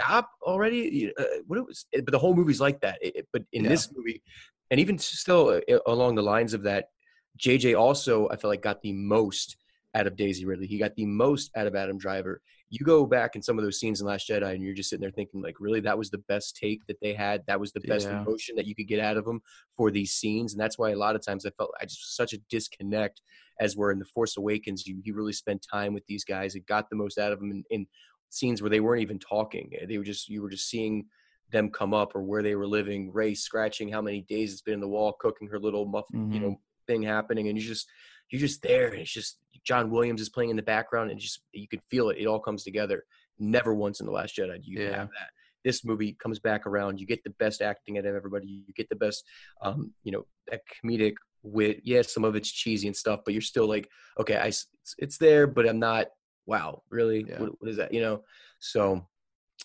Stop 0.00 0.30
already? 0.42 1.12
Uh, 1.18 1.24
what 1.46 1.58
it 1.58 1.66
was, 1.66 1.86
but 1.92 2.10
the 2.12 2.18
whole 2.18 2.34
movie's 2.34 2.60
like 2.60 2.80
that. 2.80 2.98
It- 3.02 3.16
it- 3.16 3.28
but 3.32 3.42
in 3.52 3.64
Yeah. 3.64 3.70
this 3.70 3.90
movie, 3.94 4.22
and 4.70 4.78
even 4.80 4.98
still 4.98 5.60
uh, 5.68 5.78
along 5.86 6.16
the 6.16 6.22
lines 6.22 6.52
of 6.54 6.62
that, 6.64 6.90
JJ 7.38 7.74
also 7.78 8.28
I 8.28 8.36
feel 8.36 8.50
like 8.50 8.62
got 8.62 8.82
the 8.82 8.92
most 8.92 9.56
out 9.94 10.06
of 10.06 10.16
Daisy 10.16 10.44
Ridley. 10.44 10.66
He 10.66 10.78
got 10.78 10.94
the 10.96 11.06
most 11.06 11.50
out 11.56 11.66
of 11.66 11.74
Adam 11.74 11.96
Driver. 11.98 12.42
You 12.68 12.84
go 12.84 13.06
back 13.06 13.36
in 13.36 13.42
some 13.42 13.58
of 13.58 13.64
those 13.64 13.78
scenes 13.78 14.00
in 14.00 14.06
Last 14.08 14.28
Jedi, 14.28 14.52
and 14.54 14.62
you're 14.62 14.74
just 14.74 14.90
sitting 14.90 15.00
there 15.00 15.12
thinking, 15.12 15.40
like, 15.40 15.60
really, 15.60 15.78
that 15.80 15.96
was 15.96 16.10
the 16.10 16.18
best 16.18 16.56
take 16.56 16.84
that 16.88 16.98
they 17.00 17.14
had. 17.14 17.44
That 17.46 17.60
was 17.60 17.72
the 17.72 17.80
best 17.80 18.06
Yeah. 18.08 18.20
emotion 18.22 18.56
that 18.56 18.66
you 18.66 18.74
could 18.74 18.88
get 18.88 18.98
out 18.98 19.16
of 19.16 19.24
them 19.24 19.40
for 19.76 19.90
these 19.92 20.12
scenes, 20.12 20.52
and 20.52 20.60
that's 20.60 20.76
why 20.76 20.90
a 20.90 20.96
lot 20.96 21.14
of 21.16 21.24
times 21.24 21.46
I 21.46 21.50
felt 21.50 21.70
I 21.80 21.84
just 21.86 22.16
such 22.16 22.32
a 22.32 22.38
disconnect 22.50 23.22
as 23.60 23.76
we're 23.76 23.92
in 23.92 23.98
the 24.00 24.04
Force 24.04 24.36
Awakens. 24.36 24.86
You 24.86 25.00
he 25.04 25.12
really 25.12 25.32
spent 25.32 25.62
time 25.70 25.94
with 25.94 26.04
these 26.06 26.24
guys. 26.24 26.54
It 26.56 26.66
got 26.66 26.90
the 26.90 26.96
most 26.96 27.18
out 27.18 27.32
of 27.32 27.38
them 27.38 27.50
in, 27.52 27.64
in 27.70 27.86
scenes 28.30 28.60
where 28.62 28.70
they 28.70 28.80
weren't 28.80 29.02
even 29.02 29.18
talking. 29.18 29.70
They 29.88 29.98
were 29.98 30.04
just 30.04 30.28
you 30.28 30.42
were 30.42 30.50
just 30.50 30.68
seeing 30.68 31.06
them 31.52 31.70
come 31.70 31.94
up 31.94 32.14
or 32.14 32.22
where 32.22 32.42
they 32.42 32.54
were 32.56 32.66
living. 32.66 33.12
Rey 33.12 33.34
scratching 33.34 33.88
how 33.88 34.02
many 34.02 34.22
days 34.22 34.52
it's 34.52 34.62
been 34.62 34.74
in 34.74 34.80
the 34.80 34.88
wall, 34.88 35.12
cooking 35.20 35.48
her 35.48 35.58
little 35.60 35.86
muffin, 35.86 36.32
you 36.32 36.40
Mhm. 36.40 36.42
know, 36.42 36.60
thing 36.86 37.02
happening, 37.02 37.48
and 37.48 37.56
you 37.60 37.64
just 37.66 37.88
you're 38.30 38.40
just 38.40 38.60
there. 38.62 38.88
And 38.88 39.00
it's 39.00 39.12
just 39.12 39.38
John 39.64 39.90
Williams 39.90 40.20
is 40.20 40.28
playing 40.28 40.50
in 40.50 40.56
the 40.56 40.62
background, 40.62 41.10
and 41.10 41.20
just 41.20 41.42
you 41.52 41.68
could 41.68 41.82
feel 41.90 42.10
it. 42.10 42.18
It 42.18 42.26
all 42.26 42.40
comes 42.40 42.64
together. 42.64 43.04
Never 43.38 43.74
once 43.74 44.00
in 44.00 44.06
the 44.06 44.12
Last 44.12 44.36
Jedi 44.36 44.62
do 44.62 44.70
you 44.70 44.80
Yeah. 44.80 44.96
have 44.96 45.10
that. 45.10 45.30
This 45.64 45.84
movie 45.84 46.12
comes 46.14 46.38
back 46.38 46.66
around. 46.66 47.00
You 47.00 47.06
get 47.06 47.22
the 47.24 47.30
best 47.38 47.60
acting 47.60 47.98
out 47.98 48.06
of 48.06 48.14
everybody. 48.14 48.46
You 48.46 48.72
get 48.74 48.88
the 48.88 48.96
best, 48.96 49.24
um, 49.62 49.92
you 50.04 50.12
know, 50.12 50.26
that 50.48 50.62
comedic 50.66 51.14
wit. 51.42 51.80
Yes, 51.84 52.12
some 52.12 52.24
of 52.24 52.34
it's 52.36 52.50
cheesy 52.50 52.86
and 52.88 52.96
stuff, 52.96 53.20
but 53.24 53.34
you're 53.34 53.40
still 53.40 53.68
like, 53.68 53.88
okay, 54.18 54.36
I 54.36 54.46
it's, 54.46 54.66
it's 54.98 55.18
there, 55.18 55.46
but 55.46 55.68
I'm 55.68 55.78
not. 55.80 56.06
Wow, 56.46 56.82
really? 56.90 57.24
Yeah. 57.28 57.40
What, 57.40 57.60
what 57.60 57.70
is 57.70 57.76
that? 57.76 57.92
You 57.92 58.00
know. 58.00 58.22
So 58.58 59.06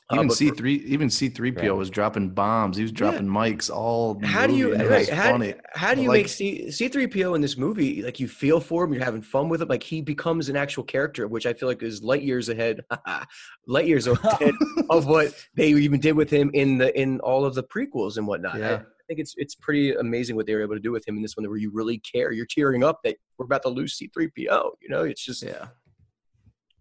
uh, 0.10 0.16
Even 0.16 0.30
C 0.30 0.50
three, 0.52 0.76
even 0.86 1.10
C 1.10 1.30
three 1.30 1.52
PO 1.52 1.76
was 1.76 1.90
dropping 1.90 2.30
bombs. 2.32 2.76
He 2.78 2.84
was 2.84 2.92
dropping 2.92 3.28
mics 3.28 3.70
all. 3.70 4.20
how 4.24 4.48
do 4.48 4.54
you 4.56 4.66
movie, 4.70 4.74
and 4.76 4.84
it 4.84 4.90
right, 4.90 5.10
how, 5.10 5.40
how 5.74 5.94
do 5.94 6.02
you 6.02 6.08
Like- 6.10 6.20
make 6.24 6.28
C 6.30 6.70
C 6.72 6.88
three 6.88 7.08
PO 7.08 7.34
in 7.36 7.42
this 7.42 7.58
movie 7.58 8.02
like 8.04 8.20
you 8.20 8.28
feel 8.28 8.60
for 8.60 8.84
him? 8.84 8.94
You're 8.94 9.04
having 9.04 9.22
fun 9.22 9.48
with 9.50 9.62
him. 9.62 9.68
Like 9.68 9.84
he 9.84 10.02
becomes 10.02 10.50
an 10.50 10.56
actual 10.58 10.84
character, 10.84 11.28
which 11.28 11.46
I 11.46 11.54
feel 11.54 11.70
like 11.70 11.82
is 11.84 12.02
light 12.04 12.24
years 12.24 12.50
ahead, 12.50 12.82
light 13.68 13.88
years 13.88 14.08
ahead 14.08 14.54
of 14.90 15.06
what 15.08 15.34
they 15.56 15.70
even 15.70 16.00
did 16.00 16.14
with 16.16 16.30
him 16.30 16.52
in 16.54 16.78
the 16.78 16.98
in 17.00 17.20
all 17.22 17.46
of 17.46 17.54
the 17.56 17.64
prequels 17.64 18.18
and 18.18 18.26
whatnot. 18.28 18.56
I, 18.56 18.60
Yeah. 18.60 18.76
I 18.84 19.04
think 19.14 19.20
it's 19.20 19.34
it's 19.38 19.56
pretty 19.56 19.94
amazing 19.94 20.38
what 20.38 20.46
they 20.46 20.56
were 20.56 20.62
able 20.62 20.76
to 20.76 20.80
do 20.82 20.92
with 20.94 21.06
him 21.06 21.18
in 21.18 21.22
this 21.22 21.36
one, 21.36 21.46
where 21.50 21.58
you 21.58 21.70
really 21.74 21.98
care. 22.00 22.32
You're 22.32 22.46
tearing 22.46 22.82
up 22.84 23.00
that 23.04 23.18
we're 23.38 23.46
about 23.46 23.62
to 23.64 23.70
lose 23.70 23.96
C 23.96 24.10
three 24.14 24.28
PO. 24.30 24.74
You 24.82 24.90
know, 24.90 25.04
it's 25.04 25.24
just 25.26 25.44
Yeah. 25.44 25.68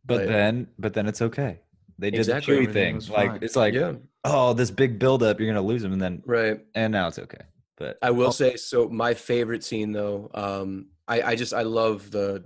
But 0.04 0.26
then, 0.26 0.68
but 0.78 0.94
then 0.94 1.06
it's 1.06 1.22
okay. 1.22 1.60
They 1.98 2.10
did 2.10 2.18
Exactly. 2.18 2.66
the 2.66 2.72
thing. 2.72 3.00
Like 3.10 3.30
fine. 3.30 3.38
it's 3.42 3.56
like, 3.56 3.74
yeah, 3.74 3.92
oh, 4.24 4.54
this 4.54 4.70
big 4.70 4.98
buildup, 4.98 5.38
you're 5.38 5.48
gonna 5.48 5.66
lose 5.66 5.82
them, 5.82 5.92
and 5.92 6.00
then 6.00 6.22
right. 6.24 6.60
and 6.74 6.92
now 6.92 7.08
it's 7.08 7.18
okay. 7.18 7.44
But 7.76 7.98
I 8.02 8.10
will 8.10 8.32
say 8.32 8.56
so. 8.56 8.88
My 8.88 9.14
favorite 9.14 9.64
scene, 9.64 9.92
though, 9.92 10.30
um, 10.34 10.86
I, 11.08 11.22
I 11.22 11.34
just 11.34 11.54
I 11.54 11.62
love 11.62 12.10
the 12.10 12.44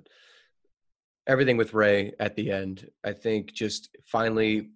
everything 1.26 1.56
with 1.56 1.74
Rey 1.74 2.12
at 2.20 2.36
the 2.36 2.50
end. 2.50 2.88
I 3.04 3.12
think 3.12 3.52
just 3.52 3.96
finally 4.04 4.70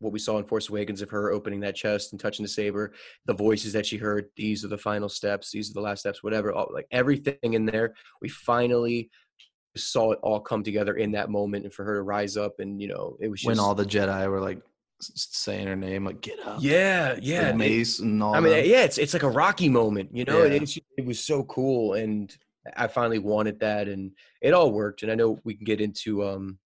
what 0.00 0.12
we 0.12 0.18
saw 0.18 0.38
in 0.38 0.44
Force 0.44 0.68
Awakens 0.68 1.02
of 1.02 1.10
her 1.10 1.32
opening 1.32 1.60
that 1.60 1.74
chest 1.74 2.12
and 2.12 2.20
touching 2.20 2.44
the 2.44 2.48
saber, 2.48 2.92
the 3.26 3.34
voices 3.34 3.72
that 3.72 3.84
she 3.84 3.96
heard. 3.96 4.26
These 4.36 4.64
are 4.64 4.68
the 4.68 4.78
final 4.78 5.08
steps. 5.08 5.50
These 5.50 5.70
are 5.70 5.74
the 5.74 5.80
last 5.80 6.00
steps. 6.00 6.22
Whatever, 6.22 6.52
all, 6.52 6.68
like 6.72 6.86
everything 6.90 7.54
in 7.54 7.66
there. 7.66 7.94
We 8.22 8.28
finally 8.28 9.10
saw 9.76 10.12
it 10.12 10.18
all 10.22 10.40
come 10.40 10.62
together 10.64 10.94
in 10.96 11.12
that 11.12 11.30
moment, 11.30 11.64
and 11.64 11.72
for 11.72 11.84
her 11.84 11.96
to 11.96 12.02
rise 12.02 12.36
up 12.36 12.58
and 12.60 12.80
you 12.80 12.88
know 12.88 13.16
it 13.20 13.28
was 13.28 13.40
just 13.40 13.46
When 13.48 13.58
all 13.60 13.74
the 13.74 13.84
Jedi 13.84 14.28
were 14.30 14.40
like 14.40 14.58
s- 15.00 15.12
s- 15.14 15.28
saying 15.32 15.66
her 15.66 15.76
name, 15.76 16.04
like 16.04 16.20
get 16.20 16.38
up. 16.44 16.58
yeah 16.60 17.16
yeah 17.20 17.42
Like 17.42 17.50
it- 17.50 17.56
Mace 17.56 17.98
and 18.00 18.22
all. 18.22 18.34
I 18.34 18.40
mean, 18.40 18.52
them. 18.52 18.64
yeah, 18.64 18.82
it's 18.84 18.98
it's 18.98 19.12
like 19.14 19.22
a 19.22 19.28
Rocky 19.30 19.68
moment, 19.68 20.10
you 20.12 20.24
know. 20.24 20.42
Yeah. 20.44 20.54
It's, 20.54 20.78
it 20.96 21.04
was 21.06 21.20
so 21.24 21.44
cool, 21.44 21.94
and 21.94 22.34
I 22.76 22.86
finally 22.88 23.18
wanted 23.18 23.60
that, 23.60 23.88
and 23.88 24.10
it 24.42 24.52
all 24.54 24.72
worked. 24.72 25.02
And 25.02 25.12
I 25.12 25.14
know 25.14 25.38
we 25.44 25.54
can 25.54 25.64
get 25.64 25.80
into 25.80 26.24
um, 26.26 26.58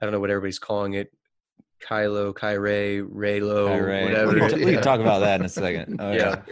I 0.00 0.06
don't 0.06 0.12
know 0.12 0.20
what 0.20 0.30
everybody's 0.30 0.58
calling 0.58 0.94
it, 0.94 1.12
Kylo, 1.86 2.32
Kyray, 2.32 3.02
Reylo, 3.06 3.66
Kyrie. 3.68 4.04
whatever. 4.04 4.32
We, 4.34 4.48
can, 4.48 4.64
we 4.64 4.72
can 4.74 4.82
talk 4.82 5.00
about 5.00 5.20
that 5.20 5.40
in 5.40 5.46
a 5.46 5.48
second. 5.48 6.00
Oh, 6.00 6.12
Yeah. 6.12 6.42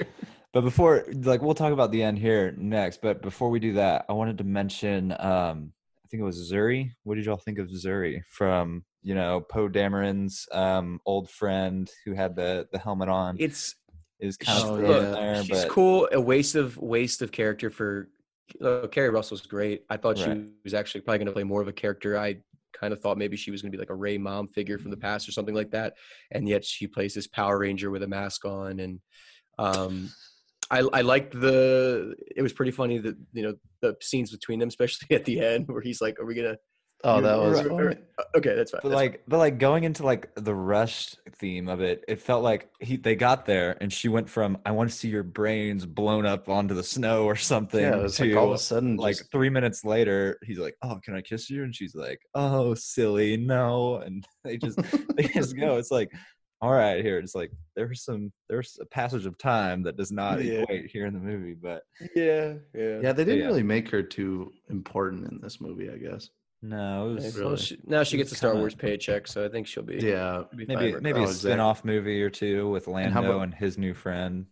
But 0.52 0.62
before, 0.62 1.04
like, 1.12 1.42
we'll 1.42 1.54
talk 1.54 1.72
about 1.72 1.92
the 1.92 2.02
end 2.02 2.18
here 2.18 2.52
next. 2.56 3.00
But 3.00 3.22
before 3.22 3.50
we 3.50 3.60
do 3.60 3.74
that, 3.74 4.04
I 4.08 4.12
wanted 4.14 4.38
to 4.38 4.44
mention, 4.44 5.12
um, 5.12 5.72
I 6.04 6.08
think 6.10 6.20
it 6.20 6.24
was 6.24 6.50
Zorii. 6.52 6.90
What 7.04 7.14
did 7.14 7.24
y'all 7.26 7.36
think 7.36 7.58
of 7.60 7.68
Zorii 7.68 8.22
from, 8.28 8.84
you 9.02 9.14
know, 9.14 9.40
Poe 9.40 9.68
Dameron's 9.68 10.48
um, 10.50 11.00
old 11.06 11.30
friend 11.30 11.88
who 12.04 12.14
had 12.14 12.34
the 12.34 12.66
the 12.72 12.78
helmet 12.78 13.08
on? 13.08 13.36
It's 13.38 13.76
It 14.18 14.26
was 14.26 14.36
kind 14.36 14.58
Oh, 14.64 14.74
of 14.74 14.80
thrown 14.80 14.96
in 14.96 15.02
yeah. 15.04 15.10
there, 15.10 15.44
she's 15.44 15.60
but 15.62 15.68
cool. 15.68 16.08
A 16.10 16.20
waste 16.20 16.56
of 16.56 16.76
waste 16.78 17.22
of 17.22 17.30
character 17.30 17.70
for 17.70 18.08
uh, 18.60 18.88
Keri 18.90 19.10
Russell's 19.10 19.42
great. 19.42 19.84
I 19.88 19.96
thought 19.96 20.18
Right. 20.18 20.36
she 20.36 20.48
was 20.64 20.74
actually 20.74 21.02
probably 21.02 21.18
going 21.18 21.26
to 21.26 21.32
play 21.32 21.44
more 21.44 21.62
of 21.62 21.68
a 21.68 21.72
character. 21.72 22.18
I 22.18 22.38
kind 22.72 22.92
of 22.92 22.98
thought 23.00 23.18
maybe 23.18 23.36
she 23.36 23.52
was 23.52 23.62
going 23.62 23.70
to 23.70 23.76
be 23.76 23.80
like 23.80 23.90
a 23.90 23.94
Rey 23.94 24.18
mom 24.18 24.48
figure 24.48 24.78
from 24.78 24.90
the 24.90 24.96
past 24.96 25.28
or 25.28 25.32
something 25.32 25.54
like 25.54 25.70
that, 25.70 25.94
and 26.32 26.48
yet 26.48 26.64
she 26.64 26.88
plays 26.88 27.14
this 27.14 27.28
Power 27.28 27.58
Ranger 27.60 27.90
with 27.92 28.02
a 28.02 28.08
mask 28.08 28.44
on, 28.44 28.80
and 28.80 29.00
um, 29.58 30.10
I 30.70 30.78
I 30.92 31.00
liked 31.02 31.32
the. 31.38 32.14
It 32.36 32.42
was 32.42 32.52
pretty 32.52 32.72
funny 32.72 32.98
that 32.98 33.16
you 33.32 33.42
know 33.42 33.54
the 33.82 33.96
scenes 34.00 34.30
between 34.30 34.58
them, 34.58 34.68
especially 34.68 35.08
at 35.16 35.24
the 35.24 35.40
end 35.40 35.68
where 35.68 35.82
he's 35.82 36.00
like, 36.00 36.18
"Are 36.20 36.24
we 36.26 36.34
gonna?" 36.34 36.56
oh, 37.04 37.20
that 37.20 37.38
was. 37.38 37.62
Right. 37.64 37.68
funny. 37.68 37.96
Uh, 38.18 38.22
Okay, 38.36 38.54
that's 38.54 38.70
fine. 38.70 38.80
but 38.82 38.90
that's 38.90 39.00
fine. 39.00 39.10
like 39.10 39.22
but 39.26 39.38
like 39.38 39.58
going 39.58 39.84
into 39.84 40.04
like 40.04 40.30
the 40.36 40.54
rushed 40.54 41.18
theme 41.36 41.68
of 41.68 41.80
it 41.80 42.04
it 42.06 42.20
felt 42.20 42.44
like 42.44 42.68
he 42.80 42.96
they 42.96 43.16
got 43.16 43.46
there 43.46 43.76
and 43.80 43.90
she 43.92 44.08
went 44.08 44.28
from 44.28 44.58
i 44.66 44.70
want 44.70 44.90
to 44.90 44.94
see 44.94 45.08
your 45.08 45.22
brains 45.22 45.86
blown 45.86 46.26
up 46.26 46.48
onto 46.50 46.74
the 46.74 46.82
snow 46.82 47.24
or 47.24 47.34
something 47.34 47.80
Yeah, 47.80 47.96
it 47.96 48.02
was 48.02 48.16
to 48.16 48.26
like 48.26 48.36
all 48.36 48.48
of 48.48 48.52
a 48.52 48.58
sudden, 48.58 48.96
like 48.96 49.16
just, 49.16 49.32
three 49.32 49.48
minutes 49.48 49.84
later 49.84 50.38
he's 50.44 50.58
like 50.58 50.76
oh 50.82 51.00
can 51.02 51.14
i 51.14 51.22
kiss 51.22 51.48
you 51.48 51.64
and 51.64 51.74
she's 51.74 51.94
like 51.94 52.20
oh 52.34 52.74
silly 52.74 53.36
no 53.38 53.96
and 53.96 54.26
they 54.44 54.58
just 54.58 54.78
they 55.16 55.24
just 55.24 55.56
go 55.56 55.76
it's 55.78 55.90
like 55.90 56.12
all 56.62 56.72
right 56.72 57.02
here 57.04 57.18
it's 57.18 57.34
like 57.34 57.50
there's 57.74 58.02
some 58.02 58.30
there's 58.48 58.78
a 58.80 58.84
passage 58.86 59.24
of 59.26 59.38
time 59.38 59.82
that 59.82 59.96
does 59.96 60.12
not 60.12 60.42
Yeah. 60.44 60.60
equate 60.60 60.90
here 60.90 61.06
in 61.06 61.14
the 61.14 61.20
movie 61.20 61.54
but 61.54 61.82
yeah, 62.14 62.54
yeah. 62.74 63.00
yeah, 63.02 63.12
they 63.12 63.24
didn't 63.24 63.40
yeah. 63.40 63.46
really 63.46 63.62
make 63.62 63.88
her 63.90 64.02
too 64.02 64.52
important 64.68 65.30
in 65.30 65.40
this 65.40 65.60
movie, 65.60 65.90
I 65.90 65.96
guess. 65.96 66.28
no 66.62 67.12
it 67.12 67.14
was 67.14 67.38
Well, 67.40 67.56
she, 67.56 67.78
now 67.86 68.02
she 68.02 68.16
gets 68.18 68.32
a 68.32 68.34
Star 68.34 68.50
kinda- 68.50 68.60
Wars 68.62 68.74
paycheck, 68.74 69.26
so 69.26 69.44
I 69.44 69.48
think 69.48 69.66
she'll 69.66 69.82
be 69.82 69.96
Yeah, 69.96 70.44
be 70.54 70.66
maybe 70.66 70.92
with 70.92 71.02
maybe 71.02 71.18
Oh, 71.20 71.22
a 71.22 71.26
exactly. 71.26 71.50
spin-off 71.52 71.84
movie 71.84 72.22
or 72.22 72.30
two 72.30 72.68
with 72.70 72.86
And 72.86 72.94
lando 72.94 73.20
about- 73.24 73.42
and 73.44 73.54
his 73.54 73.78
new 73.78 73.94
friend 73.94 74.46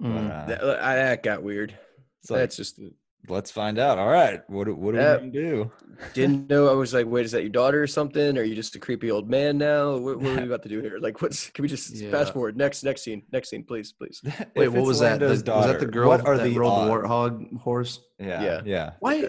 but, 0.00 0.08
Mm. 0.08 0.30
uh, 0.30 0.46
That, 0.46 0.60
that 0.62 1.22
got 1.22 1.42
weird. 1.42 1.78
it's 2.22 2.30
like, 2.30 2.38
That's 2.40 2.56
just 2.56 2.80
let's 3.28 3.50
find 3.50 3.78
out 3.78 3.98
all 3.98 4.08
right 4.08 4.40
what 4.48 4.64
do- 4.64 4.74
what 4.74 4.94
are 4.94 4.98
Yep. 4.98 5.22
we 5.22 5.28
do 5.30 5.70
didn't 6.14 6.48
know. 6.48 6.68
I 6.68 6.72
was 6.72 6.94
like, 6.94 7.06
wait, 7.06 7.26
is 7.26 7.32
that 7.32 7.42
your 7.42 7.50
daughter 7.50 7.82
or 7.82 7.86
something? 7.86 8.38
Are 8.38 8.42
you 8.42 8.54
just 8.54 8.74
a 8.74 8.78
creepy 8.78 9.10
old 9.10 9.28
man 9.28 9.58
now? 9.58 9.96
What, 9.98 10.18
what 10.20 10.30
are 10.32 10.40
we 10.40 10.46
about 10.46 10.62
to 10.62 10.68
do 10.70 10.80
here? 10.80 10.98
Like, 10.98 11.20
what's? 11.20 11.50
Can 11.50 11.62
we 11.62 11.68
just 11.68 11.90
Yeah. 11.94 12.10
fast 12.10 12.32
forward? 12.32 12.56
Next, 12.56 12.82
next 12.84 13.02
scene, 13.02 13.22
next 13.32 13.50
scene, 13.50 13.64
please, 13.64 13.92
please. 13.92 14.22
Wait, 14.56 14.68
what 14.70 14.78
it's 14.78 14.86
was 14.86 15.00
that? 15.00 15.20
The, 15.20 15.26
was 15.28 15.42
that 15.42 15.78
the 15.78 15.84
girl 15.86 16.08
what 16.08 16.24
are 16.26 16.38
that 16.38 16.44
the 16.44 16.58
rode 16.58 16.68
odds? 16.70 16.88
the 16.88 17.08
warthog 17.08 17.60
horse? 17.60 18.00
yeah 18.18 18.42
Yeah. 18.42 18.60
yeah 18.64 18.90
Why? 19.00 19.28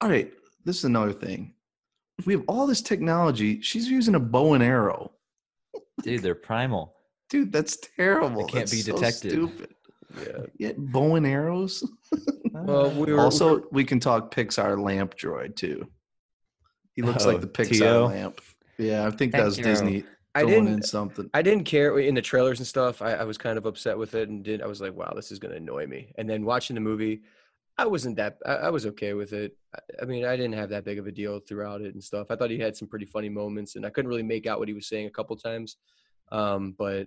All 0.00 0.08
right, 0.10 0.32
this 0.64 0.78
is 0.78 0.84
another 0.84 1.12
thing. 1.12 1.54
We 2.26 2.32
have 2.32 2.42
all 2.48 2.66
this 2.66 2.82
technology. 2.82 3.60
She's 3.62 3.88
using 3.88 4.16
a 4.16 4.20
bow 4.20 4.54
and 4.54 4.62
arrow. 4.62 5.12
dude 6.02 6.22
they're 6.22 6.34
primal 6.34 6.94
Dude, 7.30 7.52
that's 7.52 7.76
terrible. 7.94 8.40
It 8.46 8.48
can't 8.48 8.54
That's 8.60 8.70
be 8.72 8.80
so 8.80 8.94
detected. 8.94 9.32
stupid. 9.32 9.74
Yeah. 10.16 10.46
Yet 10.58 10.76
bow 10.78 11.16
and 11.16 11.26
arrows. 11.26 11.84
Well, 12.50 12.90
we 12.90 13.12
were 13.12 13.20
also, 13.20 13.62
we 13.70 13.84
can 13.84 14.00
talk 14.00 14.34
Pixar 14.34 14.82
lamp 14.82 15.14
droid 15.16 15.54
too. 15.54 15.86
He 16.94 17.02
looks 17.02 17.24
Oh, 17.24 17.28
like 17.28 17.40
the 17.40 17.46
Pixar 17.46 17.78
Tio? 17.78 18.06
lamp. 18.06 18.40
Yeah, 18.78 19.06
I 19.06 19.10
think 19.10 19.32
that 19.32 19.44
was. 19.44 19.56
Disney 19.58 20.04
I 20.34 20.44
didn't. 20.44 20.82
something. 20.82 21.28
I 21.34 21.42
didn't 21.42 21.64
care 21.64 21.98
in 22.00 22.14
the 22.14 22.22
trailers 22.22 22.58
and 22.58 22.66
stuff. 22.66 23.00
I, 23.02 23.12
I 23.12 23.24
was 23.24 23.38
kind 23.38 23.58
of 23.58 23.66
upset 23.66 23.96
with 23.96 24.14
it, 24.14 24.28
and 24.28 24.42
did 24.42 24.62
I 24.62 24.66
was 24.66 24.80
like, 24.80 24.94
wow, 24.94 25.12
this 25.14 25.30
is 25.30 25.38
gonna 25.38 25.56
annoy 25.56 25.86
me. 25.86 26.12
And 26.16 26.28
then 26.28 26.44
watching 26.44 26.74
the 26.74 26.80
movie, 26.80 27.20
I 27.76 27.86
wasn't 27.86 28.16
that. 28.16 28.38
I, 28.46 28.54
I 28.54 28.70
was 28.70 28.86
okay 28.86 29.12
with 29.14 29.32
it. 29.32 29.56
I, 29.76 30.02
I 30.02 30.04
mean, 30.06 30.24
I 30.24 30.34
didn't 30.36 30.54
have 30.54 30.70
that 30.70 30.84
big 30.84 30.98
of 30.98 31.06
a 31.06 31.12
deal 31.12 31.38
throughout 31.40 31.80
it 31.82 31.94
and 31.94 32.02
stuff. 32.02 32.28
I 32.30 32.34
thought 32.36 32.50
he 32.50 32.58
had 32.58 32.76
some 32.76 32.88
pretty 32.88 33.06
funny 33.06 33.28
moments, 33.28 33.76
and 33.76 33.84
I 33.86 33.90
couldn't 33.90 34.08
really 34.08 34.22
make 34.22 34.46
out 34.46 34.58
what 34.58 34.68
he 34.68 34.74
was 34.74 34.86
saying 34.88 35.06
a 35.06 35.10
couple 35.10 35.36
times, 35.36 35.76
um, 36.32 36.74
but 36.78 37.06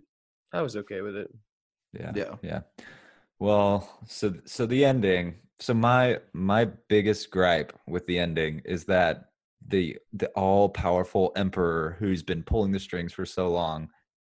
I 0.54 0.62
was 0.62 0.78
okay 0.78 1.02
with 1.02 1.16
it. 1.18 1.30
Yeah. 1.94 2.12
Yeah. 2.16 2.36
Yeah. 2.42 2.62
Well, 3.40 4.00
so 4.08 4.34
so 4.46 4.66
the 4.66 4.86
ending. 4.86 5.36
So 5.60 5.74
my 5.74 6.20
my 6.34 6.66
biggest 6.90 7.30
gripe 7.32 7.74
with 7.88 8.06
the 8.08 8.20
ending 8.20 8.62
is 8.66 8.86
that 8.86 9.26
the 9.68 9.98
the 10.14 10.28
all 10.30 10.70
powerful 10.70 11.32
emperor 11.36 11.96
who's 12.00 12.24
been 12.24 12.44
pulling 12.44 12.72
the 12.72 12.80
strings 12.80 13.14
for 13.14 13.26
so 13.26 13.50
long 13.50 13.90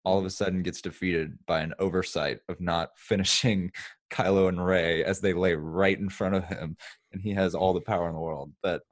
all 0.05 0.17
of 0.17 0.23
a 0.25 0.29
sudden 0.29 0.63
gets 0.63 0.81
defeated 0.81 1.37
by 1.47 1.59
an 1.59 1.73
oversight 1.79 2.39
of 2.47 2.61
not 2.61 2.91
finishing 2.97 3.69
Kylo 4.09 4.47
and 4.47 4.65
Rey 4.65 5.03
as 5.03 5.19
they 5.19 5.33
lay 5.33 5.53
right 5.53 5.99
in 5.99 6.07
front 6.09 6.33
of 6.35 6.45
him 6.45 6.77
and 7.11 7.21
he 7.21 7.31
has 7.33 7.53
all 7.53 7.73
the 7.73 7.81
power 7.81 8.07
in 8.07 8.13
the 8.15 8.21
world. 8.21 8.53
But 8.63 8.83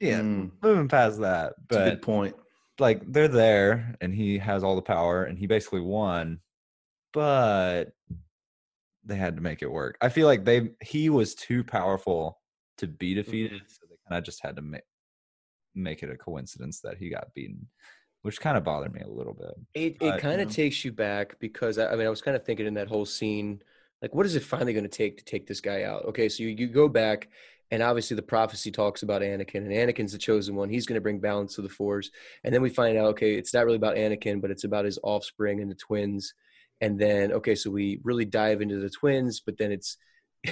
yeah, 0.00 0.20
Mm, 0.20 0.50
moving 0.62 0.88
past 0.88 1.20
that, 1.20 1.54
but 1.68 1.84
good 1.84 2.02
point. 2.02 2.34
like 2.78 3.10
they're 3.10 3.26
there 3.28 3.96
and 4.02 4.12
he 4.14 4.36
has 4.36 4.62
all 4.62 4.76
the 4.76 4.82
power 4.82 5.24
and 5.24 5.38
he 5.38 5.46
basically 5.46 5.80
won 5.80 6.40
but 7.12 7.92
they 9.04 9.16
had 9.16 9.36
to 9.36 9.42
make 9.42 9.62
it 9.62 9.70
work 9.70 9.96
i 10.00 10.08
feel 10.08 10.26
like 10.26 10.44
they 10.44 10.70
he 10.80 11.10
was 11.10 11.34
too 11.34 11.64
powerful 11.64 12.38
to 12.78 12.86
be 12.86 13.14
defeated 13.14 13.62
so 13.66 13.86
they 13.88 13.96
kind 14.08 14.18
of 14.18 14.24
just 14.24 14.42
had 14.42 14.56
to 14.56 14.62
make 14.62 14.82
make 15.74 16.02
it 16.02 16.10
a 16.10 16.16
coincidence 16.16 16.80
that 16.80 16.98
he 16.98 17.08
got 17.08 17.32
beaten 17.34 17.66
which 18.22 18.40
kind 18.40 18.56
of 18.56 18.62
bothered 18.64 18.92
me 18.94 19.00
a 19.00 19.08
little 19.08 19.34
bit 19.34 19.54
It 19.74 19.96
Uh, 20.00 20.14
it 20.16 20.20
kind 20.20 20.40
of 20.40 20.48
yeah. 20.48 20.54
takes 20.54 20.84
you 20.84 20.92
back 20.92 21.38
because 21.40 21.78
I, 21.78 21.92
I 21.92 21.96
mean 21.96 22.06
I 22.06 22.10
was 22.10 22.22
kind 22.22 22.36
of 22.36 22.44
thinking 22.44 22.66
in 22.66 22.74
that 22.74 22.88
whole 22.88 23.04
scene, 23.06 23.62
like 24.00 24.14
what 24.14 24.26
is 24.26 24.36
it 24.36 24.42
finally 24.44 24.72
going 24.72 24.84
to 24.84 24.88
take 24.88 25.18
to 25.18 25.24
take 25.24 25.46
this 25.46 25.60
guy 25.60 25.82
out? 25.82 26.04
Okay, 26.06 26.28
so 26.28 26.42
you, 26.42 26.50
you 26.50 26.68
go 26.68 26.88
back, 26.88 27.28
and 27.70 27.82
obviously 27.82 28.14
the 28.14 28.22
prophecy 28.22 28.70
talks 28.70 29.02
about 29.02 29.22
Anakin, 29.22 29.56
and 29.66 29.72
Anakin's 29.72 30.12
the 30.12 30.18
chosen 30.18 30.54
one. 30.54 30.68
He's 30.68 30.86
going 30.86 30.94
to 30.96 31.00
bring 31.00 31.18
balance 31.18 31.54
to 31.56 31.62
the 31.62 31.68
Force, 31.68 32.10
and 32.44 32.54
then 32.54 32.62
we 32.62 32.70
find 32.70 32.96
out 32.96 33.06
okay, 33.06 33.34
it's 33.34 33.54
not 33.54 33.64
really 33.64 33.76
about 33.76 33.96
Anakin, 33.96 34.40
but 34.40 34.50
it's 34.52 34.64
about 34.64 34.84
his 34.84 34.98
offspring 35.02 35.60
and 35.60 35.70
the 35.70 35.74
twins. 35.74 36.34
And 36.82 36.98
then 36.98 37.32
okay, 37.32 37.54
so 37.54 37.70
we 37.70 38.00
really 38.04 38.26
dive 38.26 38.60
into 38.60 38.78
the 38.80 38.90
twins, 38.90 39.40
but 39.40 39.56
then 39.56 39.72
it's 39.72 39.96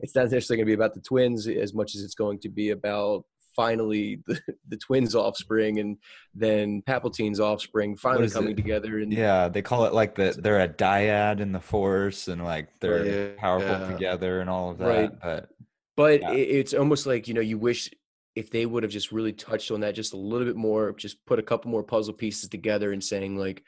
it's 0.00 0.14
not 0.16 0.30
necessarily 0.30 0.56
going 0.58 0.66
to 0.66 0.70
be 0.70 0.80
about 0.82 0.94
the 0.94 1.00
twins 1.00 1.46
as 1.46 1.72
much 1.74 1.94
as 1.94 2.02
it's 2.02 2.14
going 2.16 2.40
to 2.40 2.48
be 2.48 2.70
about 2.70 3.24
finally 3.54 4.20
the, 4.26 4.40
the 4.68 4.76
twins 4.76 5.14
offspring 5.14 5.78
and 5.78 5.96
then 6.34 6.82
Palpatine's 6.82 7.38
offspring 7.38 7.96
finally 7.96 8.28
coming 8.28 8.50
it? 8.50 8.56
together 8.56 8.98
and 8.98 9.12
yeah 9.12 9.48
they 9.48 9.62
call 9.62 9.84
it 9.84 9.94
like 9.94 10.16
the 10.16 10.34
they're 10.36 10.60
a 10.60 10.68
dyad 10.68 11.38
in 11.38 11.52
the 11.52 11.60
force 11.60 12.26
and 12.26 12.42
like 12.42 12.66
oh, 12.68 12.76
they're 12.80 13.28
Right, 13.28 13.36
powerful 13.36 13.68
yeah. 13.78 13.92
together 13.92 14.40
and 14.40 14.50
all 14.50 14.70
of 14.72 14.78
that 14.78 14.86
Right. 14.88 15.10
but 15.22 15.48
but 15.96 16.20
Yeah. 16.22 16.32
it's 16.32 16.74
almost 16.74 17.06
like 17.06 17.28
you 17.28 17.34
know 17.34 17.40
you 17.40 17.56
wish 17.56 17.90
if 18.34 18.50
they 18.50 18.66
would 18.66 18.82
have 18.82 18.90
just 18.90 19.12
really 19.12 19.32
touched 19.32 19.70
on 19.70 19.80
that 19.82 19.94
just 19.94 20.14
a 20.14 20.16
little 20.16 20.48
bit 20.48 20.56
more 20.56 20.90
just 20.94 21.24
put 21.24 21.38
a 21.38 21.42
couple 21.42 21.70
more 21.70 21.84
puzzle 21.84 22.14
pieces 22.14 22.48
together 22.48 22.92
and 22.92 23.04
saying 23.04 23.36
like 23.36 23.62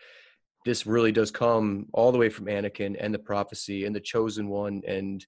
this 0.67 0.85
really 0.85 1.13
does 1.13 1.31
come 1.31 1.87
all 1.95 2.11
the 2.13 2.19
way 2.19 2.29
from 2.29 2.47
Anakin 2.47 2.97
and 3.01 3.15
the 3.15 3.19
prophecy 3.21 3.87
and 3.87 3.95
the 3.97 4.01
chosen 4.01 4.49
one 4.49 4.83
and 4.87 5.25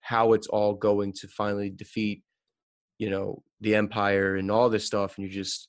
how 0.00 0.32
it's 0.34 0.48
all 0.48 0.74
going 0.74 1.12
to 1.14 1.28
finally 1.28 1.70
defeat 1.70 2.22
you 2.98 3.08
know 3.08 3.42
the 3.62 3.74
empire 3.76 4.36
and 4.36 4.50
all 4.50 4.68
this 4.68 4.84
stuff 4.84 5.16
and 5.16 5.26
you 5.26 5.32
just 5.32 5.68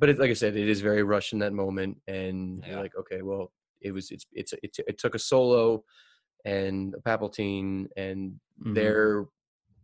but 0.00 0.08
it, 0.08 0.18
like 0.18 0.30
i 0.30 0.34
said 0.34 0.56
it 0.56 0.68
is 0.68 0.80
very 0.80 1.02
rushed 1.02 1.32
in 1.32 1.38
that 1.40 1.52
moment 1.52 1.96
and 2.08 2.62
Yeah. 2.62 2.70
you're 2.72 2.82
like 2.82 2.96
okay 2.98 3.22
well 3.22 3.52
it 3.80 3.92
was 3.92 4.10
it's 4.10 4.26
it's 4.32 4.52
it, 4.62 4.76
it 4.88 4.98
took 4.98 5.14
a 5.14 5.18
solo 5.18 5.84
and 6.44 6.94
a 6.94 7.00
palpatine 7.00 7.86
and 7.96 8.40
Mhm. 8.64 8.74
their 8.74 9.26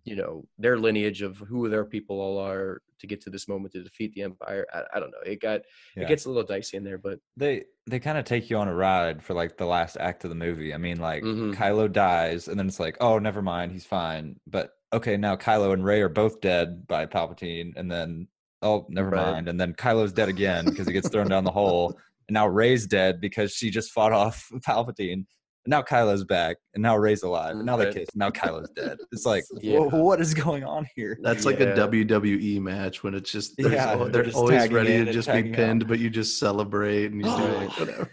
you 0.04 0.14
know 0.16 0.44
their 0.58 0.78
lineage 0.78 1.22
of 1.22 1.38
who 1.38 1.68
their 1.68 1.84
people 1.84 2.20
all 2.20 2.38
are 2.38 2.82
to 2.98 3.06
get 3.06 3.20
to 3.22 3.30
this 3.30 3.48
moment 3.48 3.72
to 3.72 3.82
defeat 3.82 4.12
the 4.14 4.22
empire 4.22 4.66
i, 4.72 4.82
I 4.94 5.00
don't 5.00 5.10
know 5.10 5.18
it 5.24 5.40
got 5.40 5.62
Yeah. 5.96 6.02
it 6.04 6.08
gets 6.08 6.26
a 6.26 6.28
little 6.28 6.42
dicey 6.44 6.76
in 6.76 6.84
there 6.84 6.98
but 6.98 7.18
they 7.36 7.64
they 7.86 7.98
kind 8.00 8.18
of 8.18 8.24
take 8.24 8.50
you 8.50 8.56
on 8.58 8.68
a 8.68 8.74
ride 8.74 9.22
for 9.22 9.34
like 9.34 9.56
the 9.56 9.66
last 9.66 9.96
act 9.98 10.24
of 10.24 10.30
the 10.30 10.34
movie. 10.36 10.72
I 10.72 10.78
mean, 10.78 10.98
like 10.98 11.22
Mhm. 11.22 11.54
Kylo 11.54 11.92
dies, 11.92 12.48
and 12.48 12.58
then 12.58 12.66
it's 12.66 12.80
like, 12.80 12.96
oh, 12.98 13.18
never 13.18 13.42
mind, 13.42 13.72
he's 13.72 13.84
fine. 13.84 14.40
But 14.46 14.70
okay, 14.90 15.18
now 15.18 15.36
Kylo 15.36 15.74
and 15.74 15.84
Rey 15.84 16.00
are 16.00 16.08
both 16.08 16.40
dead 16.40 16.86
by 16.86 17.04
Palpatine, 17.04 17.74
and 17.76 17.90
then 17.92 18.26
oh, 18.62 18.86
never 18.88 19.10
Right. 19.10 19.32
mind, 19.32 19.48
and 19.50 19.60
then 19.60 19.74
Kylo's 19.74 20.14
dead 20.14 20.30
again 20.30 20.64
because 20.64 20.86
he 20.86 20.94
gets 20.94 21.10
thrown 21.10 21.28
down 21.28 21.44
the 21.44 21.50
hole, 21.50 21.88
and 22.28 22.32
now 22.34 22.46
Rey's 22.46 22.86
dead 22.86 23.20
because 23.20 23.52
she 23.52 23.68
just 23.70 23.90
fought 23.92 24.12
off 24.12 24.48
Palpatine. 24.66 25.26
And 25.64 25.70
now 25.70 25.80
Kylo's 25.82 26.24
back, 26.24 26.58
and 26.74 26.82
now 26.82 26.94
Rey's 26.96 27.22
alive, 27.22 27.56
and 27.56 27.64
now 27.64 27.76
they 27.78 27.86
Right. 27.86 27.94
kiss. 27.94 28.08
Now 28.14 28.30
Kylo's 28.30 28.68
dead. 28.70 28.98
It's 29.12 29.24
like, 29.24 29.44
Yeah. 29.62 29.78
wha- 29.78 29.98
what 29.98 30.20
is 30.20 30.34
going 30.34 30.62
on 30.62 30.86
here? 30.94 31.18
That's 31.22 31.46
like 31.46 31.58
Yeah. 31.58 31.68
a 31.72 31.74
WWE 31.74 32.60
match 32.60 33.02
when 33.02 33.14
it's 33.14 33.32
just 33.32 33.56
there's 33.56 33.72
Yeah, 33.72 33.92
al- 33.92 33.98
they're 34.00 34.08
they're, 34.10 34.22
just 34.24 34.36
always 34.36 34.70
ready 34.70 35.02
to 35.04 35.10
just 35.12 35.26
be 35.28 35.32
tagging 35.32 35.52
out. 35.52 35.56
pinned, 35.56 35.88
but 35.88 35.98
you 36.00 36.10
just 36.10 36.38
celebrate 36.38 37.12
and 37.12 37.16
you 37.16 37.22
do 37.24 37.30
Right. 37.30 37.70
whatever. 37.78 38.10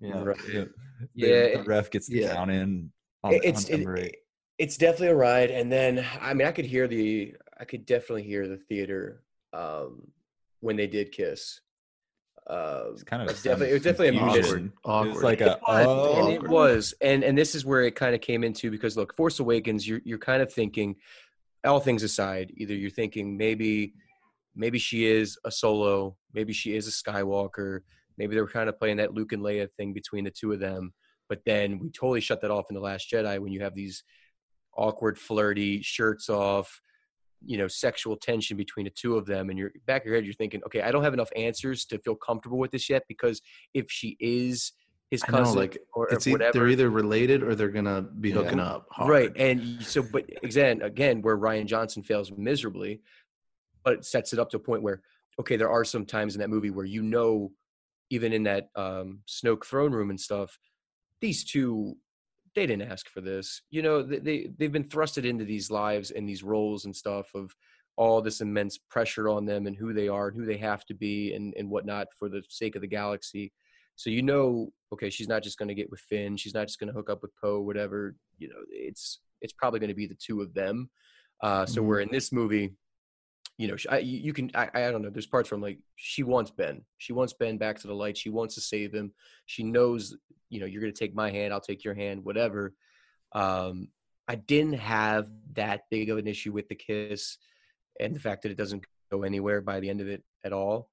Yeah, 0.00 0.22
Right. 0.22 0.36
yeah. 0.52 0.64
Yeah, 1.14 1.56
the 1.58 1.64
ref 1.66 1.90
gets 1.90 2.08
the 2.08 2.18
yeah. 2.20 2.34
count 2.34 2.50
in. 2.50 2.92
On, 3.24 3.32
it's 3.34 3.70
on 3.70 3.80
it, 3.80 3.98
it- 3.98 4.16
it's 4.58 4.76
definitely 4.76 5.08
a 5.08 5.14
ride 5.14 5.50
and 5.50 5.72
then 5.72 6.04
i 6.20 6.34
mean 6.34 6.46
i 6.46 6.52
could 6.52 6.66
hear 6.66 6.86
the 6.86 7.34
i 7.58 7.64
could 7.64 7.84
definitely 7.86 8.22
hear 8.22 8.46
the 8.46 8.58
theater 8.58 9.22
um 9.54 10.02
when 10.60 10.76
they 10.76 10.86
did 10.86 11.12
kiss 11.12 11.60
um 12.50 12.92
It's 12.92 13.02
kind 13.04 13.22
of 13.22 13.28
it's 13.30 13.42
definitely 13.42 13.70
it 13.70 13.74
was 13.74 13.82
definitely 13.82 14.16
a 14.16 14.20
confusion. 14.20 14.72
awkward. 14.84 15.06
It 15.08 15.14
was 15.14 15.16
awkward. 15.16 15.24
like 15.24 15.40
a 15.40 15.58
was, 15.68 15.86
oh, 15.86 16.20
and 16.20 16.32
it 16.32 16.36
awkward. 16.38 16.50
was 16.50 16.94
and 17.00 17.24
and 17.24 17.38
this 17.38 17.54
is 17.54 17.64
where 17.64 17.82
it 17.82 17.94
kind 17.94 18.14
of 18.14 18.20
came 18.20 18.42
into 18.44 18.70
because 18.70 18.96
look 18.96 19.14
force 19.16 19.38
awakens 19.40 19.86
you're 19.88 20.00
you're 20.04 20.18
kind 20.18 20.42
of 20.42 20.52
thinking 20.52 20.96
all 21.64 21.80
things 21.80 22.02
aside 22.02 22.52
either 22.56 22.74
you're 22.74 22.90
thinking 22.90 23.36
maybe 23.36 23.94
maybe 24.56 24.78
she 24.78 25.06
is 25.06 25.38
a 25.44 25.50
solo 25.50 26.16
maybe 26.34 26.52
she 26.52 26.74
is 26.74 26.88
a 26.88 26.90
skywalker 26.90 27.80
maybe 28.18 28.34
they 28.34 28.40
were 28.40 28.48
kind 28.48 28.68
of 28.68 28.78
playing 28.78 28.96
that 28.96 29.14
luke 29.14 29.32
and 29.32 29.42
leia 29.42 29.68
thing 29.76 29.92
between 29.92 30.24
the 30.24 30.30
two 30.30 30.52
of 30.52 30.58
them 30.60 30.92
but 31.28 31.40
then 31.46 31.78
we 31.78 31.88
totally 31.90 32.20
shut 32.20 32.40
that 32.40 32.50
off 32.50 32.64
in 32.70 32.74
the 32.74 32.80
last 32.80 33.10
jedi 33.12 33.38
when 33.38 33.52
you 33.52 33.60
have 33.62 33.74
these 33.74 34.02
awkward 34.76 35.18
flirty 35.18 35.82
shirts 35.82 36.28
off 36.30 36.80
you 37.44 37.56
know 37.58 37.66
sexual 37.68 38.16
tension 38.16 38.56
between 38.56 38.84
the 38.84 38.90
two 38.90 39.16
of 39.16 39.26
them 39.26 39.48
and 39.50 39.58
you're 39.58 39.72
back 39.86 40.02
of 40.02 40.06
your 40.06 40.14
head 40.14 40.24
you're 40.24 40.34
thinking 40.34 40.60
okay 40.64 40.82
i 40.82 40.90
don't 40.92 41.02
have 41.02 41.14
enough 41.14 41.30
answers 41.36 41.84
to 41.84 41.98
feel 42.00 42.14
comfortable 42.14 42.58
with 42.58 42.70
this 42.70 42.88
yet 42.90 43.02
because 43.08 43.40
if 43.74 43.86
she 43.90 44.16
is 44.20 44.72
his 45.10 45.22
I 45.26 45.32
know, 45.32 45.38
cousin 45.38 45.56
like 45.58 45.78
or, 45.94 46.06
or 46.08 46.14
it's 46.14 46.26
e- 46.26 46.36
they're 46.52 46.68
either 46.68 46.90
related 46.90 47.42
or 47.42 47.54
they're 47.54 47.68
gonna 47.70 48.02
be 48.02 48.28
Yeah. 48.28 48.36
hooking 48.36 48.60
up. 48.60 48.86
Hard. 48.90 49.10
right 49.10 49.32
and 49.36 49.82
so 49.84 50.02
but 50.02 50.24
again 50.42 50.82
again 50.82 51.22
where 51.22 51.36
rian 51.38 51.66
johnson 51.66 52.02
fails 52.02 52.30
miserably 52.36 53.00
but 53.84 53.94
it 53.94 54.04
sets 54.04 54.32
it 54.32 54.38
up 54.38 54.50
to 54.50 54.56
a 54.58 54.60
point 54.60 54.82
where 54.82 55.00
okay 55.38 55.56
there 55.56 55.70
are 55.70 55.84
some 55.84 56.04
times 56.04 56.34
in 56.34 56.40
that 56.40 56.50
movie 56.50 56.70
where 56.70 56.84
you 56.86 57.02
know 57.02 57.50
even 58.10 58.32
in 58.32 58.42
that 58.44 58.68
um 58.76 59.20
snoke 59.28 59.64
throne 59.64 59.92
room 59.92 60.10
and 60.10 60.20
stuff 60.20 60.58
these 61.20 61.44
two 61.44 61.96
they 62.54 62.66
didn't 62.66 62.90
ask 62.90 63.08
for 63.08 63.20
this 63.20 63.62
you 63.70 63.82
know 63.82 64.02
they, 64.02 64.18
they 64.18 64.48
they've 64.58 64.72
been 64.72 64.88
thrusted 64.88 65.24
into 65.24 65.44
these 65.44 65.70
lives 65.70 66.10
and 66.10 66.28
these 66.28 66.42
roles 66.42 66.84
and 66.84 66.94
stuff 66.94 67.28
of 67.34 67.54
all 67.96 68.22
this 68.22 68.40
immense 68.40 68.78
pressure 68.78 69.28
on 69.28 69.44
them 69.44 69.66
and 69.66 69.76
who 69.76 69.92
they 69.92 70.08
are 70.08 70.28
and 70.28 70.36
who 70.36 70.46
they 70.46 70.56
have 70.56 70.84
to 70.86 70.94
be 70.94 71.34
and 71.34 71.54
and 71.56 71.68
whatnot 71.68 72.06
for 72.18 72.28
the 72.28 72.42
sake 72.48 72.74
of 72.74 72.80
the 72.82 72.86
galaxy 72.88 73.52
so 73.96 74.10
you 74.10 74.22
know 74.22 74.72
okay 74.92 75.10
she's 75.10 75.28
not 75.28 75.42
just 75.42 75.58
going 75.58 75.68
to 75.68 75.74
get 75.74 75.90
with 75.90 76.00
finn 76.00 76.36
she's 76.36 76.54
not 76.54 76.66
just 76.66 76.78
going 76.78 76.88
to 76.88 76.94
hook 76.94 77.10
up 77.10 77.22
with 77.22 77.32
poe 77.36 77.60
whatever 77.60 78.14
you 78.38 78.48
know 78.48 78.60
it's 78.70 79.20
it's 79.42 79.52
probably 79.52 79.80
going 79.80 79.88
to 79.88 79.94
be 79.94 80.06
the 80.06 80.14
two 80.14 80.40
of 80.40 80.52
them 80.54 80.88
uh 81.42 81.66
so 81.66 81.80
Mhm. 81.80 81.86
where 81.86 82.00
in 82.00 82.10
this 82.10 82.32
movie 82.32 82.72
you 83.60 83.68
know, 83.68 83.76
I, 83.90 83.98
you 83.98 84.32
can, 84.32 84.50
I, 84.54 84.70
I 84.72 84.90
don't 84.90 85.02
know. 85.02 85.10
There's 85.10 85.26
parts 85.26 85.50
where 85.50 85.56
I'm 85.56 85.62
like, 85.62 85.80
she 85.94 86.22
wants 86.22 86.50
Ben. 86.50 86.80
She 86.96 87.12
wants 87.12 87.34
Ben 87.34 87.58
back 87.58 87.78
to 87.80 87.86
the 87.88 87.94
light. 87.94 88.16
She 88.16 88.30
wants 88.30 88.54
to 88.54 88.62
save 88.62 88.90
him. 88.90 89.12
She 89.44 89.62
knows, 89.62 90.16
you 90.48 90.60
know, 90.60 90.64
you're 90.64 90.80
going 90.80 90.94
to 90.94 90.98
take 90.98 91.14
my 91.14 91.30
hand. 91.30 91.52
I'll 91.52 91.60
take 91.60 91.84
your 91.84 91.92
hand, 91.92 92.24
whatever. 92.24 92.72
Um, 93.32 93.88
I 94.26 94.36
didn't 94.36 94.78
have 94.78 95.26
that 95.56 95.82
big 95.90 96.08
of 96.08 96.16
an 96.16 96.26
issue 96.26 96.52
with 96.52 96.70
the 96.70 96.74
kiss 96.74 97.36
and 98.00 98.16
the 98.16 98.20
fact 98.20 98.44
that 98.44 98.50
it 98.50 98.56
doesn't 98.56 98.82
go 99.12 99.24
anywhere 99.24 99.60
by 99.60 99.78
the 99.78 99.90
end 99.90 100.00
of 100.00 100.08
it 100.08 100.22
at 100.42 100.54
all. 100.54 100.88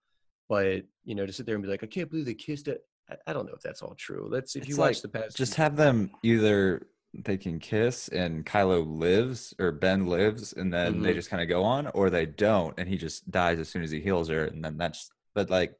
But, 0.49 0.83
you 1.05 1.15
know, 1.15 1.25
to 1.25 1.31
sit 1.31 1.45
there 1.45 1.55
and 1.55 1.63
be 1.63 1.69
like, 1.69 1.83
I 1.85 1.87
can't 1.87 2.09
believe 2.09 2.25
they 2.25 2.33
kissed 2.33 2.67
it. 2.67 2.81
I, 3.09 3.15
I 3.27 3.31
don't 3.31 3.45
know 3.45 3.55
if 3.55 3.61
that's 3.61 3.81
all 3.81 3.95
true. 3.95 4.27
Let's, 4.29 4.57
if 4.57 4.63
It's 4.63 4.71
you 4.71 4.75
like, 4.75 4.89
watch 4.89 5.01
the 5.01 5.07
past, 5.07 5.37
just 5.37 5.55
have 5.55 5.77
them 5.77 6.11
either 6.21 6.87
they 7.13 7.37
can 7.37 7.59
kiss 7.59 8.09
and 8.09 8.45
Kylo 8.45 8.85
lives 8.85 9.53
or 9.59 9.71
Ben 9.71 10.05
lives 10.07 10.53
and 10.53 10.71
then 10.73 11.01
they 11.01 11.11
Mhm. 11.11 11.15
just 11.15 11.29
kind 11.29 11.41
of 11.41 11.49
go 11.49 11.63
on 11.63 11.87
or 11.87 12.09
they 12.09 12.25
don't 12.25 12.73
and 12.77 12.87
he 12.87 12.97
just 12.97 13.29
dies 13.31 13.59
as 13.59 13.69
soon 13.69 13.81
as 13.81 13.91
he 13.91 13.99
heals 14.01 14.27
her 14.29 14.45
and 14.45 14.63
then 14.63 14.77
that's 14.77 15.09
but 15.33 15.49
like 15.49 15.73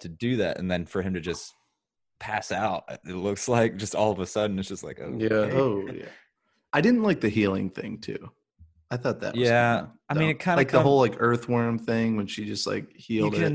to 0.00 0.08
do 0.08 0.36
that 0.36 0.58
and 0.58 0.70
then 0.70 0.86
for 0.86 1.02
him 1.02 1.12
to 1.14 1.20
just 1.20 1.52
pass 2.20 2.50
out 2.52 2.84
it 2.88 3.14
looks 3.14 3.48
like 3.48 3.76
just 3.76 3.94
all 3.94 4.10
of 4.12 4.20
a 4.20 4.26
sudden 4.26 4.58
it's 4.58 4.68
just 4.68 4.84
like 4.84 4.98
Yeah. 4.98 5.28
oh 5.52 5.86
yeah. 5.92 6.06
I 6.72 6.80
didn't 6.80 7.02
like 7.02 7.20
the 7.20 7.28
healing 7.28 7.70
thing 7.70 7.98
too. 8.00 8.30
I 8.90 8.96
thought 8.96 9.20
that 9.20 9.34
was 9.36 9.48
Yeah, 9.48 9.86
I 10.08 10.14
mean, 10.14 10.30
it 10.30 10.38
kinda 10.38 10.56
like 10.56 10.68
come- 10.68 10.78
the 10.78 10.82
whole 10.82 10.98
like 10.98 11.16
earthworm 11.18 11.78
thing 11.78 12.16
when 12.16 12.26
she 12.26 12.44
just 12.46 12.66
like 12.66 12.86
you 13.08 13.28
healed 13.30 13.34
it. 13.34 13.52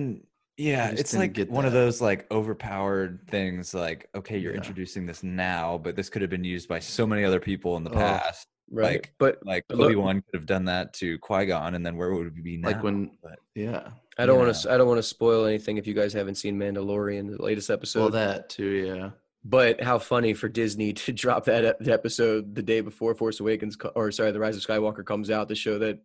Can 0.60 0.68
Yeah, 0.68 0.90
it's 0.92 1.16
like 1.16 1.34
get 1.34 1.50
one 1.50 1.66
of 1.66 1.74
those 1.74 2.02
like 2.02 2.30
overpowered 2.32 3.28
things. 3.30 3.74
Like, 3.74 4.10
okay, 4.16 4.38
you're 4.38 4.52
Yeah. 4.52 4.58
introducing 4.58 5.06
this 5.06 5.24
now, 5.24 5.78
but 5.78 5.96
this 5.96 6.10
could 6.10 6.22
have 6.22 6.30
been 6.32 6.44
used 6.44 6.68
by 6.68 6.80
so 6.80 7.08
many 7.08 7.24
other 7.24 7.40
people 7.40 7.78
in 7.78 7.84
the 7.84 7.92
Oh, 7.92 7.96
past. 7.96 8.48
right. 8.72 8.84
Like- 9.02 9.14
but 9.20 9.40
Like 9.46 9.66
But 9.68 9.78
look- 9.78 9.88
Obi 9.88 9.96
Wan 9.96 10.16
could 10.22 10.34
have 10.40 10.46
done 10.46 10.66
that 10.66 10.94
to 10.96 11.18
Qui 11.20 11.46
Gon, 11.48 11.76
and 11.76 11.86
then 11.86 11.96
where 11.98 12.14
would 12.14 12.36
we 12.36 12.42
be 12.42 12.58
now? 12.58 12.68
Like 12.70 12.84
when, 12.84 13.12
But- 13.24 13.40
yeah. 13.56 13.92
I 14.18 14.26
don't 14.26 14.38
you 14.40 14.46
want 14.46 14.56
to. 14.56 14.72
I 14.72 14.78
don't 14.78 14.88
want 14.88 14.98
to 15.00 15.04
spoil 15.04 15.46
anything 15.46 15.78
if 15.78 15.88
you 15.88 15.94
guys 15.94 16.12
haven't 16.12 16.36
seen 16.36 16.60
Mandalorian, 16.60 17.38
the 17.38 17.42
latest 17.42 17.70
episode. 17.70 18.00
well, 18.02 18.10
that 18.10 18.50
too. 18.50 18.66
Yeah. 18.86 19.12
But 19.46 19.82
how 19.82 19.98
funny 20.00 20.34
for 20.34 20.50
Disney 20.50 20.92
to 21.06 21.14
drop 21.14 21.46
that 21.46 21.88
episode 21.88 22.54
the 22.54 22.62
day 22.62 22.82
before 22.82 23.16
Force 23.16 23.40
Awakens, 23.40 23.78
or 23.96 24.12
sorry, 24.12 24.34
the 24.34 24.40
Rise 24.40 24.58
of 24.58 24.64
Skywalker 24.64 25.06
comes 25.06 25.30
out 25.32 25.48
to 25.48 25.56
show 25.56 25.80
that 25.80 26.00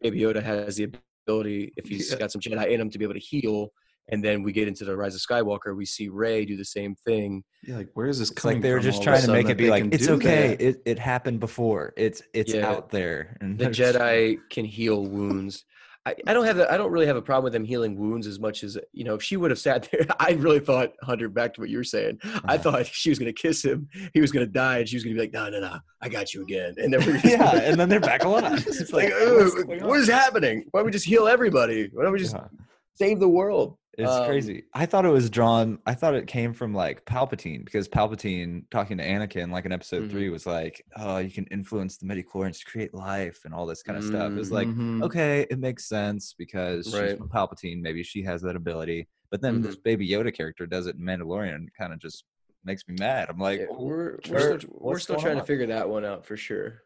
Baby 0.00 0.20
Yoda 0.20 0.42
has 0.42 0.76
the 0.76 0.90
ability, 1.26 1.72
if 1.76 1.86
he's 1.88 2.10
Yeah. 2.10 2.18
got 2.18 2.32
some 2.32 2.40
Jedi 2.40 2.70
in 2.70 2.80
him, 2.80 2.90
to 2.90 2.98
be 2.98 3.04
able 3.04 3.14
to 3.14 3.20
heal. 3.20 3.72
And 4.10 4.22
then 4.22 4.42
we 4.42 4.52
get 4.52 4.66
into 4.66 4.84
the 4.84 4.96
Rise 4.96 5.14
of 5.14 5.20
Skywalker, 5.20 5.76
we 5.76 5.86
see 5.86 6.08
Rey 6.08 6.44
do 6.44 6.56
the 6.56 6.64
same 6.64 6.96
thing. 7.06 7.44
Yeah. 7.62 7.76
Like, 7.76 7.90
where 7.94 8.08
is 8.08 8.18
this 8.18 8.30
It's 8.30 8.40
coming 8.40 8.56
like 8.56 8.62
they 8.62 8.72
were 8.72 8.80
just 8.80 8.96
all 8.98 9.02
of 9.02 9.14
a 9.14 9.22
trying 9.22 9.26
to 9.26 9.32
make 9.32 9.48
it 9.48 9.56
be 9.56 9.70
like 9.70 9.84
it's 9.92 10.08
okay. 10.08 10.48
that? 10.48 10.60
It 10.60 10.82
it 10.84 10.98
happened 10.98 11.38
before. 11.40 11.92
It's 11.96 12.20
it's 12.34 12.52
Yeah. 12.52 12.68
out 12.68 12.90
there. 12.90 13.36
And 13.40 13.58
The 13.58 13.66
Jedi 13.66 14.38
can 14.50 14.64
heal 14.64 15.06
wounds. 15.06 15.64
I, 16.04 16.16
I 16.26 16.34
don't 16.34 16.44
have 16.46 16.56
the, 16.56 16.72
I 16.72 16.76
don't 16.76 16.90
really 16.90 17.06
have 17.06 17.16
a 17.16 17.22
problem 17.22 17.44
with 17.44 17.52
them 17.52 17.64
healing 17.64 17.96
wounds 17.96 18.26
as 18.26 18.40
much 18.40 18.64
as 18.64 18.76
you 18.92 19.04
know. 19.04 19.14
If 19.14 19.22
she 19.22 19.36
would 19.36 19.52
have 19.52 19.58
sat 19.60 19.88
there, 19.92 20.04
I 20.18 20.32
really 20.32 20.58
thought 20.58 20.92
Hunter. 21.02 21.28
Back 21.28 21.54
to 21.54 21.60
what 21.60 21.70
you 21.70 21.76
were 21.76 21.84
saying, 21.84 22.18
I 22.24 22.28
Uh-huh. 22.54 22.58
thought 22.58 22.86
she 22.92 23.10
was 23.10 23.18
gonna 23.20 23.32
kiss 23.32 23.64
him. 23.64 23.88
He 24.12 24.20
was 24.20 24.32
gonna 24.32 24.46
die, 24.46 24.78
and 24.78 24.88
she 24.88 24.96
was 24.96 25.04
gonna 25.04 25.14
be 25.14 25.20
like, 25.20 25.32
"No, 25.32 25.48
no, 25.48 25.60
no, 25.60 25.78
I 26.00 26.08
got 26.08 26.34
you 26.34 26.42
again." 26.42 26.74
And 26.76 26.92
then 26.92 27.20
yeah, 27.24 27.54
and 27.60 27.78
then 27.78 27.88
they're 27.88 28.00
back 28.00 28.24
alive. 28.24 28.64
it's 28.66 28.92
like, 28.92 29.10
what's 29.10 29.54
"Ugh, 29.56 29.66
going 29.68 29.84
what 29.84 30.00
is 30.00 30.08
happening? 30.08 30.64
Why 30.72 30.80
don't 30.80 30.86
we 30.86 30.92
just 30.92 31.06
heal 31.06 31.28
everybody? 31.28 31.88
Why 31.92 32.02
don't 32.02 32.12
we 32.12 32.18
just 32.18 32.34
Yeah. 32.34 32.48
save 32.96 33.20
the 33.20 33.28
world? 33.28 33.76
It's 33.98 34.10
Um, 34.10 34.24
crazy. 34.26 34.64
I 34.72 34.86
thought 34.86 35.04
it 35.04 35.10
was 35.10 35.28
drawn. 35.28 35.78
I 35.84 35.92
thought 35.94 36.14
it 36.14 36.26
came 36.26 36.54
from 36.54 36.72
like 36.74 37.04
Palpatine 37.04 37.62
because 37.64 37.88
Palpatine 37.88 38.64
talking 38.70 38.96
to 38.96 39.04
Anakin, 39.06 39.50
like 39.52 39.66
in 39.66 39.72
Episode 39.72 40.04
Mhm. 40.04 40.10
Three, 40.10 40.30
was 40.30 40.46
like, 40.46 40.82
"Oh, 40.96 41.18
you 41.18 41.30
can 41.30 41.44
influence 41.48 41.98
the 41.98 42.06
midichlorians 42.06 42.58
to 42.60 42.64
create 42.64 42.94
life 42.94 43.40
and 43.44 43.52
all 43.52 43.66
this 43.66 43.82
kind 43.82 43.98
of 43.98 44.04
stuff." 44.04 44.32
It 44.32 44.38
was 44.38 44.50
like, 44.50 44.68
Mhm. 44.68 45.02
okay, 45.02 45.46
it 45.50 45.58
makes 45.58 45.84
sense 45.88 46.34
because 46.38 46.86
she's 46.86 47.18
from 47.18 47.28
Palpatine. 47.28 47.80
Maybe 47.82 48.02
she 48.02 48.22
has 48.22 48.40
that 48.42 48.56
ability. 48.56 49.08
But 49.30 49.42
then 49.42 49.60
this 49.62 49.76
Baby 49.76 50.08
Yoda 50.08 50.32
character 50.34 50.66
does 50.66 50.86
it 50.86 50.96
in 50.96 51.02
Mandalorian, 51.02 51.66
kind 51.78 51.92
of 51.92 51.98
just 51.98 52.24
makes 52.64 52.86
me 52.88 52.94
mad. 52.98 53.28
I'm 53.28 53.38
like, 53.38 53.60
Yeah, 53.60 53.66
"Oh, 53.70 53.82
we're 53.84 54.18
we're 54.30 54.58
still, 54.58 54.70
we're 54.80 54.98
still 55.00 55.16
trying 55.16 55.36
to 55.38 55.44
figure 55.44 55.66
that 55.66 55.88
one 55.88 56.04
out 56.06 56.24
for 56.24 56.36
sure. 56.36 56.82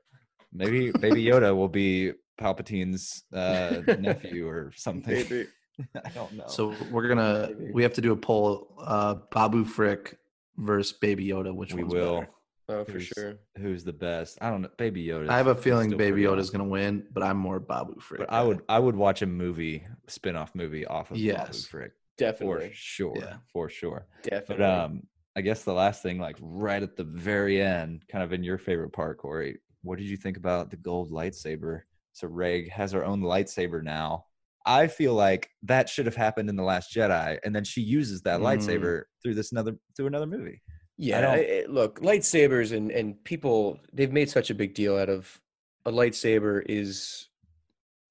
maybe 0.53 0.91
Baby 0.91 1.23
Yoda 1.25 1.55
will 1.55 1.69
be 1.69 2.15
Palpatine's 2.41 3.25
uh, 3.33 3.83
nephew 3.99 4.49
or 4.49 4.73
something. 4.77 5.13
Maybe. 5.15 5.47
I 6.05 6.09
don't 6.11 6.33
know. 6.35 6.45
So 6.47 6.75
we're 6.91 7.09
gonna 7.09 7.51
Maybe. 7.59 7.73
we 7.73 7.83
have 7.83 7.93
to 7.95 8.01
do 8.01 8.13
a 8.13 8.17
poll. 8.17 8.75
Uh, 8.79 9.17
Babu 9.33 9.65
Frick 9.65 10.19
versus 10.57 10.93
Baby 10.93 11.27
Yoda. 11.29 11.55
Which 11.55 11.75
we 11.75 11.83
one's 11.83 11.95
will. 11.95 12.15
better? 12.21 12.31
Oh, 12.69 12.85
for 12.85 12.93
Who's- 12.93 13.05
sure. 13.07 13.35
Who's 13.59 13.85
the 13.85 13.93
best? 13.93 14.39
I 14.41 14.51
don't 14.51 14.63
know. 14.63 14.71
Baby 14.77 15.07
Yoda. 15.07 15.29
I 15.29 15.37
have 15.37 15.47
a 15.47 15.55
feeling 15.55 15.91
Baby 15.91 16.13
pretty 16.13 16.23
Yoda's 16.27 16.49
awesome. 16.49 16.59
gonna 16.61 16.71
win, 16.71 17.07
but 17.13 17.23
I'm 17.23 17.37
more 17.37 17.61
Babu 17.61 18.01
Frick. 18.01 18.21
But 18.21 18.33
I 18.33 18.43
would 18.43 18.63
I 18.69 18.79
would 18.79 18.97
watch 18.97 19.23
a 19.23 19.27
movie 19.27 19.87
spin-off 20.09 20.55
movie 20.55 20.87
off 20.87 21.11
of 21.11 21.17
Babu 21.17 21.53
Frick. 21.53 21.93
Definitely. 22.19 22.71
for 22.71 22.75
sure. 22.75 23.15
Yeah. 23.17 23.37
For 23.53 23.69
sure. 23.69 24.07
Definitely. 24.23 24.57
But 24.57 24.63
um 24.65 25.03
I 25.37 25.43
guess 25.43 25.65
the 25.65 25.75
last 25.75 26.03
thing, 26.03 26.19
like 26.19 26.37
right 26.41 26.83
at 26.83 26.97
the 26.97 27.05
very 27.05 27.61
end, 27.61 28.05
kind 28.09 28.25
of 28.25 28.33
in 28.33 28.43
your 28.43 28.57
favorite 28.57 28.93
part, 28.95 29.19
Corey, 29.19 29.59
what 29.83 29.99
did 29.99 30.07
you 30.09 30.17
think 30.17 30.39
about 30.39 30.71
the 30.71 30.77
gold 30.79 31.11
lightsaber? 31.13 31.83
So 32.15 32.27
Rey 32.27 32.69
has 32.71 32.93
her 32.93 33.05
own 33.05 33.21
lightsaber 33.21 33.83
now. 33.83 34.25
I 34.67 34.89
feel 34.89 35.15
like 35.15 35.49
that 35.63 35.89
should 35.89 36.07
have 36.07 36.17
happened 36.17 36.49
in 36.49 36.57
the 36.57 36.63
Last 36.65 36.93
Jedi, 36.93 37.39
and 37.45 37.55
then 37.55 37.65
she 37.65 37.81
uses 37.81 38.23
that 38.23 38.41
Mm. 38.41 38.45
lightsaber 38.45 39.03
through 39.23 39.35
this 39.35 39.53
another 39.53 39.77
through 39.97 40.07
another 40.09 40.27
movie. 40.27 40.61
Yeah, 40.99 41.21
don't- 41.21 41.31
I- 41.31 41.59
I- 41.61 41.67
look, 41.69 42.01
lightsabers 42.01 42.73
and 42.77 42.91
and 42.91 43.23
people 43.25 43.79
they've 43.93 44.13
made 44.13 44.29
such 44.31 44.51
a 44.51 44.55
big 44.55 44.75
deal 44.75 44.97
out 44.97 45.09
of 45.09 45.41
a 45.85 45.93
lightsaber 45.93 46.63
is 46.69 47.29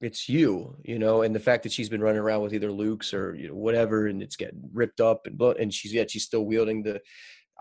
it's 0.02 0.30
you, 0.30 0.76
you 0.84 1.00
know, 1.00 1.22
and 1.24 1.34
the 1.34 1.40
fact 1.40 1.64
that 1.64 1.72
she's 1.72 1.90
been 1.90 2.02
running 2.02 2.22
around 2.22 2.42
with 2.42 2.54
either 2.54 2.72
Luke's 2.72 3.14
or 3.14 3.36
you 3.36 3.48
know 3.50 3.56
whatever, 3.56 4.08
and 4.08 4.22
it's 4.22 4.36
getting 4.36 4.70
ripped 4.74 5.02
up 5.02 5.26
and 5.28 5.42
and 5.60 5.74
she's 5.74 5.94
yet 5.94 6.10
she's 6.12 6.24
still 6.24 6.46
wielding 6.46 6.84
the. 6.84 7.02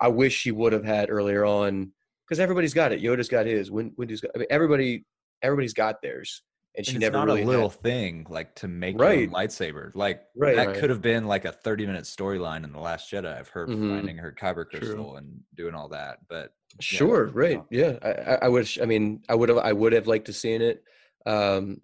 I 0.00 0.08
wish 0.08 0.34
she 0.34 0.50
would 0.50 0.72
have 0.72 0.84
had 0.84 1.10
earlier 1.10 1.44
on 1.44 1.92
because 2.26 2.40
everybody's 2.40 2.74
got 2.74 2.92
it. 2.92 3.00
Yoda's 3.02 3.28
got 3.28 3.46
his. 3.46 3.70
Win, 3.70 3.92
Windu's 3.96 4.20
got. 4.20 4.32
I 4.34 4.38
mean, 4.38 4.46
everybody, 4.50 5.04
everybody's 5.42 5.74
got 5.74 6.02
theirs, 6.02 6.42
and 6.76 6.84
she 6.84 6.92
And 6.92 7.00
never 7.00 7.12
it's 7.16 7.20
not 7.20 7.26
really 7.26 7.42
a 7.42 7.44
had- 7.44 7.50
little 7.50 7.70
thing 7.70 8.26
like 8.28 8.54
to 8.56 8.68
make 8.68 8.98
Right. 8.98 9.30
lightsaber. 9.30 9.92
Like 9.94 10.24
Right. 10.36 10.56
that 10.56 10.66
Right. 10.68 10.76
could 10.78 10.90
have 10.90 11.00
been 11.02 11.26
like 11.26 11.44
a 11.44 11.52
30 11.52 11.86
minute 11.86 12.04
storyline 12.04 12.64
in 12.64 12.72
the 12.72 12.80
Last 12.80 13.12
Jedi 13.12 13.38
of 13.40 13.48
her 13.50 13.66
Mhm. 13.66 13.90
finding 13.90 14.16
her 14.18 14.32
kyber 14.32 14.68
True. 14.68 14.80
crystal 14.80 15.16
and 15.16 15.42
doing 15.54 15.74
all 15.74 15.88
that. 15.90 16.18
But 16.28 16.52
Sure, 16.80 17.26
yeah. 17.26 17.32
right. 17.34 17.64
Yeah. 17.70 17.98
I, 18.02 18.10
I, 18.10 18.34
I 18.42 18.48
wish 18.48 18.80
I 18.80 18.84
mean 18.86 19.22
I 19.28 19.34
would 19.36 19.48
have 19.48 19.58
I 19.58 19.72
would 19.72 19.92
have 19.92 20.06
liked 20.08 20.26
to 20.26 20.32
seen 20.32 20.62
it. 20.62 20.82
Um 21.26 21.80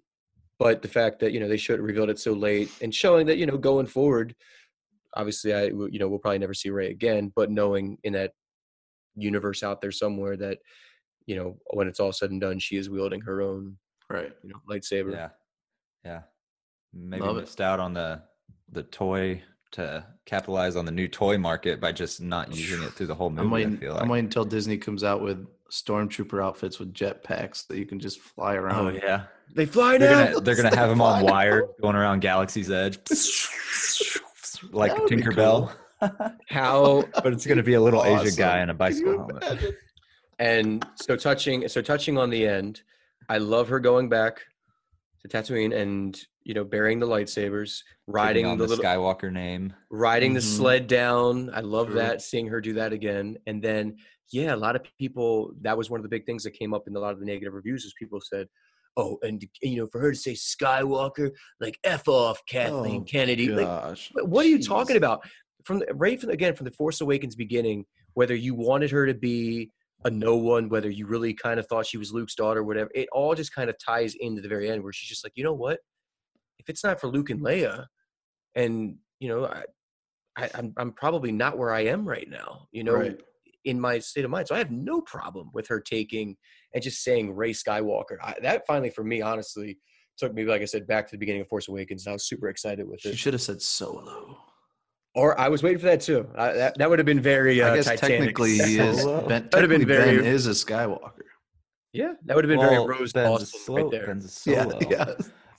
but 0.58 0.82
the 0.82 0.88
fact 0.88 1.20
that, 1.20 1.32
you 1.32 1.40
know, 1.40 1.48
they 1.48 1.56
should 1.56 1.78
have 1.78 1.86
revealed 1.86 2.10
it 2.10 2.18
so 2.18 2.34
late 2.34 2.70
and 2.82 2.94
showing 2.94 3.26
that, 3.28 3.38
you 3.38 3.46
know, 3.46 3.56
going 3.56 3.86
forward, 3.86 4.34
obviously 5.14 5.54
I, 5.54 5.64
you 5.68 5.98
know, 5.98 6.06
we'll 6.08 6.18
probably 6.18 6.38
never 6.38 6.52
see 6.52 6.68
Rey 6.68 6.90
again, 6.90 7.32
but 7.34 7.50
knowing 7.50 7.96
in 8.04 8.12
that 8.12 8.32
universe 9.14 9.62
out 9.62 9.80
there 9.80 9.90
somewhere 9.92 10.36
that, 10.36 10.58
you 11.26 11.34
know, 11.36 11.58
when 11.72 11.88
it's 11.88 11.98
all 12.00 12.12
said 12.12 12.30
and 12.30 12.40
done, 12.42 12.58
she 12.58 12.76
is 12.76 12.90
wielding 12.90 13.22
her 13.22 13.40
own, 13.40 13.78
right. 14.10 14.32
you 14.42 14.50
know, 14.50 14.60
lightsaber. 14.68 15.12
yeah, 15.12 15.28
yeah, 16.04 16.20
maybe 16.92 17.22
Love 17.22 17.38
it. 17.38 17.40
missed 17.42 17.60
out 17.60 17.80
on 17.80 17.94
the 17.94 18.22
the 18.72 18.82
toy 18.84 19.42
to 19.72 20.04
capitalize 20.26 20.76
on 20.76 20.84
the 20.84 20.92
new 20.92 21.06
toy 21.08 21.38
market 21.38 21.80
by 21.80 21.92
just 21.92 22.20
not 22.20 22.54
using 22.54 22.82
it 22.82 22.92
through 22.92 23.06
the 23.06 23.14
whole 23.14 23.30
movie. 23.30 23.42
I'm 23.42 23.48
I 23.48 23.54
waiting. 23.54 23.76
feel 23.78 23.92
like. 23.94 24.02
I'm 24.02 24.08
waiting 24.08 24.26
until 24.26 24.44
Disney 24.44 24.76
comes 24.78 25.04
out 25.04 25.22
with 25.22 25.46
stormtrooper 25.70 26.44
outfits 26.44 26.78
with 26.80 26.92
jetpacks 26.92 27.66
that 27.68 27.78
you 27.78 27.86
can 27.86 28.00
just 28.00 28.18
fly 28.20 28.56
oh, 28.56 28.60
around. 28.60 28.86
Oh 28.86 28.90
yeah, 28.90 29.24
They 29.54 29.66
fly 29.66 29.98
they're 29.98 30.10
now. 30.10 30.32
gonna 30.32 30.40
they're 30.40 30.56
gonna 30.56 30.74
have 30.76 30.88
them 30.88 31.00
on 31.00 31.22
wire 31.24 31.68
going 31.80 31.96
around 31.96 32.20
Galaxy's 32.20 32.70
Edge, 32.70 32.98
like 34.72 34.92
That 34.92 35.00
would 35.00 35.10
be 35.10 35.16
Tinkerbell. 35.16 35.70
How 36.48 37.04
but 37.22 37.32
it's 37.32 37.46
gonna 37.46 37.62
be 37.62 37.74
a 37.74 37.80
little 37.80 38.04
Asian 38.04 38.34
guy 38.34 38.62
in 38.62 38.70
a 38.70 38.74
bicycle 38.74 39.18
helmet. 39.18 39.76
And 40.38 40.84
so 40.94 41.16
touching, 41.16 41.68
so 41.68 41.82
touching 41.82 42.16
on 42.16 42.30
the 42.30 42.46
end, 42.46 42.80
I 43.30 43.38
love 43.38 43.68
her 43.68 43.78
going 43.78 44.08
back 44.08 44.40
to 45.22 45.28
Tatooine 45.28 45.72
and 45.74 46.20
you 46.42 46.52
know 46.52 46.64
burying 46.64 46.98
the 46.98 47.06
lightsabers, 47.06 47.80
riding 48.08 48.44
on 48.44 48.58
the, 48.58 48.64
the, 48.64 48.70
little, 48.70 48.84
Skywalker 48.84 49.32
name. 49.32 49.72
riding 49.88 50.34
the 50.34 50.40
Mhm. 50.40 50.56
sled 50.56 50.86
down. 50.88 51.48
I 51.54 51.60
love 51.60 51.86
True. 51.88 51.96
that 51.96 52.22
seeing 52.22 52.48
her 52.48 52.60
do 52.60 52.72
that 52.74 52.92
again. 52.92 53.38
And 53.46 53.62
then 53.62 53.96
yeah, 54.32 54.54
a 54.54 54.56
lot 54.56 54.74
of 54.74 54.82
people. 54.98 55.52
That 55.60 55.76
was 55.78 55.90
one 55.90 56.00
of 56.00 56.02
the 56.02 56.08
big 56.08 56.26
things 56.26 56.42
that 56.44 56.52
came 56.52 56.74
up 56.74 56.88
in 56.88 56.96
a 56.96 56.98
lot 57.00 57.12
of 57.12 57.20
the 57.20 57.26
negative 57.26 57.52
reviews. 57.54 57.84
Is 57.84 57.94
people 57.98 58.20
said, 58.20 58.48
"Oh, 58.96 59.18
and 59.22 59.40
you 59.62 59.76
know, 59.76 59.86
for 59.86 60.00
her 60.00 60.10
to 60.12 60.16
say 60.18 60.32
Skywalker, 60.32 61.30
like 61.60 61.78
f 61.84 62.08
off 62.08 62.40
Kathleen 62.46 63.02
Oh, 63.02 63.04
Kennedy." 63.04 63.46
Gosh, 63.48 64.10
but 64.14 64.28
what 64.28 64.44
are 64.46 64.48
you 64.48 64.60
talking 64.62 64.96
about? 64.96 65.20
From 65.64 65.78
the, 65.80 65.86
right 65.94 66.20
from 66.20 66.30
again 66.30 66.54
from 66.56 66.64
the 66.64 66.70
Force 66.72 67.00
Awakens 67.00 67.36
beginning, 67.36 67.86
whether 68.14 68.34
you 68.34 68.54
wanted 68.54 68.90
her 68.92 69.04
to 69.06 69.14
be 69.14 69.70
a 70.04 70.10
no 70.10 70.36
one, 70.36 70.68
whether 70.68 70.88
you 70.90 71.06
really 71.06 71.34
kind 71.34 71.60
of 71.60 71.66
thought 71.66 71.86
she 71.86 71.98
was 71.98 72.12
Luke's 72.12 72.34
daughter, 72.34 72.60
or 72.60 72.64
whatever, 72.64 72.90
it 72.94 73.08
all 73.12 73.34
just 73.34 73.54
kind 73.54 73.68
of 73.68 73.76
ties 73.84 74.14
into 74.18 74.40
the 74.40 74.48
very 74.48 74.70
end 74.70 74.82
where 74.82 74.92
she's 74.92 75.08
just 75.08 75.24
like, 75.24 75.32
you 75.36 75.44
know 75.44 75.52
what? 75.54 75.80
If 76.58 76.68
it's 76.68 76.84
not 76.84 77.00
for 77.00 77.08
Luke 77.08 77.30
and 77.30 77.40
Leia, 77.40 77.86
and 78.54 78.96
you 79.18 79.28
know, 79.28 79.46
I, 79.46 79.64
I 80.36 80.50
I'm 80.54 80.72
I'm 80.76 80.92
probably 80.92 81.32
not 81.32 81.58
where 81.58 81.72
I 81.72 81.84
am 81.84 82.08
right 82.08 82.28
now. 82.28 82.66
You 82.72 82.84
know, 82.84 82.94
Right. 82.94 83.20
in 83.64 83.80
my 83.80 83.98
state 83.98 84.24
of 84.24 84.30
mind, 84.30 84.48
so 84.48 84.54
I 84.54 84.58
have 84.58 84.70
no 84.70 85.00
problem 85.00 85.50
with 85.52 85.68
her 85.68 85.80
taking 85.80 86.36
and 86.74 86.82
just 86.82 87.02
saying 87.02 87.34
Rey 87.34 87.52
Skywalker. 87.52 88.16
I, 88.22 88.34
that 88.42 88.66
finally, 88.66 88.90
for 88.90 89.04
me, 89.04 89.22
honestly, 89.22 89.78
took 90.16 90.34
me 90.34 90.44
like 90.44 90.62
I 90.62 90.66
said 90.66 90.86
back 90.86 91.06
to 91.08 91.12
the 91.12 91.18
beginning 91.18 91.42
of 91.42 91.48
Force 91.48 91.68
Awakens. 91.68 92.06
I 92.06 92.12
was 92.12 92.26
super 92.26 92.48
excited 92.48 92.88
with 92.88 93.04
it. 93.04 93.10
She 93.10 93.16
should 93.16 93.34
have 93.34 93.42
said 93.42 93.60
solo. 93.62 94.38
Or 95.14 95.38
I 95.38 95.48
was 95.48 95.62
waiting 95.62 95.78
for 95.80 95.86
that 95.86 96.00
too. 96.00 96.28
I, 96.36 96.52
that 96.52 96.78
that 96.78 96.88
would 96.88 96.98
have 96.98 97.06
been 97.06 97.20
very. 97.20 97.60
Uh, 97.60 97.72
I 97.72 97.76
guess 97.76 97.86
Titanic. 97.86 98.18
technically 98.18 98.54
he 98.58 98.78
is. 98.78 99.04
Ben, 99.04 99.26
That'd 99.26 99.60
have 99.62 99.68
been 99.68 99.80
technically 99.80 99.84
Ben 99.86 100.24
is 100.24 100.46
a 100.46 100.50
Skywalker. 100.50 101.12
Yeah, 101.92 102.12
that 102.26 102.36
would 102.36 102.44
have 102.44 102.48
been 102.48 102.58
Well, 102.60 102.86
very 102.86 102.98
Rose 103.00 103.12
Ben's 103.12 103.28
a 103.28 103.32
Awesome 103.32 103.46
slow- 103.64 103.82
right 103.82 103.90
there. 103.90 104.06
Ben's 104.06 104.24
a 104.24 104.28
solo. 104.28 104.78
Yeah, 104.80 104.86
yeah. 104.90 105.14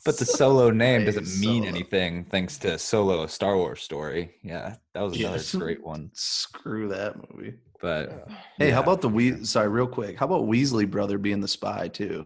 But 0.06 0.18
the 0.18 0.26
solo 0.26 0.72
name 0.72 1.06
doesn't 1.06 1.26
mean 1.40 1.64
Solo. 1.64 1.68
anything 1.68 2.24
thanks 2.32 2.58
to 2.60 2.80
Solo, 2.80 3.24
a 3.24 3.28
Star 3.30 3.56
Wars 3.58 3.82
story. 3.84 4.34
Yeah, 4.42 4.76
that 4.94 5.02
was 5.02 5.20
another 5.20 5.36
Yes. 5.36 5.54
great 5.54 5.84
one. 5.84 6.10
Screw 6.16 6.88
that 6.88 7.16
movie. 7.36 7.56
But 7.82 8.28
Hey, 8.58 8.70
how 8.72 8.82
about 8.82 9.02
the 9.02 9.10
we? 9.10 9.44
Sorry, 9.44 9.68
real 9.68 9.86
quick. 9.88 10.18
How 10.18 10.26
about 10.26 10.44
Weasley 10.48 10.90
brother 10.90 11.18
being 11.18 11.42
the 11.42 11.48
spy 11.48 11.88
too? 11.90 12.26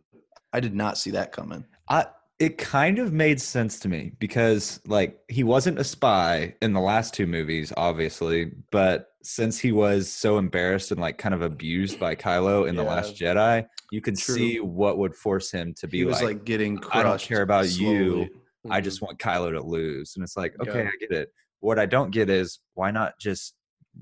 I 0.54 0.60
did 0.60 0.76
not 0.76 0.98
see 0.98 1.12
that 1.12 1.32
coming. 1.34 1.66
I, 1.90 2.06
it 2.40 2.58
kind 2.58 3.00
of 3.00 3.14
made 3.14 3.40
sense 3.40 3.80
to 3.80 3.88
me 3.88 4.12
because 4.20 4.82
like 4.86 5.18
he 5.30 5.44
wasn't 5.44 5.80
a 5.80 5.84
spy 5.84 6.54
in 6.62 6.74
the 6.74 6.82
last 6.82 7.14
two 7.14 7.26
movies, 7.26 7.72
obviously, 7.78 8.52
but 8.72 9.08
since 9.24 9.58
he 9.58 9.72
was 9.72 10.12
so 10.12 10.38
embarrassed 10.38 10.92
and 10.92 11.00
like 11.00 11.18
kind 11.18 11.34
of 11.34 11.42
abused 11.42 12.00
by 12.00 12.14
Kylo 12.14 12.68
in 12.68 12.76
the 12.76 12.84
Last 12.84 13.16
Jedi, 13.16 13.66
you 13.92 14.02
could 14.02 14.18
True. 14.18 14.36
see 14.36 14.60
what 14.60 14.98
would 14.98 15.16
force 15.16 15.50
him 15.50 15.74
to 15.78 15.88
be 15.88 16.00
He 16.00 16.06
was 16.06 16.22
like, 16.22 16.24
like, 16.24 16.46
getting 16.46 16.78
crushed. 16.78 16.96
I 16.96 17.04
don't 17.04 17.22
care 17.22 17.42
about 17.42 17.66
you. 17.70 17.70
slowly. 17.72 18.30
I 18.70 18.78
mm-hmm. 18.78 18.84
just 18.84 19.02
want 19.02 19.18
Kylo 19.18 19.52
to 19.52 19.62
lose. 19.62 20.14
And 20.16 20.24
it's 20.24 20.38
like, 20.38 20.56
okay, 20.62 20.84
Yeah. 20.84 20.90
I 20.90 20.98
get 21.00 21.12
it. 21.12 21.30
what 21.62 21.80
I 21.80 21.86
don't 21.86 22.12
get 22.12 22.30
is 22.30 22.60
why 22.74 22.92
not 22.92 23.14
just 23.20 23.56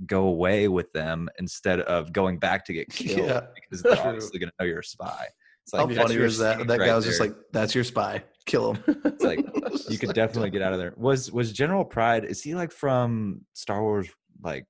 go 0.07 0.25
away 0.25 0.67
with 0.67 0.91
them 0.93 1.29
instead 1.38 1.81
of 1.81 2.11
going 2.11 2.39
back 2.39 2.65
to 2.65 2.73
get 2.73 2.89
killed 2.91 3.29
Yeah, 3.29 3.41
because 3.55 3.84
they're 3.84 3.93
obviously 4.07 4.39
going 4.39 4.49
to 4.49 4.55
know 4.59 4.65
you're 4.65 4.79
a 4.79 4.84
spy. 4.84 5.27
It's 5.64 5.72
How 5.74 5.88
funny 5.88 6.18
was 6.18 6.38
that? 6.39 6.55
stake 6.55 6.68
That 6.68 6.80
guy 6.80 6.88
right 6.88 6.95
was 6.95 7.05
just 7.05 7.20
like, 7.20 7.34
"That's 7.51 7.74
your 7.74 7.84
spy. 7.84 8.24
Kill 8.45 8.74
him." 8.74 8.84
It's 9.05 9.24
like, 9.24 9.45
you 9.89 9.97
could 9.97 10.14
definitely 10.14 10.49
get 10.49 10.61
out 10.61 10.74
of 10.74 10.80
there. 10.80 10.93
Was 10.97 11.32
was 11.32 11.51
General 11.53 11.86
Pryde? 11.86 12.26
Is 12.26 12.41
he 12.43 12.53
like 12.55 12.72
from 12.72 13.41
Star 13.53 13.82
Wars, 13.82 14.09
like 14.41 14.66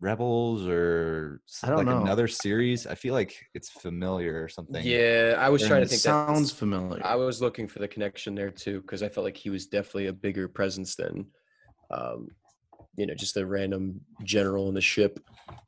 Rebels 0.00 0.66
or 0.66 1.40
s- 1.48 1.60
I 1.64 1.68
don't 1.68 1.78
like 1.78 1.86
know. 1.86 2.02
another 2.02 2.28
series? 2.28 2.86
I 2.86 2.94
feel 2.94 3.14
like 3.14 3.34
it's 3.54 3.70
familiar 3.70 4.42
or 4.42 4.48
something. 4.48 4.84
Yeah, 4.84 5.36
I 5.38 5.48
was 5.48 5.62
They're 5.62 5.68
trying 5.70 5.82
to 5.82 5.88
think. 5.88 6.00
Sounds 6.00 6.50
that 6.52 6.58
familiar. 6.58 7.04
I 7.04 7.14
was 7.14 7.40
looking 7.40 7.66
for 7.66 7.78
the 7.78 7.88
connection 7.88 8.34
there 8.34 8.50
too 8.50 8.82
because 8.82 9.02
I 9.02 9.08
felt 9.08 9.24
like 9.24 9.36
he 9.36 9.48
was 9.50 9.66
definitely 9.66 10.08
a 10.08 10.12
bigger 10.12 10.46
presence 10.48 10.94
than, 10.94 11.26
um, 11.90 12.28
you 12.96 13.06
know, 13.06 13.14
just 13.14 13.36
a 13.38 13.46
random 13.46 14.00
general 14.24 14.68
in 14.68 14.74
the 14.74 14.80
ship. 14.80 15.18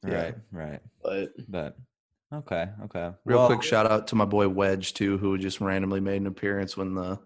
right, 0.02 0.34
right. 0.52 0.80
But 1.02 1.32
But 1.48 1.76
okay, 2.38 2.68
okay. 2.84 3.10
Real 3.24 3.38
Well, 3.38 3.46
quick 3.48 3.62
shout 3.62 3.90
out 3.90 4.06
to 4.08 4.14
my 4.14 4.24
boy 4.24 4.48
Wedge 4.48 4.94
too, 4.94 5.18
who 5.18 5.36
just 5.38 5.60
randomly 5.60 6.00
made 6.00 6.20
an 6.20 6.26
appearance 6.26 6.76
when 6.76 6.94
the 6.94 7.18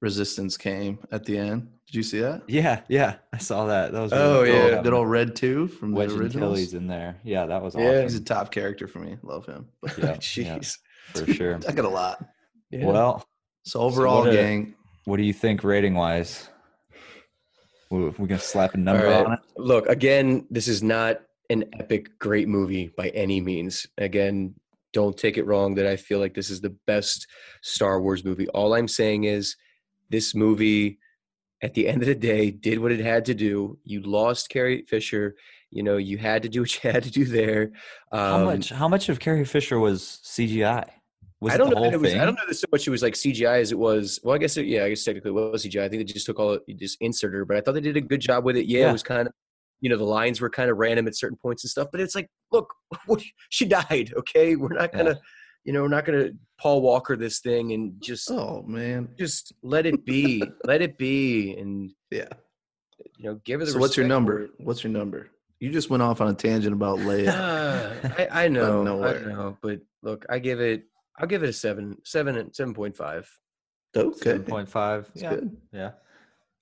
resistance 0.00 0.56
came 0.56 0.98
at 1.12 1.24
the 1.24 1.38
end. 1.38 1.68
Did 1.86 1.94
you 1.96 2.02
see 2.02 2.20
that? 2.20 2.42
Yeah, 2.48 2.80
yeah. 2.88 3.16
I 3.32 3.38
saw 3.38 3.66
that. 3.66 3.92
That 3.92 4.00
was 4.00 4.12
Oh, 4.12 4.42
really 4.42 4.70
yeah. 4.72 4.82
Good 4.82 4.92
old 4.94 5.08
Red 5.08 5.36
Two 5.36 5.68
from 5.68 5.92
Wedge 5.92 6.08
the 6.08 6.14
and 6.14 6.22
originals. 6.24 6.56
Tilly's 6.56 6.74
in 6.74 6.86
there. 6.86 7.16
Yeah, 7.24 7.46
that 7.46 7.62
was 7.62 7.74
Yeah. 7.74 7.88
awesome. 7.90 8.02
He's 8.02 8.14
a 8.16 8.20
top 8.24 8.50
character 8.50 8.88
for 8.88 8.98
me. 9.00 9.16
Love 9.22 9.46
him. 9.46 9.66
But 9.82 9.96
Yeah, 9.98 10.06
yeah, 10.06 10.58
jeez. 10.58 10.78
for 11.14 11.32
sure. 11.32 11.60
I 11.68 11.72
got 11.72 11.84
a 11.84 11.88
lot. 11.88 12.24
Yeah. 12.70 12.86
Well, 12.86 13.24
So 13.64 13.80
overall, 13.80 14.20
what 14.20 14.30
a- 14.30 14.36
gang, 14.36 14.74
what 15.04 15.18
do 15.18 15.22
you 15.22 15.32
think 15.34 15.62
rating 15.64 15.94
wise? 15.94 16.48
We 17.90 18.08
we 18.18 18.26
gonna 18.26 18.38
slap 18.40 18.74
a 18.74 18.78
number 18.78 19.06
right. 19.06 19.24
on 19.26 19.32
it? 19.34 19.38
Look, 19.56 19.86
again, 19.88 20.46
this 20.50 20.66
is 20.68 20.82
not 20.82 21.20
an 21.54 21.64
epic, 21.80 22.18
great 22.18 22.48
movie 22.48 22.92
by 22.96 23.08
any 23.08 23.40
means. 23.40 23.86
Again, 23.98 24.54
don't 24.92 25.16
take 25.16 25.38
it 25.38 25.46
wrong 25.46 25.74
that 25.76 25.86
I 25.86 25.96
feel 25.96 26.18
like 26.20 26.34
this 26.34 26.50
is 26.50 26.60
the 26.60 26.76
best 26.86 27.26
Star 27.62 28.00
Wars 28.00 28.24
movie. 28.24 28.48
All 28.48 28.74
I'm 28.74 28.88
saying 28.88 29.24
is 29.24 29.56
this 30.10 30.34
movie, 30.34 30.98
at 31.62 31.74
the 31.74 31.88
end 31.90 32.02
of 32.02 32.08
the 32.08 32.14
day, 32.14 32.50
did 32.50 32.78
what 32.78 32.92
it 32.92 33.00
had 33.00 33.24
to 33.26 33.34
do. 33.34 33.78
You 33.84 34.02
lost 34.02 34.50
Carrie 34.50 34.84
Fisher. 34.86 35.34
You 35.70 35.82
know, 35.82 35.96
you 35.96 36.18
had 36.18 36.42
to 36.44 36.48
do 36.48 36.60
what 36.60 36.72
you 36.84 36.90
had 36.90 37.02
to 37.02 37.10
do 37.10 37.24
there. 37.24 37.72
Um, 38.12 38.20
How 38.20 38.44
much? 38.44 38.68
How 38.70 38.88
much 38.88 39.08
of 39.08 39.18
Carrie 39.18 39.44
Fisher 39.44 39.78
was 39.80 40.20
CGI? 40.24 40.88
Was 41.40 41.52
I 41.52 41.56
don't 41.56 41.70
know. 41.74 41.82
That 41.82 41.94
it 41.94 42.00
was, 42.00 42.12
thing? 42.12 42.20
I 42.20 42.24
don't 42.24 42.36
know 42.36 42.46
that 42.46 42.54
so 42.54 42.66
much 42.70 42.86
it 42.86 42.90
was 42.90 43.02
like 43.02 43.14
CGI 43.14 43.60
as 43.60 43.72
it 43.72 43.78
was. 43.78 44.20
Well, 44.22 44.34
I 44.34 44.38
guess 44.38 44.56
it, 44.56 44.66
yeah, 44.66 44.84
I 44.84 44.88
guess 44.90 45.02
technically 45.02 45.30
it 45.30 45.34
was 45.34 45.66
CGI. 45.66 45.82
I 45.82 45.88
think 45.88 46.06
they 46.06 46.12
just 46.12 46.26
took 46.26 46.38
all 46.38 46.58
just 46.76 46.96
insert 47.00 47.34
her, 47.34 47.44
but 47.44 47.56
I 47.56 47.60
thought 47.60 47.74
they 47.74 47.80
did 47.80 47.96
a 47.96 48.00
good 48.00 48.20
job 48.20 48.44
with 48.44 48.56
it. 48.56 48.66
Yeah, 48.66 48.80
Yeah. 48.80 48.88
it 48.90 48.92
was 48.92 49.02
kind 49.02 49.26
of, 49.26 49.34
you 49.80 49.90
know, 49.90 49.96
the 49.96 50.04
lines 50.04 50.40
were 50.40 50.50
kind 50.50 50.70
of 50.70 50.76
random 50.78 51.06
at 51.06 51.16
certain 51.16 51.36
points 51.40 51.64
and 51.64 51.70
stuff. 51.70 51.88
But 51.92 52.00
it's 52.00 52.14
like, 52.14 52.28
look, 52.52 52.72
what, 53.06 53.22
she 53.50 53.66
died. 53.66 54.12
Okay, 54.16 54.56
we're 54.56 54.72
not 54.72 54.92
gonna, 54.92 55.18
you 55.64 55.72
know, 55.72 55.82
we're 55.82 55.88
not 55.88 56.04
gonna 56.04 56.30
Paul 56.60 56.82
Walker 56.82 57.16
this 57.16 57.40
thing 57.40 57.72
and 57.72 57.94
just 58.00 58.30
oh 58.30 58.62
man, 58.66 59.08
just 59.18 59.52
let 59.62 59.86
it 59.86 60.04
be, 60.04 60.42
let 60.64 60.82
it 60.82 60.96
be, 60.98 61.52
and 61.58 61.90
yeah. 62.10 62.28
you 63.18 63.24
know, 63.30 63.40
give 63.44 63.60
her 63.60 63.66
the. 63.66 63.72
So 63.72 63.78
what's 63.78 63.96
your 63.96 64.06
number? 64.06 64.42
it. 64.44 64.50
What's 64.58 64.82
your 64.84 64.92
number? 64.92 65.28
You 65.60 65.70
just 65.70 65.88
went 65.88 66.02
off 66.02 66.20
on 66.20 66.28
a 66.28 66.34
tangent 66.34 66.74
about 66.74 66.98
Leia. 67.00 67.28
I, 68.18 68.44
I 68.44 68.48
know, 68.48 68.80
I 68.82 68.84
nowhere. 68.84 69.26
know, 69.28 69.56
but 69.62 69.80
look, 70.02 70.26
I 70.28 70.38
give 70.38 70.60
it, 70.60 70.84
I'll 71.18 71.26
give 71.26 71.42
it 71.42 71.48
a 71.48 71.52
seven, 71.52 71.96
seven, 72.04 72.36
and 72.36 72.54
seven 72.54 72.74
point 72.74 72.96
five. 72.96 73.28
okay, 73.96 74.18
Seven 74.18 74.42
point 74.44 74.68
five. 74.68 75.06
That's 75.14 75.22
Yeah, 75.22 75.30
good. 75.36 75.56
yeah. 75.72 75.90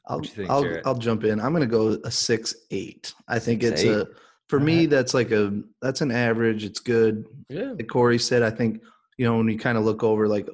I'll 0.07 0.21
think, 0.21 0.51
I'll, 0.51 0.81
I'll 0.85 0.95
jump 0.99 1.25
in. 1.25 1.41
I'm 1.41 1.53
gonna 1.53 1.67
go 1.67 1.99
a 2.05 2.11
six 2.11 2.55
eight. 2.71 3.15
I 3.29 3.39
think 3.39 3.63
Six, 3.63 3.83
it's 3.83 3.91
a 3.91 4.09
for 4.49 4.59
me 4.59 4.75
Alright. 4.75 4.91
that's 4.91 5.15
like 5.15 5.31
a 5.31 5.63
that's 5.81 6.01
an 6.01 6.11
average. 6.11 6.65
It's 6.65 6.81
good. 6.81 7.25
Yeah. 7.49 7.73
Like 7.73 7.89
Corey 7.89 8.19
said, 8.19 8.43
I 8.43 8.51
think 8.51 8.83
you 9.17 9.25
know 9.25 9.37
when 9.37 9.49
you 9.49 9.59
kind 9.59 9.79
of 9.79 9.85
look 9.85 10.03
over 10.03 10.27
like 10.29 10.49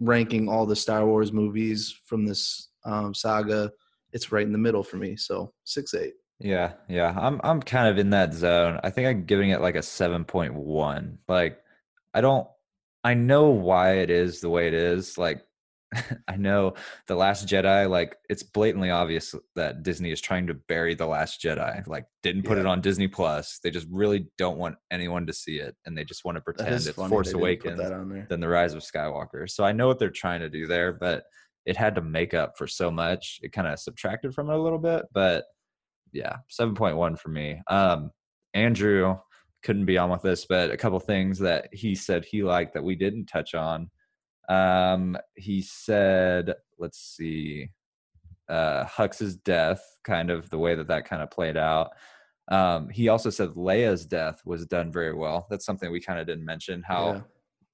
ranking 0.00 0.48
all 0.48 0.66
the 0.66 0.76
Star 0.76 1.06
Wars 1.06 1.32
movies 1.32 1.94
from 2.06 2.26
this 2.26 2.70
um, 2.84 3.14
saga, 3.14 3.70
it's 4.12 4.32
right 4.32 4.44
in 4.44 4.52
the 4.52 4.58
middle 4.58 4.82
for 4.82 4.96
me. 4.96 5.16
So 5.16 5.52
six 5.64 5.94
eight. 5.94 6.14
Yeah, 6.40 6.72
yeah. 6.88 7.14
I'm 7.16 7.40
I'm 7.44 7.62
kind 7.62 7.88
of 7.88 7.98
in 7.98 8.10
that 8.10 8.34
zone. 8.34 8.80
I 8.82 8.90
think 8.90 9.06
I'm 9.06 9.24
giving 9.24 9.50
it 9.50 9.60
like 9.60 9.76
a 9.76 9.80
7.1. 9.80 11.18
Like 11.28 11.58
I 12.12 12.20
don't 12.20 12.48
I 13.04 13.14
know 13.14 13.50
why 13.50 13.98
it 13.98 14.10
is 14.10 14.40
the 14.40 14.50
way 14.50 14.66
it 14.66 14.74
is. 14.74 15.16
Like 15.16 15.44
I 16.28 16.36
know 16.36 16.74
The 17.06 17.14
Last 17.14 17.46
Jedi 17.46 17.88
like 17.88 18.16
it's 18.28 18.42
blatantly 18.42 18.90
obvious 18.90 19.34
that 19.56 19.82
Disney 19.82 20.10
is 20.10 20.20
trying 20.20 20.46
to 20.46 20.54
bury 20.54 20.94
The 20.94 21.06
Last 21.06 21.42
Jedi. 21.42 21.86
Like 21.86 22.06
didn't 22.22 22.44
put 22.44 22.58
it 22.58 22.66
on 22.66 22.80
Disney 22.80 23.08
Plus. 23.08 23.58
They 23.62 23.70
just 23.70 23.86
really 23.90 24.26
don't 24.38 24.58
want 24.58 24.76
anyone 24.90 25.26
to 25.26 25.32
see 25.32 25.58
it 25.58 25.76
and 25.86 25.96
they 25.96 26.04
just 26.04 26.24
want 26.24 26.36
to 26.36 26.40
pretend 26.40 26.74
it's 26.74 26.88
funny. 26.90 27.08
Force 27.10 27.32
Awakens 27.32 27.76
Put 27.76 27.82
that 27.82 27.92
on 27.92 28.08
there. 28.08 28.26
than 28.28 28.40
the 28.40 28.48
rise 28.48 28.74
of 28.74 28.82
skywalker 28.82 29.48
so 29.48 29.64
i 29.64 29.72
know 29.72 29.86
what 29.86 29.98
they're 29.98 30.10
trying 30.10 30.40
to 30.40 30.48
do 30.48 30.66
there 30.66 30.92
but 30.92 31.24
it 31.66 31.76
had 31.76 31.94
to 31.94 32.02
make 32.02 32.34
up 32.34 32.56
for 32.56 32.66
so 32.66 32.90
much 32.90 33.38
it 33.42 33.52
kind 33.52 33.66
of 33.68 33.78
subtracted 33.78 34.34
from 34.34 34.50
it 34.50 34.54
a 34.54 34.60
little 34.60 34.78
bit 34.78 35.04
but 35.12 35.44
yeah 36.12 36.36
7.1 36.50 37.18
for 37.18 37.28
me 37.28 37.60
um 37.68 38.10
andrew 38.54 39.16
couldn't 39.62 39.86
be 39.86 39.98
on 39.98 40.10
with 40.10 40.22
this 40.22 40.46
but 40.48 40.70
a 40.70 40.76
couple 40.76 40.98
things 41.00 41.38
that 41.38 41.68
he 41.72 41.94
said 41.94 42.24
he 42.24 42.42
liked 42.42 42.74
that 42.74 42.84
we 42.84 42.94
didn't 42.94 43.26
touch 43.26 43.54
on 43.54 43.90
um 44.48 45.16
he 45.36 45.62
said 45.62 46.54
let's 46.78 46.98
see 46.98 47.68
uh 48.48 48.84
hux's 48.84 49.36
death 49.36 49.82
kind 50.04 50.30
of 50.30 50.50
the 50.50 50.58
way 50.58 50.74
that 50.74 50.88
that 50.88 51.04
kind 51.04 51.22
of 51.22 51.30
played 51.30 51.56
out 51.56 51.90
um 52.48 52.88
he 52.88 53.08
also 53.08 53.30
said 53.30 53.50
leia's 53.50 54.04
death 54.04 54.40
was 54.44 54.66
done 54.66 54.90
very 54.90 55.14
well 55.14 55.46
that's 55.48 55.64
something 55.64 55.92
we 55.92 56.00
kind 56.00 56.18
of 56.18 56.26
didn't 56.26 56.44
mention 56.44 56.82
how 56.82 57.04
Yeah. 57.06 57.20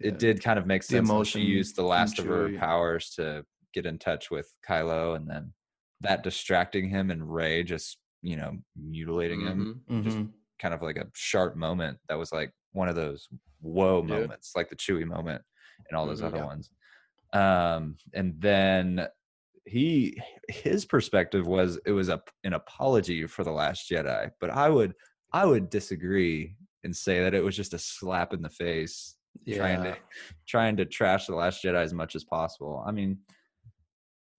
it 0.01 0.13
Yeah. 0.15 0.19
did 0.19 0.43
kind 0.43 0.59
of 0.59 0.67
make 0.67 0.83
sense. 0.83 1.09
that 1.09 1.13
emotion 1.15 1.41
She 1.41 1.47
used 1.47 1.77
the 1.77 1.83
last 1.83 2.19
of 2.19 2.27
her 2.27 2.51
powers 2.59 3.11
to 3.17 3.45
get 3.75 3.87
in 3.87 3.99
touch 3.99 4.31
with 4.31 4.53
Kylo, 4.67 5.17
and 5.17 5.29
then 5.29 5.53
that 6.01 6.23
distracting 6.23 6.89
him 6.89 7.11
and 7.11 7.33
Rey 7.35 7.63
just 7.65 7.99
you 8.23 8.37
know 8.37 8.59
mutilating 8.77 9.41
him, 9.41 9.83
Mhm. 9.91 10.05
just 10.05 10.19
Mhm. 10.19 10.33
kind 10.61 10.75
of 10.75 10.83
like 10.83 10.97
a 10.97 11.09
sharp 11.15 11.57
moment. 11.57 11.99
That 12.09 12.19
was 12.19 12.31
like 12.33 12.53
one 12.73 12.89
of 12.89 12.95
those 12.97 13.29
whoa 13.61 14.03
moments, 14.03 14.53
like 14.55 14.69
the 14.69 14.77
Chewie 14.77 15.05
moment, 15.07 15.43
and 15.89 15.97
all 15.97 16.07
those 16.07 16.21
Mhm. 16.23 16.27
other 16.27 16.39
Yeah. 16.39 16.45
ones. 16.45 16.71
Um, 17.33 17.97
and 18.15 18.41
then 18.41 19.09
he 19.67 20.19
his 20.49 20.87
perspective 20.87 21.47
was 21.47 21.79
it 21.85 21.93
was 21.93 22.09
a 22.09 22.23
an 22.45 22.55
apology 22.55 23.27
for 23.27 23.45
the 23.45 23.53
Last 23.53 23.91
Jedi, 23.91 24.31
but 24.41 24.51
I 24.51 24.71
would 24.71 24.95
I 25.33 25.45
would 25.45 25.69
disagree 25.69 26.57
and 26.85 26.97
say 26.97 27.23
that 27.23 27.35
it 27.35 27.45
was 27.45 27.57
just 27.57 27.75
a 27.75 27.79
slap 27.79 28.33
in 28.33 28.41
the 28.41 28.49
face 28.49 29.17
trying 29.53 29.83
to 29.83 29.97
trying 30.49 30.77
to 30.77 30.85
trash 30.85 31.27
the 31.27 31.35
last 31.35 31.63
jedi 31.63 31.83
as 31.83 31.93
much 31.95 32.15
as 32.15 32.25
possible 32.25 32.83
i 32.87 32.91
mean 32.91 33.19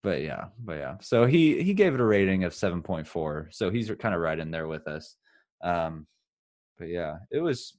but 0.03 0.21
yeah 0.21 0.45
but 0.59 0.77
yeah 0.77 0.95
so 1.01 1.25
he 1.25 1.61
he 1.63 1.73
gave 1.73 1.93
it 1.93 1.99
a 1.99 2.05
rating 2.05 2.43
of 2.43 2.53
7.4 2.53 3.47
so 3.51 3.69
he's 3.69 3.91
kind 3.99 4.15
of 4.15 4.21
right 4.21 4.39
in 4.39 4.51
there 4.51 4.67
with 4.67 4.87
us 4.87 5.15
um 5.63 6.05
but 6.77 6.87
yeah 6.87 7.17
it 7.31 7.39
was 7.39 7.77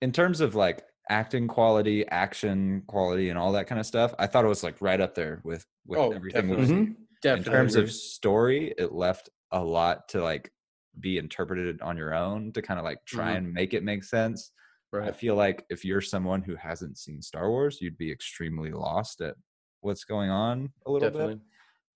in 0.00 0.12
terms 0.12 0.40
of 0.40 0.54
like 0.54 0.82
acting 1.12 1.46
quality 1.48 2.06
action 2.08 2.82
quality 2.88 3.28
and 3.30 3.38
all 3.38 3.52
that 3.52 3.66
kind 3.66 3.78
of 3.80 3.86
stuff 3.86 4.14
i 4.18 4.26
thought 4.26 4.44
it 4.44 4.48
was 4.48 4.62
like 4.64 4.80
right 4.80 5.00
up 5.00 5.14
there 5.14 5.40
with 5.44 5.66
with 5.86 6.00
Oh, 6.00 6.12
everything 6.14 6.48
definitely. 6.48 6.66
seen 6.66 6.86
Mhm. 6.86 6.96
Definitely. 7.22 7.38
in 7.40 7.52
terms 7.52 7.76
of 7.76 7.92
story 7.92 8.74
it 8.78 8.92
left 8.92 9.30
a 9.52 9.62
lot 9.62 10.08
to 10.08 10.22
like 10.22 10.52
be 11.00 11.18
interpreted 11.18 11.80
on 11.82 11.96
your 11.96 12.14
own 12.14 12.52
to 12.54 12.62
kind 12.62 12.78
of 12.80 12.84
like 12.84 13.04
try 13.06 13.32
Mhm. 13.32 13.36
and 13.38 13.52
make 13.52 13.74
it 13.74 13.82
make 13.84 14.04
sense 14.04 14.52
I 14.94 15.10
feel 15.12 15.36
like 15.36 15.64
if 15.70 15.84
you're 15.86 16.02
someone 16.02 16.42
who 16.42 16.54
hasn't 16.54 16.98
seen 16.98 17.22
Star 17.22 17.48
Wars, 17.48 17.80
you'd 17.80 17.96
be 17.96 18.12
extremely 18.12 18.72
lost 18.72 19.22
at 19.22 19.36
what's 19.80 20.04
going 20.04 20.28
on 20.30 20.70
a 20.86 20.90
little 20.92 21.08
Definitely. 21.08 21.40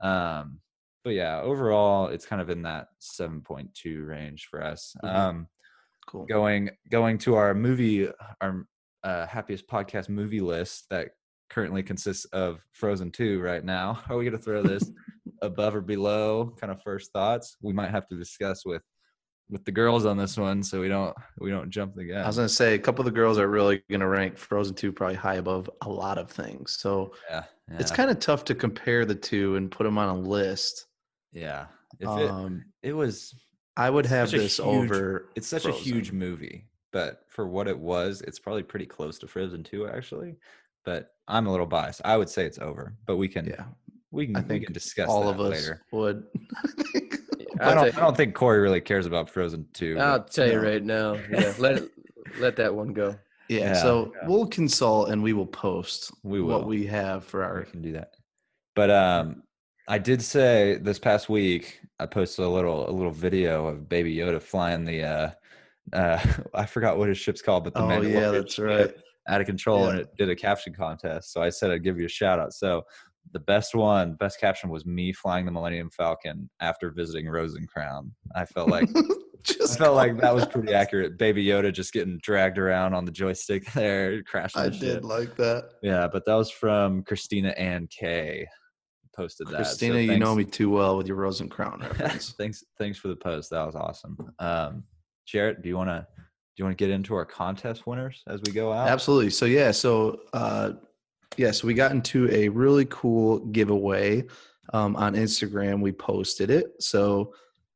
bit. 0.00 0.08
Um, 0.08 0.60
but 1.04 1.10
yeah, 1.10 1.40
overall, 1.42 2.08
it's 2.08 2.24
kind 2.24 2.40
of 2.40 2.48
in 2.50 2.62
that 2.62 2.88
7.2 2.98 4.02
range 4.04 4.46
for 4.50 4.62
us. 4.64 4.96
Mhm. 5.04 5.10
Um, 5.10 5.48
Cool. 6.06 6.26
going 6.26 6.70
going 6.90 7.18
to 7.18 7.34
our 7.36 7.54
movie, 7.54 8.08
our 8.40 8.66
uh, 9.07 9.26
happiest 9.26 9.66
podcast 9.68 10.09
movie 10.09 10.40
list 10.40 10.86
that 10.90 11.11
currently 11.48 11.82
consists 11.82 12.24
of 12.26 12.61
Frozen 12.72 13.12
2 13.12 13.40
right 13.40 13.64
now. 13.64 14.02
Are 14.11 14.16
we 14.16 14.24
going 14.24 14.36
to 14.36 14.42
throw 14.42 14.62
this 14.62 14.90
above 15.42 15.76
or 15.76 15.80
below? 15.80 16.52
Kind 16.61 16.72
of 16.72 16.82
first 16.82 17.12
thoughts. 17.12 17.57
We 17.62 17.72
might 17.72 17.90
have 17.90 18.09
to 18.09 18.16
discuss 18.16 18.64
with 18.66 18.82
with 19.48 19.64
the 19.64 19.70
girls 19.70 20.07
on 20.07 20.16
this 20.16 20.36
one, 20.36 20.61
so 20.61 20.80
we 20.80 20.88
don't 20.88 21.16
we 21.38 21.50
don't 21.50 21.70
jump 21.70 21.94
the 21.94 22.04
gun. 22.04 22.18
I 22.18 22.26
was 22.26 22.34
gonna 22.34 22.48
say 22.48 22.74
a 22.74 22.78
couple 22.80 23.02
of 23.02 23.04
the 23.04 23.12
girls 23.12 23.38
are 23.38 23.46
really 23.46 23.80
gonna 23.88 24.09
rank 24.09 24.36
Frozen 24.36 24.74
Two 24.74 24.90
probably 24.90 25.14
high 25.14 25.36
above 25.36 25.70
a 25.82 25.88
lot 25.88 26.18
of 26.18 26.28
things. 26.28 26.76
So 26.80 27.12
yeah, 27.30 27.44
it's 27.78 27.92
kind 27.92 28.11
of 28.11 28.18
tough 28.18 28.44
to 28.46 28.57
compare 28.57 29.04
the 29.04 29.14
two 29.14 29.54
and 29.54 29.70
put 29.70 29.84
them 29.84 29.98
on 29.98 30.09
a 30.09 30.18
list. 30.18 30.86
Yeah. 31.32 31.66
If 32.00 32.09
it 32.09 32.28
um, 32.28 32.64
it 32.82 32.92
was 32.92 33.36
I 33.76 33.88
would 33.88 34.07
have 34.07 34.32
this 34.32 34.57
huge- 34.57 34.66
over. 34.66 35.28
it's 35.36 35.46
such 35.46 35.66
a 35.66 35.70
huge 35.70 36.11
movie, 36.11 36.66
but 36.93 37.22
for 37.28 37.47
what 37.47 37.68
it 37.68 37.78
was, 37.78 38.22
it's 38.22 38.39
probably 38.39 38.62
pretty 38.62 38.87
close 38.87 39.18
to 39.18 39.26
Frozen 39.26 39.64
2 39.64 39.89
actually. 39.89 40.37
But 40.84 41.12
I'm 41.28 41.47
a 41.47 41.51
little 41.51 41.66
biased. 41.66 42.01
I 42.05 42.16
would 42.16 42.28
say 42.28 42.45
it's 42.47 42.59
over, 42.61 42.95
but 43.07 43.16
we 43.16 43.28
can 43.28 43.45
Yeah, 43.47 43.64
we 44.12 44.26
can 44.26 44.37
I 44.37 44.41
we 44.43 44.61
can 44.61 44.72
discuss 44.72 45.09
all 45.09 45.24
that 45.24 45.30
of 45.30 45.41
us 45.41 45.51
later. 45.51 45.82
would. 45.93 46.24
I 47.61 47.74
don't. 47.74 47.91
tell 47.91 48.03
I 48.03 48.07
don't 48.07 48.16
think 48.16 48.34
Corey 48.34 48.61
really 48.61 48.80
cares 48.80 49.07
about 49.07 49.30
Frozen 49.30 49.66
Two. 49.72 49.97
I'll 49.99 50.18
but- 50.18 50.30
tell 50.30 50.47
you 50.47 50.61
No. 50.61 50.62
right 50.62 50.82
now. 50.84 51.14
Yeah, 51.30 51.55
let 51.59 51.76
it, 51.78 51.91
let 52.39 52.57
that 52.57 52.74
one 52.74 52.93
go. 52.93 53.16
Yeah, 53.49 53.59
Yeah. 53.61 53.72
so 53.74 54.12
Yeah. 54.14 54.28
we'll 54.28 54.47
consult 54.47 55.09
and 55.11 55.22
we 55.22 55.32
will 55.32 55.47
post 55.47 56.12
We 56.22 56.41
what 56.41 56.66
we 56.66 56.87
have 56.87 57.24
for 57.24 57.43
our. 57.45 57.55
we 57.55 57.59
our. 57.61 57.64
can 57.64 57.82
do 57.82 57.93
that. 57.93 58.14
But 58.74 58.91
um, 58.91 59.43
I 59.89 59.99
did 59.99 60.20
say 60.22 60.78
this 60.80 60.99
past 60.99 61.28
week 61.28 61.80
I 61.99 62.07
posted 62.07 62.45
a 62.45 62.49
little 62.49 62.89
a 62.89 62.93
little 62.93 63.11
video 63.12 63.66
of 63.66 63.89
Baby 63.89 64.14
Yoda 64.16 64.41
flying 64.43 64.84
the 64.84 65.03
uh, 65.03 65.30
uh, 65.93 66.18
I 66.55 66.66
forgot 66.66 66.99
what 66.99 67.09
his 67.09 67.18
ship's 67.18 67.43
called, 67.43 67.64
but 67.64 67.74
the 67.74 67.82
Oh 67.82 68.01
yeah, 68.03 68.30
that's 68.30 68.59
right. 68.59 68.93
out 69.28 69.41
of 69.41 69.47
control, 69.47 69.89
and 69.89 69.99
it 70.01 70.09
did 70.18 70.28
a 70.30 70.37
caption 70.37 70.74
contest. 70.74 71.32
So 71.32 71.43
I 71.43 71.49
said 71.51 71.70
I'd 71.70 71.84
give 71.84 71.99
you 71.99 72.07
a 72.07 72.09
shout 72.09 72.39
out. 72.39 72.53
So 72.53 72.82
the 73.32 73.41
best 73.41 73.74
one, 73.74 74.14
best 74.14 74.39
caption 74.41 74.70
was 74.70 74.87
me 74.87 75.12
flying 75.12 75.47
the 75.47 75.53
Millennium 75.53 75.91
Falcon 75.91 76.49
after 76.61 76.91
visiting 76.91 77.28
Rose 77.28 77.55
and 77.55 77.68
Crown. 77.68 78.12
I 78.34 78.45
felt 78.45 78.68
like 78.70 78.89
I 78.97 79.03
Just 79.43 79.78
felt 79.78 79.95
like 79.95 80.20
that 80.20 80.34
was 80.34 80.45
pretty 80.47 80.72
accurate. 80.74 81.18
Baby 81.18 81.45
Yoda 81.45 81.72
just 81.72 81.93
getting 81.93 82.18
dragged 82.22 82.59
around 82.59 82.95
on 82.95 83.05
the 83.05 83.12
joystick 83.12 83.70
there, 83.74 84.22
crashing. 84.24 84.61
I 84.62 84.68
did 84.70 84.80
ship. 84.80 85.05
like 85.05 85.37
that. 85.37 85.70
Yeah, 85.82 86.09
but 86.12 86.24
that 86.26 86.34
was 86.34 86.51
from 86.51 87.03
Christina 87.05 87.51
Ann 87.51 87.87
K. 87.89 88.47
Posted 89.14 89.47
that. 89.49 89.53
So 89.53 89.57
Christina, 89.59 90.01
you 90.01 90.18
know 90.18 90.34
me 90.34 90.45
too 90.45 90.68
well 90.70 90.97
with 90.97 91.07
your 91.07 91.16
Rose 91.16 91.41
and 91.41 91.51
Crown 91.51 91.80
reference. 91.80 92.32
thanks, 92.39 92.62
thanks 92.78 92.99
for 92.99 93.09
the 93.09 93.16
post. 93.16 93.51
That 93.51 93.64
was 93.64 93.74
awesome. 93.76 94.16
Um, 94.41 94.84
Jarrett, 95.26 95.62
do 95.62 95.68
you 95.68 95.76
want 95.76 95.90
to 95.90 96.06
do 96.16 96.62
you 96.62 96.64
want 96.64 96.78
to 96.78 96.82
get 96.82 96.92
into 96.92 97.14
our 97.14 97.26
contest 97.26 97.86
winners 97.86 98.22
as 98.26 98.40
we 98.46 98.52
go 98.52 98.72
out? 98.72 98.88
Absolutely. 98.88 99.30
So 99.30 99.44
yeah, 99.44 99.70
so 99.72 100.20
uh 100.32 100.72
yeah, 101.36 101.50
so 101.50 101.66
we 101.66 101.74
got 101.74 101.92
into 101.92 102.30
a 102.30 102.48
really 102.48 102.86
cool 102.86 103.40
giveaway 103.46 104.24
um, 104.72 104.96
on 104.96 105.14
Instagram. 105.14 105.80
We 105.80 105.92
posted 105.92 106.50
it. 106.50 106.82
So 106.82 107.34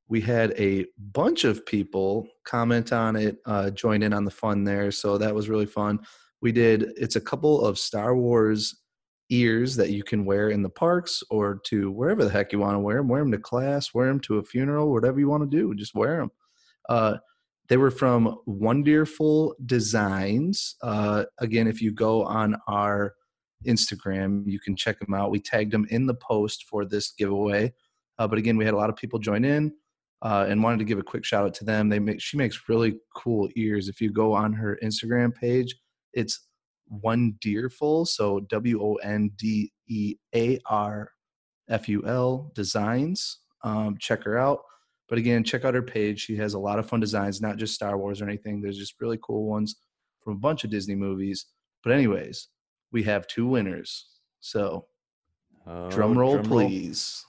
we 0.09 0.20
had 0.20 0.53
a 0.59 0.86
bunch 1.12 1.44
of 1.44 1.64
people 1.66 2.26
comment 2.44 2.92
on 2.92 3.16
it, 3.16 3.38
uh, 3.46 3.70
join 3.70 4.03
in 4.03 4.12
on 4.12 4.24
the 4.24 4.30
fun 4.30 4.64
there. 4.64 4.90
So 4.90 5.18
that 5.18 5.34
was 5.34 5.48
really 5.48 5.66
fun. 5.66 6.01
We 6.42 6.53
did 6.53 6.92
it's 6.96 7.16
a 7.16 7.20
couple 7.20 7.64
of 7.64 7.78
Star 7.78 8.16
Wars 8.16 8.76
ears 9.28 9.76
that 9.76 9.90
you 9.90 10.03
can 10.03 10.24
wear 10.24 10.51
in 10.51 10.62
the 10.62 10.68
parks 10.68 11.22
or 11.30 11.61
to 11.66 11.90
wherever 11.92 12.24
the 12.24 12.30
heck 12.30 12.53
you 12.53 12.59
want 12.59 12.74
to 12.74 12.80
wear 12.80 12.96
them. 12.96 13.09
Wear 13.09 13.22
them 13.22 13.30
to 13.30 13.38
class, 13.38 13.94
wear 13.94 14.09
them 14.09 14.20
to 14.20 14.38
a 14.38 14.42
funeral, 14.42 14.90
whatever 14.90 15.20
you 15.20 15.28
want 15.28 15.48
to 15.48 15.57
do. 15.57 15.72
Just 15.74 15.94
wear 15.94 16.16
them. 16.16 16.30
Uh, 16.88 17.18
they 17.71 17.77
were 17.77 17.93
from 17.93 18.37
Wondearful 18.49 19.55
Designs. 19.64 20.75
Uh, 20.83 21.25
again, 21.39 21.68
if 21.68 21.81
you 21.81 21.93
go 21.93 22.25
on 22.25 22.57
our 22.66 23.14
Instagram, 23.64 24.43
you 24.45 24.59
can 24.59 24.75
check 24.75 24.99
them 24.99 25.14
out. 25.14 25.31
We 25.31 25.39
tagged 25.39 25.73
them 25.73 25.87
in 25.89 26.07
the 26.07 26.14
post 26.14 26.64
for 26.68 26.85
this 26.85 27.12
giveaway. 27.12 27.73
Uh, 28.18 28.27
but 28.27 28.39
again, 28.39 28.57
we 28.57 28.64
had 28.64 28.75
a 28.75 28.77
lot 28.77 28.91
of 28.91 28.97
people 28.97 29.21
join 29.21 29.45
in 29.45 29.73
uh, 30.21 30.47
and 30.49 30.64
wanted 30.64 30.81
to 30.81 30.85
give 30.85 30.99
a 30.99 31.05
quick 31.05 31.25
shout 31.25 31.45
out 31.45 31.55
to 31.55 31.64
them. 31.64 31.89
They 31.89 32.01
make 32.01 32.21
she 32.21 32.37
makes 32.37 32.68
really 32.68 32.97
cool 33.14 33.49
ears. 33.55 33.89
If 33.89 34.01
you 34.01 34.11
go 34.11 34.33
on 34.33 34.53
her 34.53 34.77
Instagram 34.83 35.33
page, 35.33 35.77
it's 36.12 36.49
Wondearful, 36.93 38.09
So 38.09 38.41
W 38.41 38.83
O 38.83 38.95
N 38.97 39.31
D 39.37 39.71
E 39.87 40.16
A 40.35 40.59
R 40.68 41.12
F 41.68 41.89
U 41.89 42.03
L 42.05 42.51
Designs. 42.53 43.39
Um, 43.62 43.97
check 44.01 44.25
her 44.25 44.37
out. 44.39 44.59
But 45.11 45.19
again, 45.19 45.43
check 45.45 45.65
out 45.65 45.75
her 45.75 45.83
page. 45.83 46.21
She 46.21 46.37
has 46.37 46.55
a 46.55 46.59
lot 46.59 46.79
of 46.79 46.89
fun 46.89 47.01
designs, 47.01 47.43
not 47.43 47.57
just 47.57 47.75
Star 47.75 47.99
Wars 47.99 48.23
or 48.23 48.29
anything. 48.29 48.63
There's 48.63 48.79
just 48.79 48.95
really 49.01 49.19
cool 49.23 49.47
ones 49.47 49.75
from 50.23 50.35
a 50.35 50.39
bunch 50.39 50.63
of 50.65 50.71
Disney 50.71 50.95
movies. 50.95 51.47
But 51.83 51.93
anyways, 51.93 52.49
we 52.93 53.03
have 53.03 53.27
two 53.27 53.47
winners. 53.47 54.07
So 54.39 54.87
Oh, 55.67 55.91
drum 55.91 56.17
roll, 56.17 56.39
please. 56.39 57.25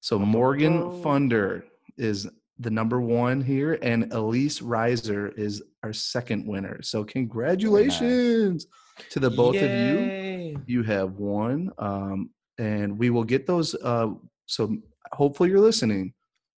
So 0.00 0.18
Morgan 0.18 0.80
roll. 0.80 1.02
Funder 1.02 1.62
is 1.96 2.28
the 2.58 2.70
number 2.70 3.00
one 3.00 3.40
here, 3.40 3.78
and 3.80 4.12
Elise 4.12 4.60
Reiser 4.60 5.32
is 5.38 5.62
our 5.82 5.92
second 5.92 6.46
winner. 6.46 6.82
So 6.82 7.04
congratulations 7.04 8.66
to 9.10 9.20
the 9.20 9.30
both 9.30 9.56
of 9.56 9.62
you. 9.70 10.60
You 10.66 10.82
have 10.82 11.12
won, 11.14 11.70
um, 11.78 12.30
and 12.58 12.98
we 12.98 13.10
will 13.10 13.24
get 13.24 13.46
those. 13.46 13.74
Uh, 13.76 14.10
so 14.46 14.76
hopefully 15.12 15.48
you're 15.50 15.60
listening. 15.60 16.12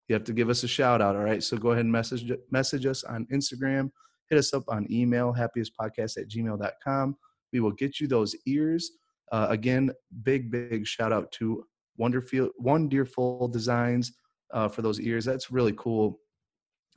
You 0.07 0.13
have 0.13 0.23
to 0.25 0.33
give 0.33 0.49
us 0.49 0.63
a 0.63 0.67
shout 0.67 1.01
out. 1.01 1.15
All 1.15 1.23
right. 1.23 1.43
So 1.43 1.57
go 1.57 1.71
ahead 1.71 1.83
and 1.85 1.91
message 1.91 2.31
message 2.51 2.85
us 2.85 3.03
on 3.03 3.25
Instagram. 3.31 3.89
Hit 4.29 4.37
us 4.39 4.53
up 4.53 4.63
on 4.67 4.87
email, 4.91 5.33
happiestpodcast 5.33 6.17
at 6.17 6.29
gmail.com. 6.29 7.15
We 7.53 7.59
will 7.59 7.71
get 7.71 7.99
you 7.99 8.07
those 8.07 8.35
ears. 8.45 8.91
Uh, 9.31 9.47
again, 9.49 9.91
big, 10.23 10.51
big 10.51 10.85
shout 10.85 11.11
out 11.11 11.31
to 11.33 11.65
Wondearful, 11.99 12.49
Wondearful 12.63 13.51
Designs 13.51 14.13
uh, 14.53 14.67
for 14.67 14.81
those 14.81 14.99
ears. 14.99 15.25
That's 15.25 15.51
really 15.51 15.73
cool. 15.77 16.19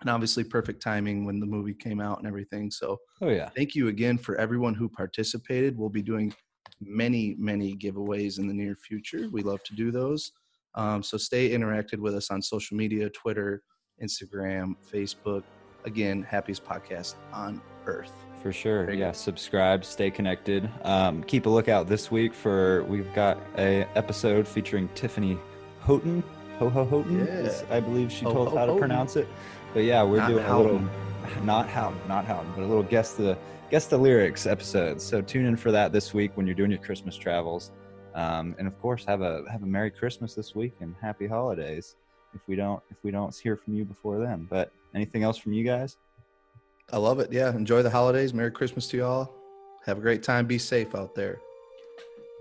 And 0.00 0.10
obviously, 0.10 0.44
perfect 0.44 0.82
timing 0.82 1.24
when 1.24 1.40
the 1.40 1.46
movie 1.46 1.74
came 1.74 2.00
out 2.00 2.18
and 2.18 2.26
everything. 2.26 2.70
So, 2.70 2.98
Oh 3.20 3.28
yeah. 3.30 3.48
thank 3.48 3.74
you 3.74 3.88
again 3.88 4.16
for 4.18 4.36
everyone 4.36 4.74
who 4.74 4.88
participated. 4.88 5.76
We'll 5.76 5.88
be 5.88 6.02
doing 6.02 6.32
many, 6.80 7.34
many 7.38 7.74
giveaways 7.76 8.38
in 8.38 8.46
the 8.46 8.54
near 8.54 8.74
future. 8.76 9.28
We 9.32 9.42
love 9.42 9.62
to 9.64 9.74
do 9.74 9.90
those. 9.90 10.32
Um, 10.74 11.02
so 11.02 11.16
stay 11.16 11.50
interacted 11.50 11.98
with 11.98 12.14
us 12.14 12.30
on 12.30 12.40
social 12.42 12.76
media 12.76 13.08
Twitter, 13.10 13.62
Instagram, 14.02 14.74
Facebook. 14.92 15.42
Again, 15.84 16.22
happiest 16.22 16.64
podcast 16.64 17.14
on 17.32 17.60
earth. 17.86 18.12
For 18.42 18.52
sure. 18.52 18.90
Yeah. 18.92 19.12
Subscribe, 19.12 19.84
stay 19.84 20.10
connected. 20.10 20.68
Um, 20.82 21.22
keep 21.24 21.46
a 21.46 21.48
lookout 21.48 21.88
this 21.88 22.10
week 22.10 22.32
for 22.34 22.84
we've 22.84 23.12
got 23.14 23.38
a 23.56 23.82
episode 23.96 24.46
featuring 24.46 24.88
Tiffany 24.94 25.38
Houghton. 25.80 26.22
Ho 26.58 26.68
Ho 26.68 26.84
Houghton. 26.84 27.20
is- 27.20 27.64
I 27.70 27.80
believe 27.80 28.12
she 28.12 28.24
told 28.24 28.48
us 28.48 28.54
how 28.54 28.66
to 28.66 28.76
pronounce 28.76 29.16
it. 29.16 29.28
But 29.74 29.84
yeah, 29.84 30.02
we're 30.02 30.18
Not 30.18 30.28
doing 30.28 30.44
a 30.44 30.58
little 30.58 30.82
not 31.44 31.68
Houghton, 31.68 31.98
not 32.08 32.24
Houghton, 32.24 32.52
but 32.54 32.62
a 32.62 32.66
little 32.66 32.82
guess 32.82 33.14
the 33.14 33.36
guess 33.70 33.86
the 33.86 33.98
lyrics 33.98 34.46
episode. 34.46 35.00
So 35.00 35.20
tune 35.20 35.44
in 35.46 35.56
for 35.56 35.70
that 35.72 35.92
this 35.92 36.14
week 36.14 36.32
when 36.36 36.46
you're 36.46 36.54
doing 36.54 36.70
your 36.70 36.80
Christmas 36.80 37.16
travels. 37.16 37.70
Um, 38.18 38.56
and 38.58 38.66
of 38.66 38.76
course 38.82 39.04
have 39.04 39.20
a 39.20 39.44
have 39.50 39.62
a 39.62 39.66
Merry 39.66 39.90
Christmas 39.92 40.34
this 40.34 40.52
week 40.54 40.74
and 40.80 40.92
happy 41.00 41.26
holidays 41.28 41.94
if 42.34 42.40
we 42.48 42.56
don't 42.56 42.82
if 42.90 42.96
we 43.04 43.10
don't 43.12 43.32
hear 43.34 43.56
from 43.56 43.74
you 43.74 43.84
before 43.84 44.18
then. 44.18 44.46
But 44.50 44.72
anything 44.94 45.22
else 45.22 45.38
from 45.38 45.52
you 45.52 45.62
guys? 45.64 45.96
I 46.92 46.96
love 46.96 47.20
it. 47.20 47.30
Yeah. 47.32 47.50
Enjoy 47.54 47.82
the 47.82 47.90
holidays. 47.90 48.34
Merry 48.34 48.50
Christmas 48.50 48.88
to 48.88 48.96
y'all. 48.96 49.32
Have 49.86 49.98
a 49.98 50.00
great 50.00 50.22
time. 50.22 50.46
Be 50.46 50.58
safe 50.58 50.94
out 50.96 51.14
there. 51.14 51.38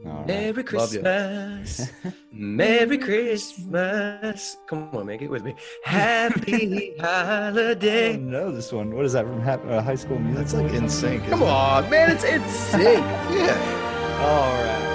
All 0.05 0.11
right. 0.13 0.28
Merry 0.28 0.63
Christmas. 0.63 1.91
Merry 2.32 2.97
Christmas. 2.97 4.57
Come 4.67 4.89
on, 4.95 5.05
make 5.05 5.21
it 5.21 5.30
with 5.30 5.43
me. 5.43 5.53
Happy 5.84 6.93
I 6.99 7.49
holiday. 7.51 8.13
don't 8.13 8.32
know 8.32 8.51
this 8.51 8.71
one. 8.71 8.95
What 8.95 9.05
is 9.05 9.13
that 9.13 9.25
from 9.25 9.41
Hap- 9.41 9.65
uh, 9.65 9.82
High 9.82 9.95
School 9.95 10.17
Music? 10.19 10.38
That's 10.38 10.53
like 10.53 10.73
in 10.73 10.89
sync. 10.89 11.23
Come 11.28 11.43
on, 11.43 11.89
man, 11.89 12.09
it's 12.11 12.23
insane. 12.23 13.03
Yeah. 13.38 14.19
All 14.21 14.63
right. 14.63 14.86